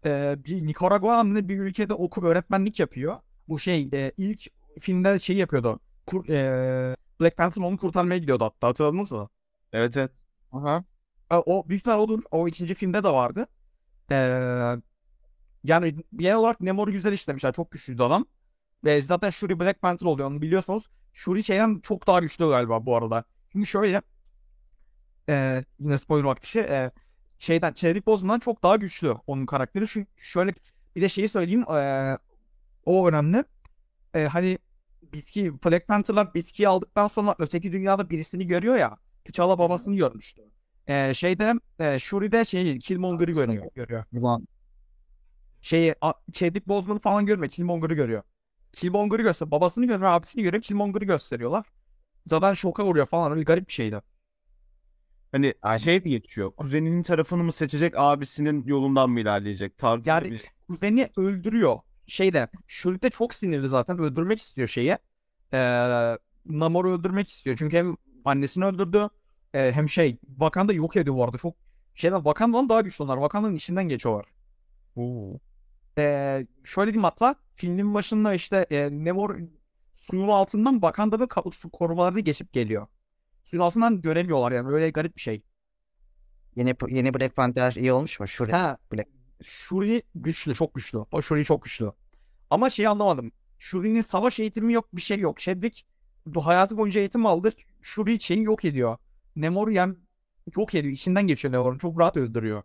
[0.06, 3.20] E, bir Nikaragua'nın bir ülkede okup öğretmenlik yapıyor.
[3.48, 4.46] Bu şey e, ilk
[4.80, 5.80] filmde şey yapıyordu.
[6.06, 9.28] Kur, e, Black Panther onu kurtarmaya gidiyordu hatta hatırladınız mı?
[9.72, 10.12] evet evet.
[10.52, 10.84] Aha.
[11.32, 12.22] E, O büyük ihtimal odur.
[12.30, 13.46] O ikinci filmde de vardı.
[14.12, 14.16] E,
[15.64, 17.52] yani genel olarak Namor'u güzel işlemişler.
[17.52, 18.26] Çok güçlüydü adam.
[18.84, 20.84] Ve zaten Shuri Black Panther oluyor onu biliyorsunuz.
[21.12, 23.24] Shuri şeyden çok daha güçlü galiba bu arada.
[23.52, 24.02] Şimdi şöyle
[25.28, 26.90] e, yine spoiler vakti e,
[27.38, 29.88] şeyden Chadwick Boseman'dan çok daha güçlü onun karakteri.
[29.88, 30.54] Şu şöyle
[30.96, 32.18] bir de şeyi söyleyeyim e,
[32.84, 33.44] o önemli.
[34.14, 34.58] E, hani
[35.12, 38.98] bitki Black Panther'lar bitkiyi aldıktan sonra öteki dünyada birisini görüyor ya.
[39.24, 40.42] T'Challa babasını görmüştü.
[40.86, 43.66] E, şeyde e, Shuri'de şey Killmonger'ı görüyor.
[43.74, 44.04] görüyor.
[44.12, 44.48] Ulan.
[45.60, 47.50] Şeyi a, Chadwick Boseman'ı falan görmüyor.
[47.52, 48.22] Killmonger'ı görüyor.
[48.72, 49.50] Killmonger'ı göster.
[49.50, 50.62] Babasını görüyor, abisini görüyor.
[50.62, 51.66] Killmonger'ı gösteriyorlar.
[52.26, 53.32] Zaten şoka vuruyor falan.
[53.32, 54.02] Öyle garip bir şeydi.
[55.32, 56.50] Hani şey mi geçiyor?
[56.50, 59.78] Kuzeninin tarafını mı seçecek, abisinin yolundan mı ilerleyecek?
[59.78, 60.44] Tarzında Yani bir...
[60.68, 61.78] kuzeni öldürüyor.
[62.06, 63.98] Şeyde Shuri de çok sinirli zaten.
[63.98, 64.98] Öldürmek istiyor şeyi.
[65.52, 65.58] Ee,
[66.46, 67.56] Namor'u öldürmek istiyor.
[67.56, 69.08] Çünkü hem annesini öldürdü
[69.54, 71.38] e, hem şey Wakanda yok ediyor bu arada.
[71.38, 71.54] Çok
[71.94, 73.16] şeyden Wakanda'dan daha güçlü onlar.
[73.16, 74.26] Wakanda'nın içinden geçiyorlar.
[74.96, 75.38] Oo.
[75.98, 79.38] Ee, şöyle diyeyim hatta filmin başında işte e, Namor
[79.94, 81.28] suyun altından Wakanda'nın
[81.72, 82.86] korumalarını geçip geliyor.
[83.52, 85.42] Suyun altından göremiyorlar yani öyle garip bir şey.
[86.56, 88.28] Yeni, yeni Black Panther iyi olmuş mu?
[88.28, 88.52] Shuri.
[88.52, 89.08] Ha, Black.
[89.42, 90.98] Shuri güçlü, çok güçlü.
[91.12, 91.92] O Shuri çok güçlü.
[92.50, 93.32] Ama şeyi anlamadım.
[93.58, 95.38] Shuri'nin savaş eğitimi yok, bir şey yok.
[95.38, 95.82] Chadwick
[96.26, 97.52] bu hayatı boyunca eğitim aldı.
[97.82, 98.96] Shuri şeyi yok ediyor.
[99.36, 99.96] Namor yani
[100.56, 100.94] yok ediyor.
[100.94, 101.78] içinden geçiyor Namor'un.
[101.78, 102.62] Çok rahat öldürüyor.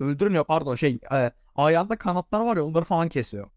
[0.00, 0.98] Öldürmüyor pardon şey.
[1.12, 3.50] E, ayağında kanatlar var ya onları falan kesiyor.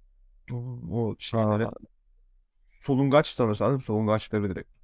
[0.52, 0.56] O,
[0.92, 1.68] o şeyleri.
[2.82, 3.82] Solungaç mi?
[3.82, 4.83] Solungaçları direkt.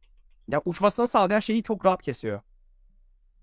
[0.52, 2.42] Ya uçmasını sağlayan şeyi çok rahat kesiyor.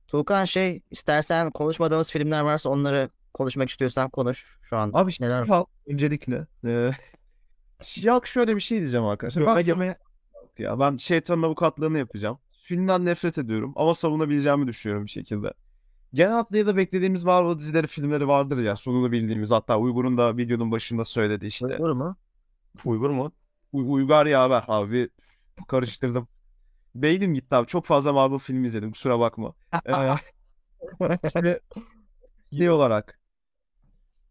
[0.09, 4.91] Tuğkan şey istersen konuşmadığımız filmler varsa onları konuşmak istiyorsan konuş şu an.
[4.95, 5.65] Abi neler var?
[5.87, 6.47] Öncelikle.
[6.65, 6.91] E,
[7.83, 9.47] She-Hulk şöyle bir şey diyeceğim arkadaşlar.
[9.47, 9.97] Ben, Göme-
[10.59, 12.39] ya ben şeytanın avukatlığını yapacağım.
[12.65, 15.53] Filmden nefret ediyorum ama savunabileceğimi düşünüyorum bir şekilde.
[16.15, 19.51] Genel hatlarıyla beklediğimiz Marvel dizileri, filmleri vardır ya sonunu bildiğimiz.
[19.51, 21.67] Hatta Uygur'un da videonun başında söyledi işte.
[21.67, 22.17] Uygur mu?
[22.85, 23.33] Uygur mu?
[23.73, 25.09] Uy- Uygar yaver abi.
[25.69, 26.29] Karıştırdım.
[27.03, 27.67] Beynim gitti abi.
[27.67, 28.93] Çok fazla Marvel filmi izledim.
[28.93, 29.55] Kusura bakma.
[31.45, 31.61] Ee,
[32.57, 33.21] şey olarak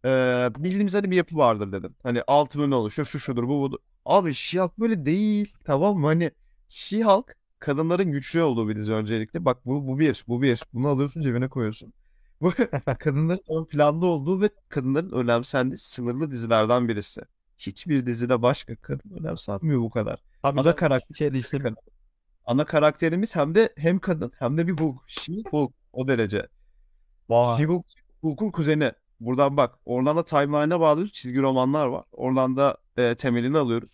[0.05, 1.95] ee, bildiğimiz hani bir yapı vardır dedim.
[2.03, 3.05] Hani altı bölüm oluşuyor.
[3.05, 3.77] Şu şudur bu budur.
[4.05, 5.53] Abi She-Hulk böyle değil.
[5.63, 6.05] Tamam mı?
[6.07, 6.31] Hani
[6.69, 9.45] She-Hulk kadınların güçlü olduğu bir dizi öncelikle.
[9.45, 10.25] Bak bu, bu bir.
[10.27, 10.63] Bu bir.
[10.73, 11.93] Bunu alıyorsun cebine koyuyorsun.
[12.41, 12.51] Bu
[12.99, 17.21] kadınların ön planda olduğu ve kadınların önemsendiği sınırlı dizilerden birisi.
[17.57, 20.23] Hiçbir dizide başka kadın önemsenmiyor bu kadar.
[20.41, 21.75] Tabii Ana canım, karakter şey değiştirmiyor.
[22.45, 24.97] Ana karakterimiz hem de hem kadın hem de bir Hulk.
[25.07, 26.47] She-Hulk o derece.
[27.29, 27.57] Vay.
[27.57, 27.85] She-Hulk,
[28.21, 28.91] Hulk'un kuzeni.
[29.19, 29.75] Buradan bak.
[29.85, 31.13] Oradan da timeline'a bağlıyoruz.
[31.13, 32.03] Çizgi romanlar var.
[32.11, 33.89] Oradan da e, temelini alıyoruz.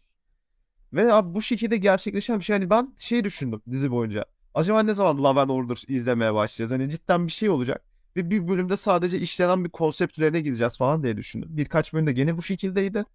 [0.93, 2.55] Ve abi bu şekilde gerçekleşen bir şey.
[2.55, 4.25] Hani ben şey düşündüm dizi boyunca.
[4.53, 6.71] Acaba ne zaman Love and Order izlemeye başlayacağız?
[6.71, 7.83] Hani cidden bir şey olacak.
[8.15, 11.49] Ve bir bölümde sadece işlenen bir konsept üzerine gideceğiz falan diye düşündüm.
[11.51, 13.05] Birkaç bölümde gene bu şekildeydi.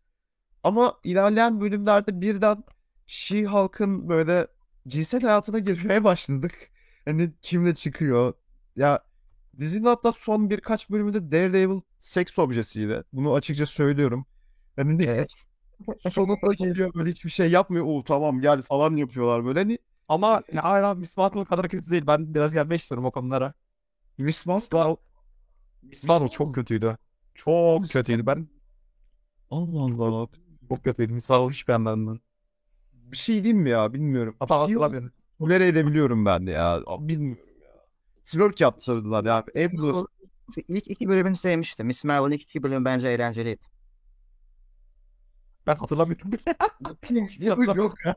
[0.62, 2.64] Ama ilerleyen bölümlerde birden
[3.06, 4.46] She-Hulk'ın böyle
[4.86, 6.70] cinsel hayatına girmeye başladık.
[7.04, 8.34] Hani kimle çıkıyor?
[8.76, 9.04] Ya
[9.58, 13.04] dizinin hatta son birkaç bölümünde Daredevil seks objesiydi.
[13.12, 14.26] Bunu açıkça söylüyorum.
[14.76, 15.34] Hani Evet.
[16.12, 17.84] sonunda geliyor böyle hiçbir şey yapmıyor.
[17.86, 19.58] Oo tamam gel falan yapıyorlar böyle.
[19.58, 19.78] Hani
[20.08, 22.04] Ama ya, hala Miss Marvel kadar kötü değil.
[22.06, 23.54] Ben biraz gelmek istiyorum o konulara.
[24.18, 24.96] Miss Marvel,
[25.82, 26.98] Miss Marvel çok kötüydü.
[27.34, 28.26] Çok kötüydü.
[28.26, 28.48] Ben
[29.50, 30.28] Allah Allah.
[30.68, 31.12] Çok kötüydü.
[31.12, 32.20] Miss Marvel hiç beğenmedim ben.
[33.12, 34.36] Bir şey diyeyim mi ya bilmiyorum.
[34.38, 35.12] Hatırlamıyorum.
[35.38, 36.80] tolere edebiliyorum ben de ya.
[37.00, 37.68] Bilmiyorum ya.
[38.24, 39.44] Twerk yaptırdılar ya.
[39.56, 40.06] Ebru.
[40.68, 41.86] İlk iki bölümünü sevmiştim.
[41.86, 43.62] Miss Marvel'ın ilk iki bölümü bence eğlenceliydi.
[45.66, 46.30] Ben hatırlamıyorum.
[47.40, 48.16] Yok yok ya.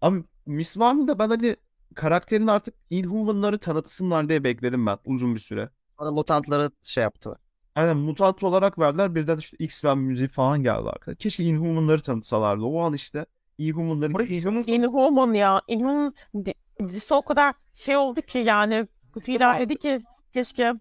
[0.00, 1.56] Abi Miss Marvel'da ben hani
[1.94, 5.70] karakterin artık Inhuman'ları tanıtsınlar diye bekledim ben uzun bir süre.
[5.98, 7.38] Sonra mutantları şey yaptılar.
[7.74, 9.14] Aynen mutant olarak verdiler.
[9.14, 11.14] Birden işte X-Men müziği falan geldi arkada.
[11.14, 12.64] Keşke Inhuman'ları tanıtsalardı.
[12.64, 13.26] O an işte
[13.58, 15.62] Inhuman'ların Buraya Inhumans Inhuman ya.
[15.68, 16.54] Inhuman di-
[16.88, 20.00] dizisi o kadar şey oldu ki yani Kufiler dedi ki
[20.32, 20.72] keşke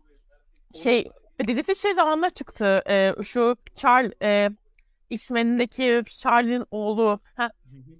[0.75, 1.11] şey
[1.47, 2.81] dizisi şey zamanında çıktı.
[2.89, 4.49] E, şu Charles e,
[5.09, 7.19] X-Men'deki Charlie'nin oğlu.
[7.35, 7.49] Ha,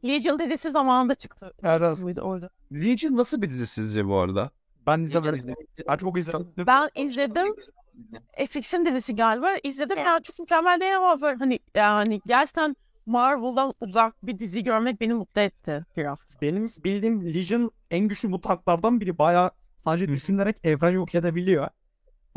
[0.05, 1.53] Legion dizisi zamanında çıktı.
[2.01, 2.49] Buydu orada.
[2.73, 4.49] Legion nasıl bir dizi sizce bu arada?
[4.87, 5.55] ben izlemedim.
[5.89, 6.47] Ben çok izledim.
[6.67, 7.55] Ben izledim.
[8.49, 9.49] FX'in dizisi galiba.
[9.63, 12.75] İzledim ya çok mükemmel değil ama böyle hani yani gerçekten
[13.07, 16.19] Marvel'dan uzak bir dizi görmek beni mutlu etti biraz.
[16.41, 19.17] Benim bildiğim Legion en güçlü mutantlardan biri.
[19.17, 21.67] Bayağı sadece düşünerek evren yok edebiliyor.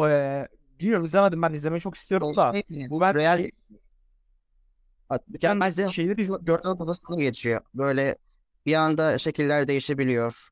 [0.00, 0.48] Ee,
[0.80, 2.54] bilmiyorum izlemedim ben izlemeyi çok istiyorum da.
[2.90, 3.50] Bu ben Real şey,
[5.42, 7.60] yani şeyleri izle- gör, Gördüğün kafasına geçiyor.
[7.74, 8.16] Böyle
[8.66, 10.48] bir anda şekiller değişebiliyor.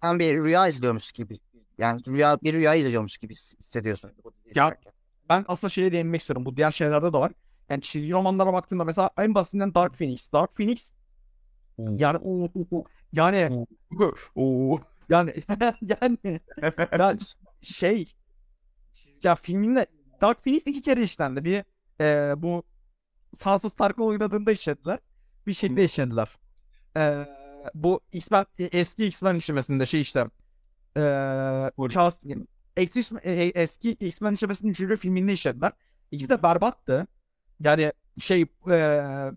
[0.00, 1.38] Tam bir rüya izliyormuş gibi.
[1.78, 4.10] Yani rüya bir rüya izliyormuş gibi hissediyorsun.
[4.18, 4.92] Ya- izlerken.
[5.28, 6.46] ben aslında şeye değinmek istiyorum.
[6.46, 7.32] Bu diğer şeylerde de var.
[7.70, 10.32] Yani çizgi romanlara baktığımda mesela en basitinden Dark Phoenix.
[10.32, 10.92] Dark Phoenix
[11.78, 12.24] yani
[13.12, 13.66] yani
[14.34, 15.34] o yani
[16.02, 16.40] yani
[16.98, 17.16] ya
[17.62, 18.14] şey
[19.22, 19.86] ya filminde
[20.20, 21.44] Dark Phoenix iki kere işlendi.
[21.44, 21.64] Bir
[22.00, 22.62] e, bu
[23.34, 24.98] Sansa Stark'ın oynadığında işlediler.
[25.46, 26.28] Bir şekilde işlediler.
[26.96, 27.26] E,
[27.74, 30.26] bu X-Men e, eski X-Men işlemesinde şey işte
[30.96, 31.00] e,
[31.90, 32.18] Charles,
[32.76, 33.06] eski,
[33.54, 35.72] eski X-Men işlemesinin üçüncü filminde işlediler.
[36.10, 37.06] İkisi de berbattı.
[37.60, 39.30] Yani şey e,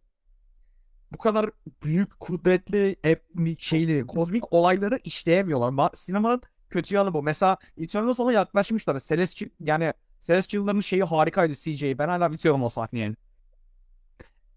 [1.14, 1.50] bu kadar
[1.84, 5.70] büyük, kudretli ep- şeyleri, kozmik olayları işleyemiyorlar.
[5.70, 7.24] Ma- Sinemanın kötü yanı bu.
[7.24, 9.00] Mesela Eternal sona yaklaşmışlar.
[9.00, 11.98] Celestial, yani Celestial'ların şeyi harikaydı CG'yi.
[11.98, 13.16] Ben hala bitiyorum o sahneyi.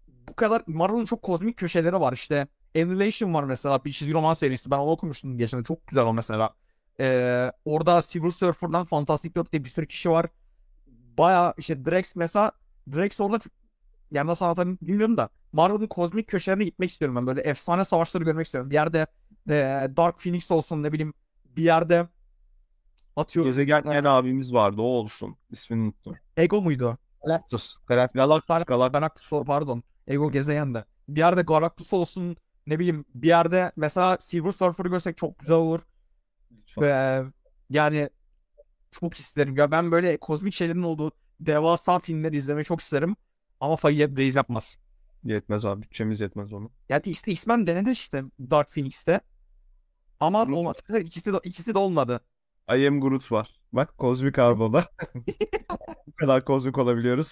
[0.07, 2.13] Bu kadar Marvel'ın çok kozmik köşeleri var.
[2.13, 3.85] İşte Annihilation var mesela.
[3.85, 4.71] Bir çizgi roman serisi.
[4.71, 5.63] Ben onu okumuştum geçen.
[5.63, 6.49] Çok güzel o mesela.
[6.99, 10.25] Ee, orada Silver Surfer'dan Fantastic Four diye bir sürü kişi var.
[11.17, 12.51] Baya işte Drax mesela
[12.93, 13.39] Drax orada
[14.11, 17.27] yani nasıl anlatayım bilmiyorum da Marvel'ın kozmik köşelerine gitmek istiyorum ben.
[17.27, 18.69] Böyle efsane savaşları görmek istiyorum.
[18.69, 19.07] Bir yerde
[19.49, 19.53] e,
[19.97, 21.13] Dark Phoenix olsun ne bileyim
[21.45, 22.07] bir yerde
[23.15, 23.45] atıyor.
[23.45, 24.81] Gezegen en abimiz vardı.
[24.81, 25.35] O olsun.
[25.51, 26.15] İsmini unuttum.
[26.37, 26.97] Ego muydu?
[27.25, 27.75] Galactus.
[27.87, 29.83] Galactus ol- pardon.
[30.07, 30.85] Ego gezegen de.
[31.09, 32.35] Bir yerde Galactus olsun
[32.67, 35.79] ne bileyim bir yerde mesela Silver Surfer'ı görsek çok güzel olur.
[36.77, 37.23] Ve
[37.69, 38.09] yani
[38.91, 39.57] çok isterim.
[39.57, 43.15] Ya ben böyle kozmik şeylerin olduğu devasa filmleri izlemeyi çok isterim.
[43.59, 44.77] Ama Faye Reis yapmaz.
[45.23, 45.81] Yetmez abi.
[45.81, 46.71] Bütçemiz yetmez onu.
[46.89, 49.21] Yani işte X-Men denedi işte Dark Phoenix'te.
[50.19, 50.79] Ama olmadı.
[50.99, 52.19] İkisi de, ikisi de olmadı.
[52.77, 53.61] I am Groot var.
[53.73, 54.85] Bak kozmik arabada.
[56.07, 57.31] Bu kadar kozmik olabiliyoruz.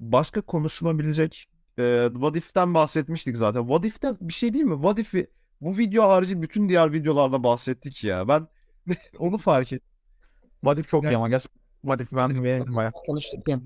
[0.00, 1.48] Başka konuşulabilecek
[1.78, 3.60] e, What If'ten bahsetmiştik zaten.
[3.60, 4.74] What If'ten bir şey değil mi?
[4.74, 8.28] What If'i bu video harici bütün diğer videolarda bahsettik ya.
[8.28, 8.48] Ben
[9.18, 9.88] onu fark ettim.
[10.60, 11.65] What If çok Ya- iyi ama gerçekten.
[11.86, 12.90] What If ben beğendim baya.
[12.90, 13.60] Konuştuk ya.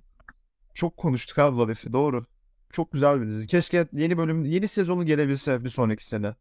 [0.75, 1.93] Çok konuştuk abi What If'i.
[1.93, 2.27] Doğru.
[2.73, 3.47] Çok güzel bir dizi.
[3.47, 6.35] Keşke yeni bölüm, yeni sezonu gelebilse bir sonraki sene.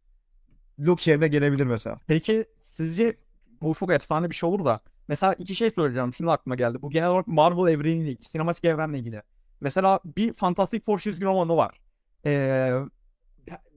[0.80, 2.00] Loki evine gelebilir mesela.
[2.08, 3.18] Peki sizce
[3.62, 6.82] bu çok efsane bir şey olur da mesela iki şey söyleyeceğim şimdi aklıma geldi.
[6.82, 9.22] Bu genel olarak Marvel evreniyle ilgili, sinematik evrenle ilgili.
[9.62, 11.82] Mesela bir Fantastic Four çizgi romanı var.
[12.26, 12.72] Ee,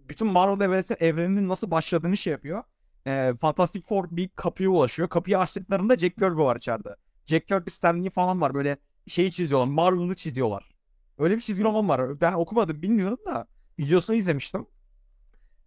[0.09, 2.63] bütün Marvel evresi, evreninin nasıl başladığını şey yapıyor.
[3.07, 5.09] Ee, Fantastic Four bir kapıya ulaşıyor.
[5.09, 6.97] Kapıyı açtıklarında Jack Kirby var içeride.
[7.27, 8.55] Jack Kirby Stan Lee falan var.
[8.55, 8.77] Böyle
[9.07, 9.69] şeyi çiziyorlar.
[9.69, 10.71] Marvel'ı çiziyorlar.
[11.19, 12.21] Öyle bir çizgi roman var.
[12.21, 13.47] Ben okumadım bilmiyorum da
[13.79, 14.67] videosunu izlemiştim.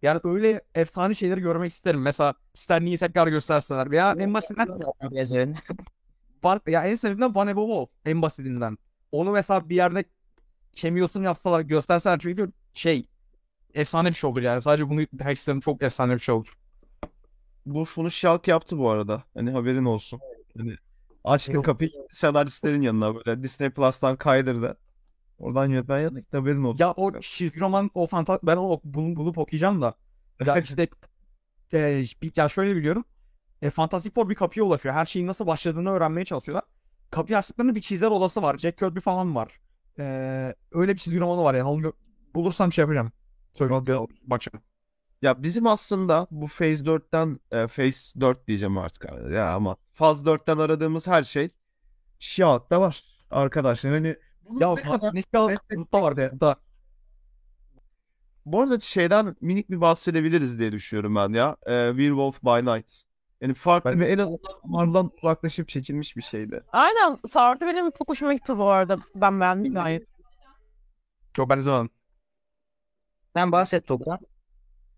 [0.02, 2.02] Yani öyle efsane şeyleri görmek isterim.
[2.02, 4.76] Mesela Stan Lee'yi tekrar gösterseler veya en basitinden
[6.66, 8.78] ya en sevdiğimden Van Wolf en basitinden.
[9.12, 10.04] Onu mesela bir yerde
[10.72, 13.06] cameo'sunu yapsalar gösterseler çünkü şey
[13.74, 14.62] efsane bir şey olur yani.
[14.62, 16.52] Sadece bunu demek isterim çok efsane bir şey olur.
[17.66, 19.22] Bu bunu Şalk yaptı bu arada.
[19.34, 20.20] Hani haberin olsun.
[20.56, 20.76] Hani
[21.26, 24.78] açtı kapıyı senaristlerin yanına böyle Disney Plus'tan kaydırdı.
[25.38, 26.84] Oradan yönetmen yanına gitti haberin olsun.
[26.84, 29.94] Ya o çizgi roman o fanta ben onu bunu bulup okuyacağım da.
[30.46, 30.88] Ya işte
[31.72, 32.04] e,
[32.36, 33.04] ya şöyle biliyorum.
[33.62, 34.94] E, Fantastic Four bir kapıya ulaşıyor.
[34.94, 36.64] Her şeyin nasıl başladığını öğrenmeye çalışıyorlar.
[37.10, 38.58] Kapıyı açtıklarında bir çizer odası var.
[38.58, 39.60] Jack Kirby falan var.
[39.98, 41.68] E, öyle bir çizgi romanı var yani.
[41.68, 41.92] Onu
[42.34, 43.12] bulursam şey yapacağım.
[43.54, 44.64] Söyle bir bakacağım.
[45.22, 49.34] Ya bizim aslında bu Phase 4'ten e, Phase 4 diyeceğim artık abi.
[49.34, 51.50] Ya ama Faz 4'ten aradığımız her şey
[52.18, 53.04] Şiak'ta var.
[53.30, 54.16] Arkadaşlar hani
[54.60, 55.52] Ya ne kadar-
[55.92, 56.32] da vardı.
[56.40, 56.56] Da.
[58.46, 61.56] Bu arada şeyden minik bir bahsedebiliriz diye düşünüyorum ben ya.
[61.66, 62.92] Ee, Werewolf by Night.
[63.40, 66.62] Yani farklı Ben- ve en azından Marvel'dan uzaklaşıp çekilmiş bir şeydi.
[66.72, 67.18] Aynen.
[67.28, 68.98] Sartı benim çok hoşuma gitti bu arada.
[69.14, 70.08] Ben beğendim gayet.
[71.32, 71.90] Çok ben izlemedim.
[73.36, 74.18] Sen bahset Tuğkan.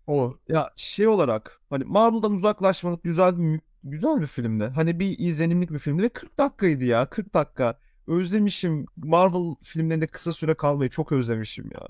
[0.07, 4.63] O ya şey olarak hani Marvel'dan uzaklaşmalık güzel bir güzel bir filmdi.
[4.63, 7.79] Hani bir izlenimlik bir filmdi ve 40 dakikaydı ya 40 dakika.
[8.07, 11.87] Özlemişim Marvel filmlerinde kısa süre kalmayı çok özlemişim ya.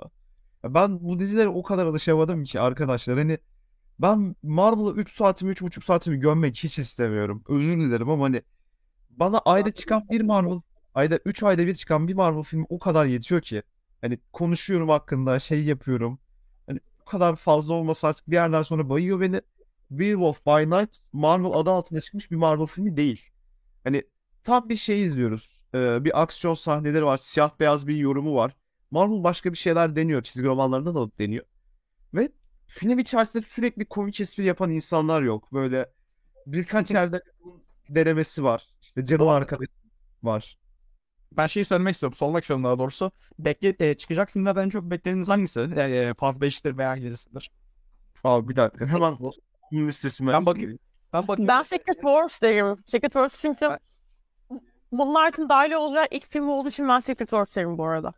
[0.63, 3.17] Ya ben bu dizilere o kadar alışamadım ki arkadaşlar.
[3.17, 3.37] Hani
[3.99, 7.43] ben Marvel'ı 3 saatimi 3,5 saatimi gömmek hiç istemiyorum.
[7.47, 8.41] Özür dilerim ama hani
[9.09, 10.61] bana ayda çıkan bir Marvel
[10.93, 13.63] ayda 3 ayda bir çıkan bir Marvel filmi o kadar yetiyor ki.
[14.01, 16.19] Hani konuşuyorum hakkında şey yapıyorum.
[16.67, 19.41] Hani bu kadar fazla olmasa artık bir yerden sonra bayıyor beni.
[19.89, 23.29] Werewolf by Night Marvel adı altında çıkmış bir Marvel filmi değil.
[23.83, 24.03] Hani
[24.43, 25.59] tam bir şey izliyoruz.
[25.75, 27.17] Ee, bir aksiyon sahneleri var.
[27.17, 28.55] Siyah beyaz bir yorumu var.
[28.91, 30.23] Marvel başka bir şeyler deniyor.
[30.23, 31.45] Çizgi romanlarında da deniyor.
[32.13, 32.29] Ve
[32.67, 35.53] film içerisinde sürekli komik espri yapan insanlar yok.
[35.53, 35.89] Böyle
[36.45, 37.21] birkaç yerde
[37.89, 38.67] denemesi var.
[38.81, 39.67] İşte canım arkadaş
[40.23, 40.59] var.
[41.31, 42.15] Ben şeyi söylemek istiyorum.
[42.15, 43.11] Sormak istiyorum daha doğrusu.
[43.39, 45.59] Bekle, e, çıkacak filmlerden en çok beklediğiniz hangisi?
[45.75, 47.51] E, e, Faz 5'tir veya gerisidir.
[48.23, 49.17] Abi bir dakika hemen
[49.69, 50.79] film listesime Ben bakayım.
[51.13, 51.47] Ben bakayım.
[51.47, 52.83] Ben Secret Wars derim.
[52.87, 53.77] Secret Wars çünkü
[54.91, 58.13] bunlar için dahil olacağı ilk film olduğu için ben Secret Wars derim bu arada.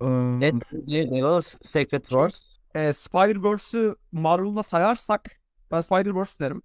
[0.00, 0.04] Ee,
[0.40, 2.52] Dead Devil, Secret Wars.
[2.74, 5.30] E, Spider-Verse'ü Marvel'la sayarsak
[5.70, 6.62] ben Spider-Verse derim.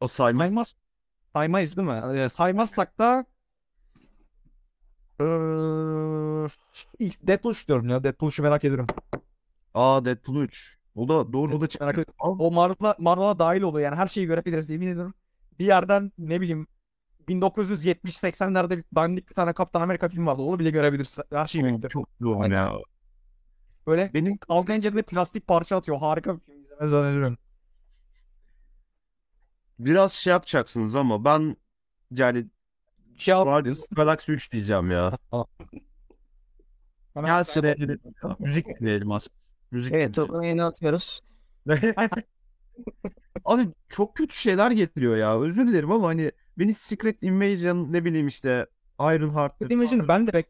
[0.00, 0.46] o saymaz.
[0.46, 0.74] Saymaz.
[1.32, 2.18] Saymayız değil mi?
[2.18, 3.24] E, saymazsak da
[6.98, 8.04] ilk Deadpool diyorum ya.
[8.04, 8.86] Deadpool'u merak ediyorum.
[9.74, 10.78] Aa Deadpool 3.
[10.94, 12.14] O da doğru o da ediyorum.
[12.20, 15.14] O Marvel'a Marvel'a dahil oluyor yani her şeyi görebiliriz yemin ediyorum.
[15.58, 16.66] Bir yerden ne bileyim
[17.28, 20.42] 1970-80'lerde bir dandik bir tane Kaptan Amerika filmi vardı.
[20.42, 21.18] Onu bile görebiliriz.
[21.32, 21.88] Her şeyi bekliyorum.
[21.88, 22.72] Çok yoğun ya.
[23.86, 25.98] Böyle benim algınca bir plastik parça atıyor.
[25.98, 27.38] Harika bir film izlemez öneririm.
[29.78, 31.56] Biraz şey yapacaksınız ama ben
[32.10, 32.46] yani
[33.18, 35.18] Şey Guardians Galaxy 3 diyeceğim ya.
[37.54, 37.98] De
[38.38, 39.43] müzik dinleyelim aslında.
[39.74, 40.26] Müzik Evet dinleyelim.
[40.26, 41.20] Tuğkan'ı yeni atıyoruz.
[43.44, 45.40] Abi çok kötü şeyler getiriyor ya.
[45.40, 48.66] Özür dilerim ama hani beni Secret Invasion ne bileyim işte
[49.00, 49.70] Ironheart'tır.
[49.70, 50.46] Imagine ben de bek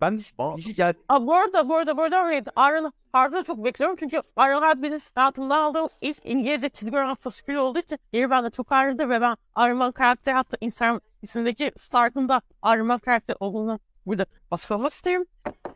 [0.00, 2.52] ben de Ba- hiç gel Aa, bu arada bu arada bu arada.
[2.70, 7.14] Iron Heart'ı da çok bekliyorum çünkü Iron Heart benim hayatımda aldığım ilk İngilizce çizgi roman
[7.14, 11.72] fasikülü olduğu için yeri bende çok ayrıdır ve ben Iron Man karakteri hatta Instagram isimdeki
[11.76, 15.26] startında Iron Man karakteri olduğunu burada açıklamak isterim.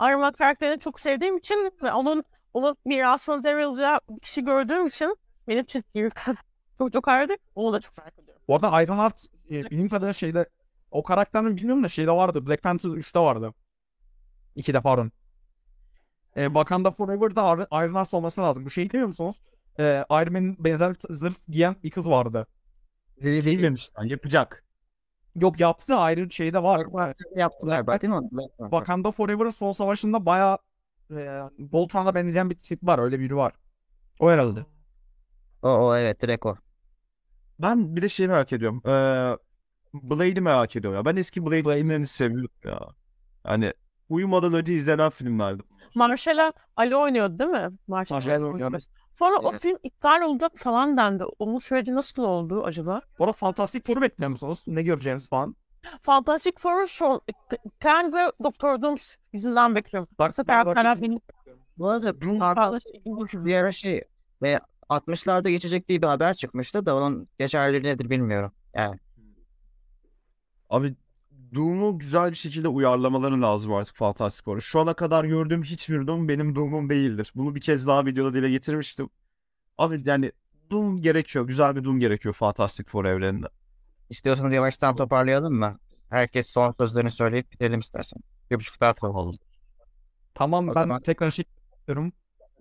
[0.01, 5.17] Iron Man karakterini çok sevdiğim için ve onun onun mirasını devralacağı bir kişi gördüğüm için
[5.49, 6.11] benim için yeri
[6.79, 7.37] çok çok ayrıdır.
[7.55, 8.43] Onu da çok merak ediyorum.
[8.49, 10.49] Bu arada Ironheart e, bildiğim kadarıyla şeyde
[10.91, 12.47] o karakterin bilmiyorum da şeyde vardı.
[12.47, 13.55] Black Panther 3'te vardı.
[14.57, 15.13] 2'de pardon.
[16.37, 18.65] E, Wakanda Forever'da Ar- Ironheart olması lazım.
[18.65, 19.37] Bu şeyi biliyor musunuz?
[19.79, 22.47] E, Iron Man'in benzer zırh giyen bir kız vardı.
[23.23, 24.05] Değilmemişler.
[24.05, 24.65] Yapacak.
[25.37, 26.87] Yok yaptı ayrı şeyde var.
[27.37, 28.15] Yaptılar mi?
[28.15, 28.49] onu?
[28.59, 30.59] Wakanda Forever'ın son savaşında bayağı
[31.11, 31.41] e,
[31.73, 32.99] Voltron'a benzeyen bir tip var.
[32.99, 33.53] Öyle biri var.
[34.21, 34.67] O herhalde.
[35.63, 36.57] O, o evet direkt o.
[37.59, 38.83] Ben bir de şey merak ediyorum.
[38.87, 39.37] Ee,
[39.95, 41.05] Blade'i merak ediyorum ya.
[41.05, 42.81] Ben eski Blade filmlerini seviyorum ya.
[43.45, 43.73] Hani
[44.09, 45.63] uyumadan önce izlenen filmlerdi.
[45.95, 47.69] Marshall'a Ali oynuyordu değil mi?
[47.87, 48.17] Marshall.
[48.17, 48.81] Marshall oynuyor.
[49.19, 49.61] Sonra o Evet.
[49.61, 51.25] film iptal olacak falan dendi.
[51.39, 53.01] Onun süreci nasıl oldu acaba?
[53.19, 54.65] Bu arada Fantastic Four'u bekliyor musunuz?
[54.67, 55.57] Ne göreceğimiz falan.
[56.03, 57.21] Fantastic Four'u şu
[57.81, 58.97] Kang ve Doktor Doom
[59.33, 60.09] yüzünden bekliyorum.
[60.19, 61.19] Dark Yoksa karakterler benim
[61.79, 62.83] Bu arada bu arkadaş
[63.35, 64.05] bir ara şey
[64.43, 68.53] ve 60'larda geçecek diye bir haber çıkmıştı da onun geçerliliği nedir bilmiyorum.
[68.75, 68.99] Yani
[70.71, 70.95] Abi
[71.55, 74.61] Doom'u güzel bir şekilde uyarlamaları lazım artık Fantastic Four'a.
[74.61, 77.33] Şu ana kadar gördüğüm hiçbir Doom benim Doom'um değildir.
[77.35, 79.11] Bunu bir kez daha videoda dile getirmiştim.
[79.79, 80.33] Abi yani
[80.71, 81.47] Doom gerekiyor.
[81.47, 83.47] Güzel bir Doom gerekiyor Fantastic Four evreninde.
[84.11, 85.79] İstiyorsanız yavaştan toparlayalım mı?
[86.11, 88.21] Herkes son sözlerini söyleyip bitirelim istersen.
[88.51, 89.37] Bir buçuk saat oldu.
[90.35, 91.45] Tamam O ben zaman- tekrar şey
[91.79, 92.13] istiyorum.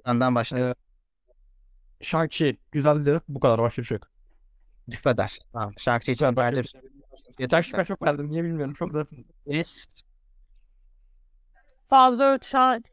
[0.06, 0.76] Senden başlayalım.
[2.02, 3.22] Shang-Chi güzeldi.
[3.28, 4.08] Bu kadar başka bir şey yok.
[4.88, 5.38] Bu kadar.
[5.54, 5.74] Tamam.
[5.78, 6.66] Şarkı için verdim.
[7.40, 8.32] Shang-Chi'ye çok verdim.
[8.32, 8.74] Niye bilmiyorum.
[8.74, 9.06] Çok güzel.
[9.48, 9.86] Biz
[11.90, 12.84] fazla ölçen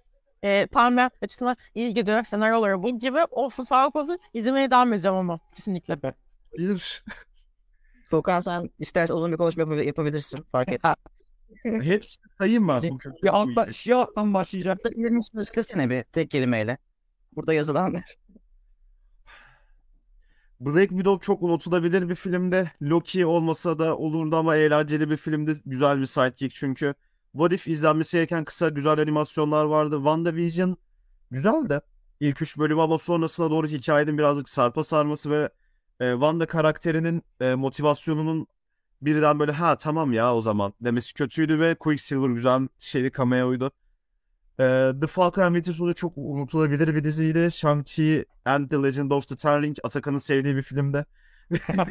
[0.42, 5.40] e, Palmer açısından iyi gidiyor senaryoları bu gibi olsun sağlık olsun izlemeye devam edeceğim ama
[5.54, 5.98] kesinlikle.
[6.58, 7.02] Bir
[8.10, 10.42] Furkan sen istersen uzun bir konuşma yapabil- yapabilirsin.
[10.52, 10.80] Fark et.
[11.62, 12.80] hepsini sayayım mı?
[13.22, 14.78] Bir alttan, şey alttan başlayacak.
[14.96, 16.78] Yerini söylesene bir tek kelimeyle.
[17.36, 18.02] Burada yazılan
[20.60, 22.70] Black Widow çok unutulabilir bir filmde.
[22.82, 25.52] Loki olmasa da olurdu ama eğlenceli bir filmde.
[25.66, 26.94] Güzel bir sidekick çünkü.
[27.32, 29.96] What If izlenmesi gereken kısa güzel animasyonlar vardı.
[29.96, 30.76] WandaVision
[31.30, 31.80] güzel de.
[32.20, 35.50] İlk üç bölüm ama sonrasına doğru hikayenin birazcık sarpa sarması ve
[36.00, 38.46] e, Wanda karakterinin e, motivasyonunun
[39.02, 43.70] birden böyle ha tamam ya o zaman demesi kötüydü ve Quicksilver güzel şeydi cameo'ydu.
[44.60, 47.38] E, The Falcon and Winter Soldier çok unutulabilir bir diziydi.
[47.38, 51.04] Shang-Chi and the Legend of the Ten Ring Atakan'ın sevdiği bir filmde.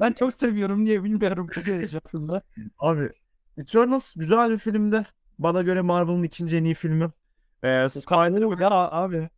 [0.00, 2.42] Ben çok seviyorum diye bilmiyorum bu heyecanında.
[2.78, 3.10] Abi
[3.58, 5.06] Eternals güzel bir filmdi.
[5.38, 7.10] Bana göre Marvel'ın ikinci en iyi filmi.
[7.62, 9.28] E, Spider-Man Ya abi.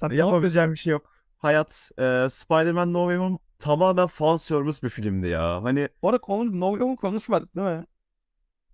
[0.00, 1.13] Sen yapabileceğim bir şey yok.
[1.44, 5.62] Hayat e, Spider-Man No Way Home tamamen fan service bir filmdi ya.
[5.62, 7.86] Hani Bu arada konu No Way Home konuşmadık değil mi?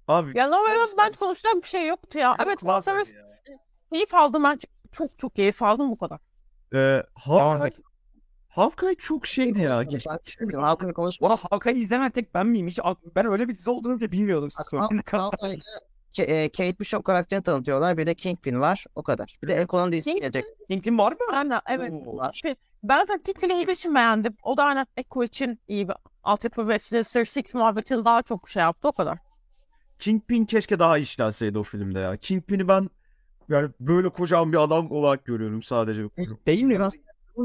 [0.09, 2.37] abi Ya No Way Home ben konuşacak bir şey yoktu ya.
[2.45, 3.25] Evet Var fanservice ya.
[3.93, 4.59] keyif aldım ben.
[4.93, 6.19] Çok çok keyif aldım bu kadar.
[6.75, 7.73] E, Hawkeye,
[8.49, 9.83] Hawkeye çok şeydi ya.
[9.83, 10.07] Geç-
[10.57, 11.23] Halkın konuş.
[11.23, 12.67] Arada Hawkeye'yi izlemeyen tek ben miyim?
[12.69, 12.79] Hiç
[13.17, 14.49] ben öyle bir dizi olduğunu bile bilmiyordum.
[14.57, 15.31] Hawkeye'de Ke-
[16.17, 17.99] Kate Bishop karakterini tanıtıyorlar.
[17.99, 18.85] Bir de Kingpin var.
[18.95, 19.39] O kadar.
[19.43, 20.45] Bir de Elkon'un dizisi Kingpin- gelecek.
[20.71, 21.19] Link'in var mı?
[21.33, 21.93] Aynen evet.
[22.07, 22.17] Oo.
[22.17, 22.43] Var.
[22.83, 24.37] Ben de Tiffany için beğendim.
[24.43, 28.61] O da aynen Echo için iyi bir altyapı ve Sinister Six muhabbetini daha çok şey
[28.61, 29.19] yaptı o kadar.
[29.99, 32.17] Kingpin keşke daha işlenseydi o filmde ya.
[32.17, 32.91] Kingpin'i ben
[33.49, 36.03] yani böyle kocaman bir adam olarak görüyorum sadece.
[36.47, 36.75] Değil mi?
[36.75, 36.97] Biraz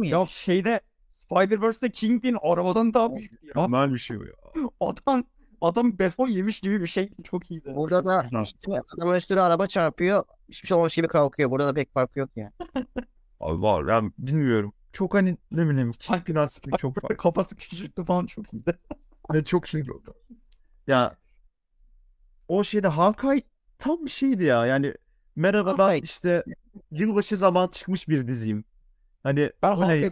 [0.03, 0.25] ya?
[0.25, 0.81] Şeyde
[1.11, 3.55] Spider-Verse'de Kingpin arabadan daha büyük.
[3.55, 4.31] Normal bir şey bu ya.
[4.79, 5.23] Adam
[5.61, 7.09] adam baseball yemiş gibi bir şey.
[7.23, 7.73] Çok iyiydi.
[7.75, 8.23] Burada da
[8.97, 10.23] adamın üstüne araba çarpıyor.
[10.49, 11.51] Hiçbir şey olmamış gibi kalkıyor.
[11.51, 12.51] Burada da pek fark yok yani.
[13.39, 14.73] Abi var ben bilmiyorum.
[14.93, 17.17] Çok hani ne bileyim Kingpin aslında çok farklı.
[17.17, 18.79] Kafası küçülttü falan çok iyiydi.
[19.33, 20.13] Ve çok şey oldu.
[20.87, 21.17] Ya
[22.47, 23.41] o şeyde Hawkeye
[23.77, 24.65] tam bir şeydi ya.
[24.65, 24.93] Yani
[25.35, 26.01] merhaba ben Hawkeye.
[26.01, 26.43] işte
[26.91, 28.65] yılbaşı zaman çıkmış bir diziyim.
[29.23, 29.75] Hani Ben?
[29.75, 30.09] Hawkeye-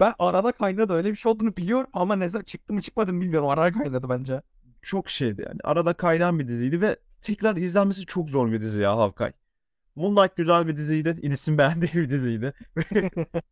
[0.00, 3.20] Ben arada kaynadı öyle bir şey olduğunu biliyorum ama ne zaman çıktı mı çıkmadı mı
[3.20, 3.48] bilmiyorum.
[3.48, 4.42] Arada kaynadı bence.
[4.82, 5.58] çok şeydi yani.
[5.64, 9.32] Arada kaynayan bir diziydi ve tekrar izlenmesi çok zor bir dizi ya Hawkeye.
[9.96, 11.18] Moonlight güzel bir diziydi.
[11.22, 12.52] İnis'in beğendiği bir diziydi.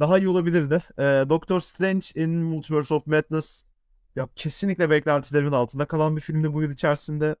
[0.00, 0.82] Daha iyi olabilirdi.
[0.98, 3.68] Ee, Doctor Strange in Multiverse of Madness
[4.16, 7.36] ya kesinlikle beklentilerimin altında kalan bir filmdi bu yıl içerisinde.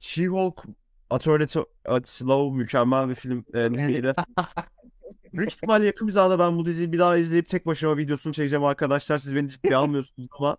[0.00, 0.64] She-Hulk
[1.10, 1.46] Attorney
[1.84, 4.12] at Law mükemmel bir film e, diziydi.
[5.32, 8.64] Büyük ihtimalle yakın bir zamanda ben bu diziyi bir daha izleyip tek başıma videosunu çekeceğim
[8.64, 9.18] arkadaşlar.
[9.18, 10.56] Siz beni ciddiye almıyorsunuz ama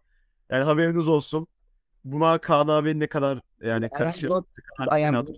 [0.49, 1.47] yani haberiniz olsun.
[2.05, 4.27] Buna Kaan abi ne kadar yani karşı
[4.99, 5.29] I am Groot.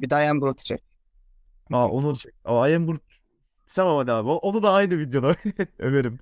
[0.00, 0.82] Bir de I am Groot çek.
[1.72, 3.02] Aa onu Aa, I am Groot.
[3.74, 4.28] Tamam hadi abi.
[4.28, 5.36] O- Onu da aynı videoda
[5.78, 6.18] överim.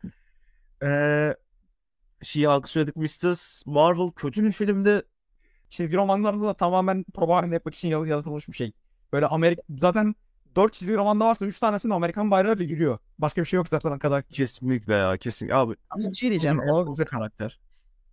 [0.82, 1.36] Ee,
[2.22, 2.96] She-Hulk söyledik.
[2.96, 3.66] Mrs.
[3.66, 5.02] Marvel kötü bir filmdi.
[5.68, 8.72] Çizgi romanlarda da tamamen propaganda yapmak için yaratılmış bir şey.
[9.12, 10.14] Böyle Amerika zaten
[10.56, 12.98] 4 çizgi romanda varsa 3 tanesinde Amerikan bayrağı bile giriyor.
[13.18, 14.22] Başka bir şey yok zaten o kadar.
[14.22, 15.48] Kesinlikle ya kesin.
[15.48, 16.58] Abi Ama bir şey diyeceğim.
[16.58, 17.60] o O, güzel karakter.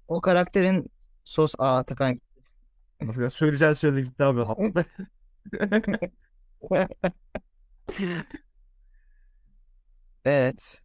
[0.07, 0.91] o karakterin
[1.23, 2.21] sos aa Takan.
[3.29, 4.41] Söyleyeceğin söyle gitti abi.
[10.25, 10.81] Evet.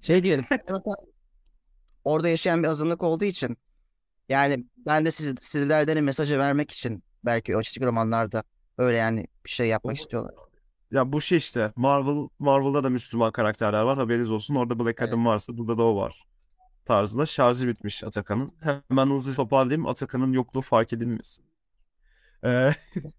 [0.00, 0.44] Şey diyelim.
[2.04, 3.56] Orada yaşayan bir azınlık olduğu için
[4.28, 8.44] yani ben de siz, sizlerden mesajı vermek için belki o çizgi romanlarda
[8.78, 10.34] öyle yani bir şey yapmak istiyorlar.
[10.90, 13.98] Ya bu şey işte Marvel Marvel'da da Müslüman karakterler var.
[13.98, 14.54] Haberiniz olsun.
[14.54, 16.22] Orada Black Adam varsa burada da o var.
[16.84, 18.52] Tarzında şarjı bitmiş Atakan'ın.
[18.88, 19.86] Hemen hızlı toparlayayım.
[19.86, 21.44] Atakan'ın yokluğu fark edilmesin.
[22.44, 22.70] Ee,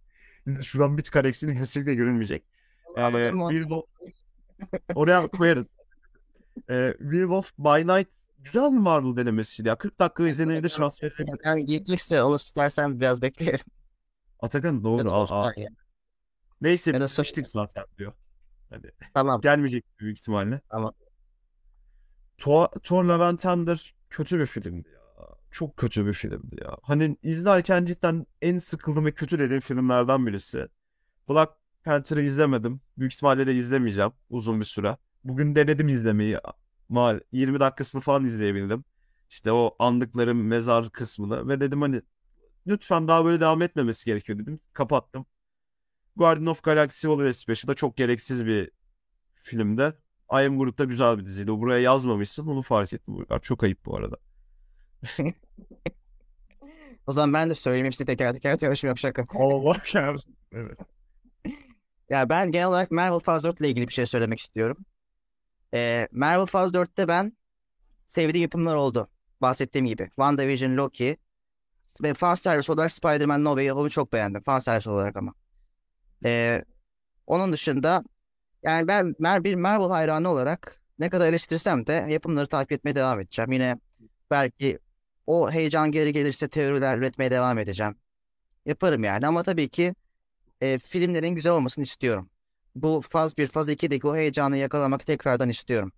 [0.64, 2.44] şuradan bir çıkar eksiğini kesinlikle görünmeyecek.
[2.98, 3.52] Ee, Anladım onu.
[3.54, 3.88] Werewolf-
[4.96, 5.78] Oraya koyarız.
[6.70, 8.10] Ee, Werewolf by Night
[8.40, 9.76] güzel bir Marvel denemesiydi ya.
[9.76, 11.38] 40 dakika izleneye de şans verebilirim.
[11.46, 13.66] Yani gelecekse onu istersen biraz bekleyelim.
[14.44, 15.12] Atakan doğru.
[15.12, 15.52] Al, al.
[15.58, 15.70] ya.
[16.62, 18.14] Neyse biz sıçtık zaten diyor.
[19.14, 19.42] Tamam.
[19.42, 20.62] Gelmeyecek büyük ihtimalle.
[20.70, 20.94] Tamam.
[22.38, 25.26] Thor, Thor Love and Thunder kötü bir filmdi ya.
[25.52, 26.78] Çok kötü bir filmdi ya.
[26.82, 30.68] Hani izlerken cidden en sıkıldığım ve kötü dediğim filmlerden birisi.
[31.30, 31.52] Black
[31.84, 32.82] Panther'ı izlemedim.
[32.98, 34.98] Büyük ihtimalle de izlemeyeceğim uzun bir süre.
[35.24, 36.38] Bugün denedim izlemeyi.
[36.90, 38.86] Mal 20 dakikasını falan izleyebildim.
[39.30, 42.02] İşte o andıklarım mezar kısmını ve dedim hani
[42.68, 44.60] lütfen daha böyle devam etmemesi gerekiyor dedim.
[44.74, 45.26] Kapattım.
[46.16, 48.72] Guardian of Galaxy Holiday Special'da çok gereksiz bir
[49.44, 49.94] filmde.
[50.32, 51.52] I Am Groot'ta güzel bir diziydi.
[51.52, 52.48] O buraya yazmamışsın.
[52.48, 53.18] Onu fark ettim.
[53.18, 53.40] Uygar.
[53.42, 54.18] Çok ayıp bu arada.
[57.08, 59.26] O zaman ben de söyleyeyim hepsi teker teker çalışım yok şaka.
[59.36, 60.38] Allah kahretsin.
[60.52, 60.80] Evet.
[62.10, 64.78] Ya ben genel olarak Marvel Phase 4 ile ilgili bir şey söylemek istiyorum.
[65.74, 67.38] Ee, Marvel Phase 4'te ben
[68.06, 69.10] sevdiğim yapımlar oldu.
[69.42, 70.06] Bahsettiğim gibi.
[70.06, 71.18] WandaVision, Loki
[72.02, 74.44] ve fan service olarak Spider-Man No Way Home'u çok beğendim.
[74.44, 75.34] Fan service olarak ama.
[76.26, 76.66] Ee,
[77.28, 78.04] onun dışında
[78.64, 83.20] Yani ben Mer- bir Marvel hayranı olarak ne kadar eleştirsem de yapımları takip etmeye devam
[83.22, 83.54] edeceğim.
[83.54, 83.78] Yine
[84.32, 84.80] belki
[85.28, 87.96] o heyecan geri gelirse teoriler üretmeye devam edeceğim.
[88.66, 89.96] Yaparım yani ama tabii ki
[90.62, 92.30] e, filmlerin güzel olmasını istiyorum.
[92.76, 95.92] Bu faz 1, faz 2'deki o heyecanı yakalamak tekrardan istiyorum.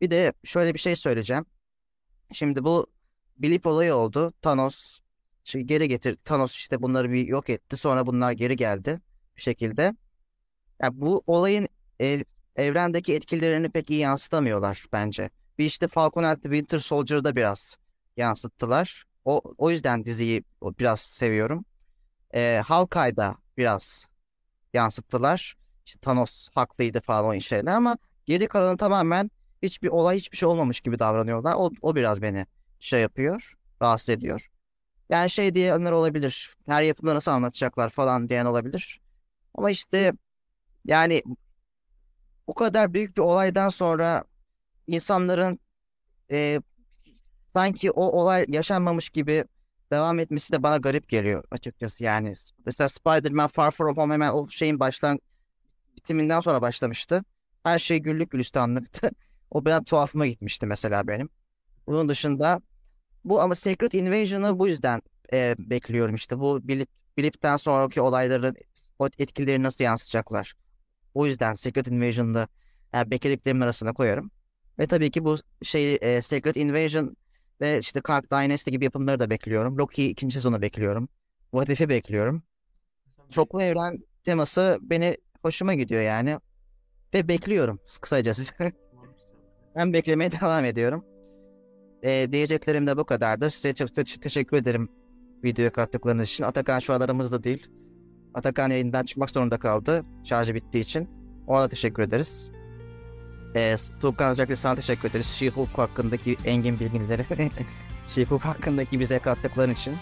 [0.00, 1.46] Bir de şöyle bir şey söyleyeceğim.
[2.32, 2.86] Şimdi bu
[3.38, 4.32] blip olayı oldu.
[4.42, 5.00] Thanos
[5.48, 6.16] şey, geri getir.
[6.24, 7.76] Thanos işte bunları bir yok etti.
[7.76, 9.00] Sonra bunlar geri geldi
[9.36, 9.96] bir şekilde.
[10.82, 11.68] Ya bu olayın
[12.00, 12.24] e,
[12.56, 15.30] evrendeki etkilerini pek iyi yansıtamıyorlar bence.
[15.58, 17.76] Bir işte Falcon and the Winter Soldier'da biraz
[18.16, 19.04] yansıttılar.
[19.24, 21.64] O, o yüzden diziyi biraz seviyorum.
[22.34, 24.06] E, Hawkeye'da biraz
[24.74, 25.56] yansıttılar.
[25.86, 29.30] İşte Thanos haklıydı falan o şeyler ama geri kalanı tamamen
[29.62, 31.54] hiçbir olay hiçbir şey olmamış gibi davranıyorlar.
[31.54, 32.46] O, o biraz beni
[32.80, 34.48] şey yapıyor, rahatsız ediyor.
[35.10, 36.56] Yani şey diyenler olabilir.
[36.66, 39.00] Her yapımda nasıl anlatacaklar falan diyen olabilir.
[39.54, 40.12] Ama işte
[40.84, 41.22] yani
[42.46, 44.24] o kadar büyük bir olaydan sonra
[44.86, 45.60] insanların
[46.30, 46.60] e,
[47.52, 49.44] sanki o olay yaşanmamış gibi
[49.92, 52.34] devam etmesi de bana garip geliyor açıkçası yani.
[52.66, 55.20] Mesela Spider-Man Far From Home hemen o şeyin başlan
[55.96, 57.24] bitiminden sonra başlamıştı.
[57.62, 59.10] Her şey güllük gülistanlıktı.
[59.50, 61.28] O biraz tuhafıma gitmişti mesela benim.
[61.86, 62.60] Bunun dışında
[63.24, 66.38] bu ama Secret Invasion'ı bu yüzden e, bekliyorum işte.
[66.38, 68.56] Bu bilip, bilipten sonraki olayların
[68.98, 70.54] o etkileri nasıl yansıtacaklar.
[71.14, 72.48] O yüzden Secret Invasion'da
[72.92, 74.30] yani beklediklerimin arasına koyarım.
[74.78, 77.16] Ve tabii ki bu şey e, Secret Invasion
[77.60, 79.78] ve işte Kang Dynasty gibi yapımları da bekliyorum.
[79.78, 81.08] Loki ikinci sezonu bekliyorum.
[81.50, 82.42] What If'i bekliyorum.
[83.30, 86.38] Çoklu evren teması beni hoşuma gidiyor yani.
[87.14, 88.54] Ve bekliyorum kısacası.
[89.76, 91.04] ben beklemeye devam ediyorum.
[92.02, 93.50] E, diyeceklerim de bu kadardır.
[93.50, 94.88] Size çok te- teşekkür ederim
[95.44, 96.44] videoya kattıklarınız için.
[96.44, 97.00] Atakan şu an
[97.44, 97.66] değil.
[98.34, 100.04] Atakan yayından çıkmak zorunda kaldı.
[100.24, 101.08] Şarjı bittiği için.
[101.46, 102.52] Ona da teşekkür ederiz.
[103.56, 105.26] E, Tuğkan özellikle sana teşekkür ederiz.
[105.26, 107.24] She-Hulk hakkındaki engin bilgileri.
[108.06, 109.94] She-Hulk hakkındaki bize kattıkların için.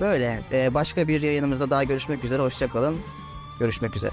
[0.00, 0.40] Böyle.
[0.52, 2.42] E, başka bir yayınımızda daha görüşmek üzere.
[2.42, 2.96] Hoşçakalın.
[3.60, 4.12] Görüşmek üzere.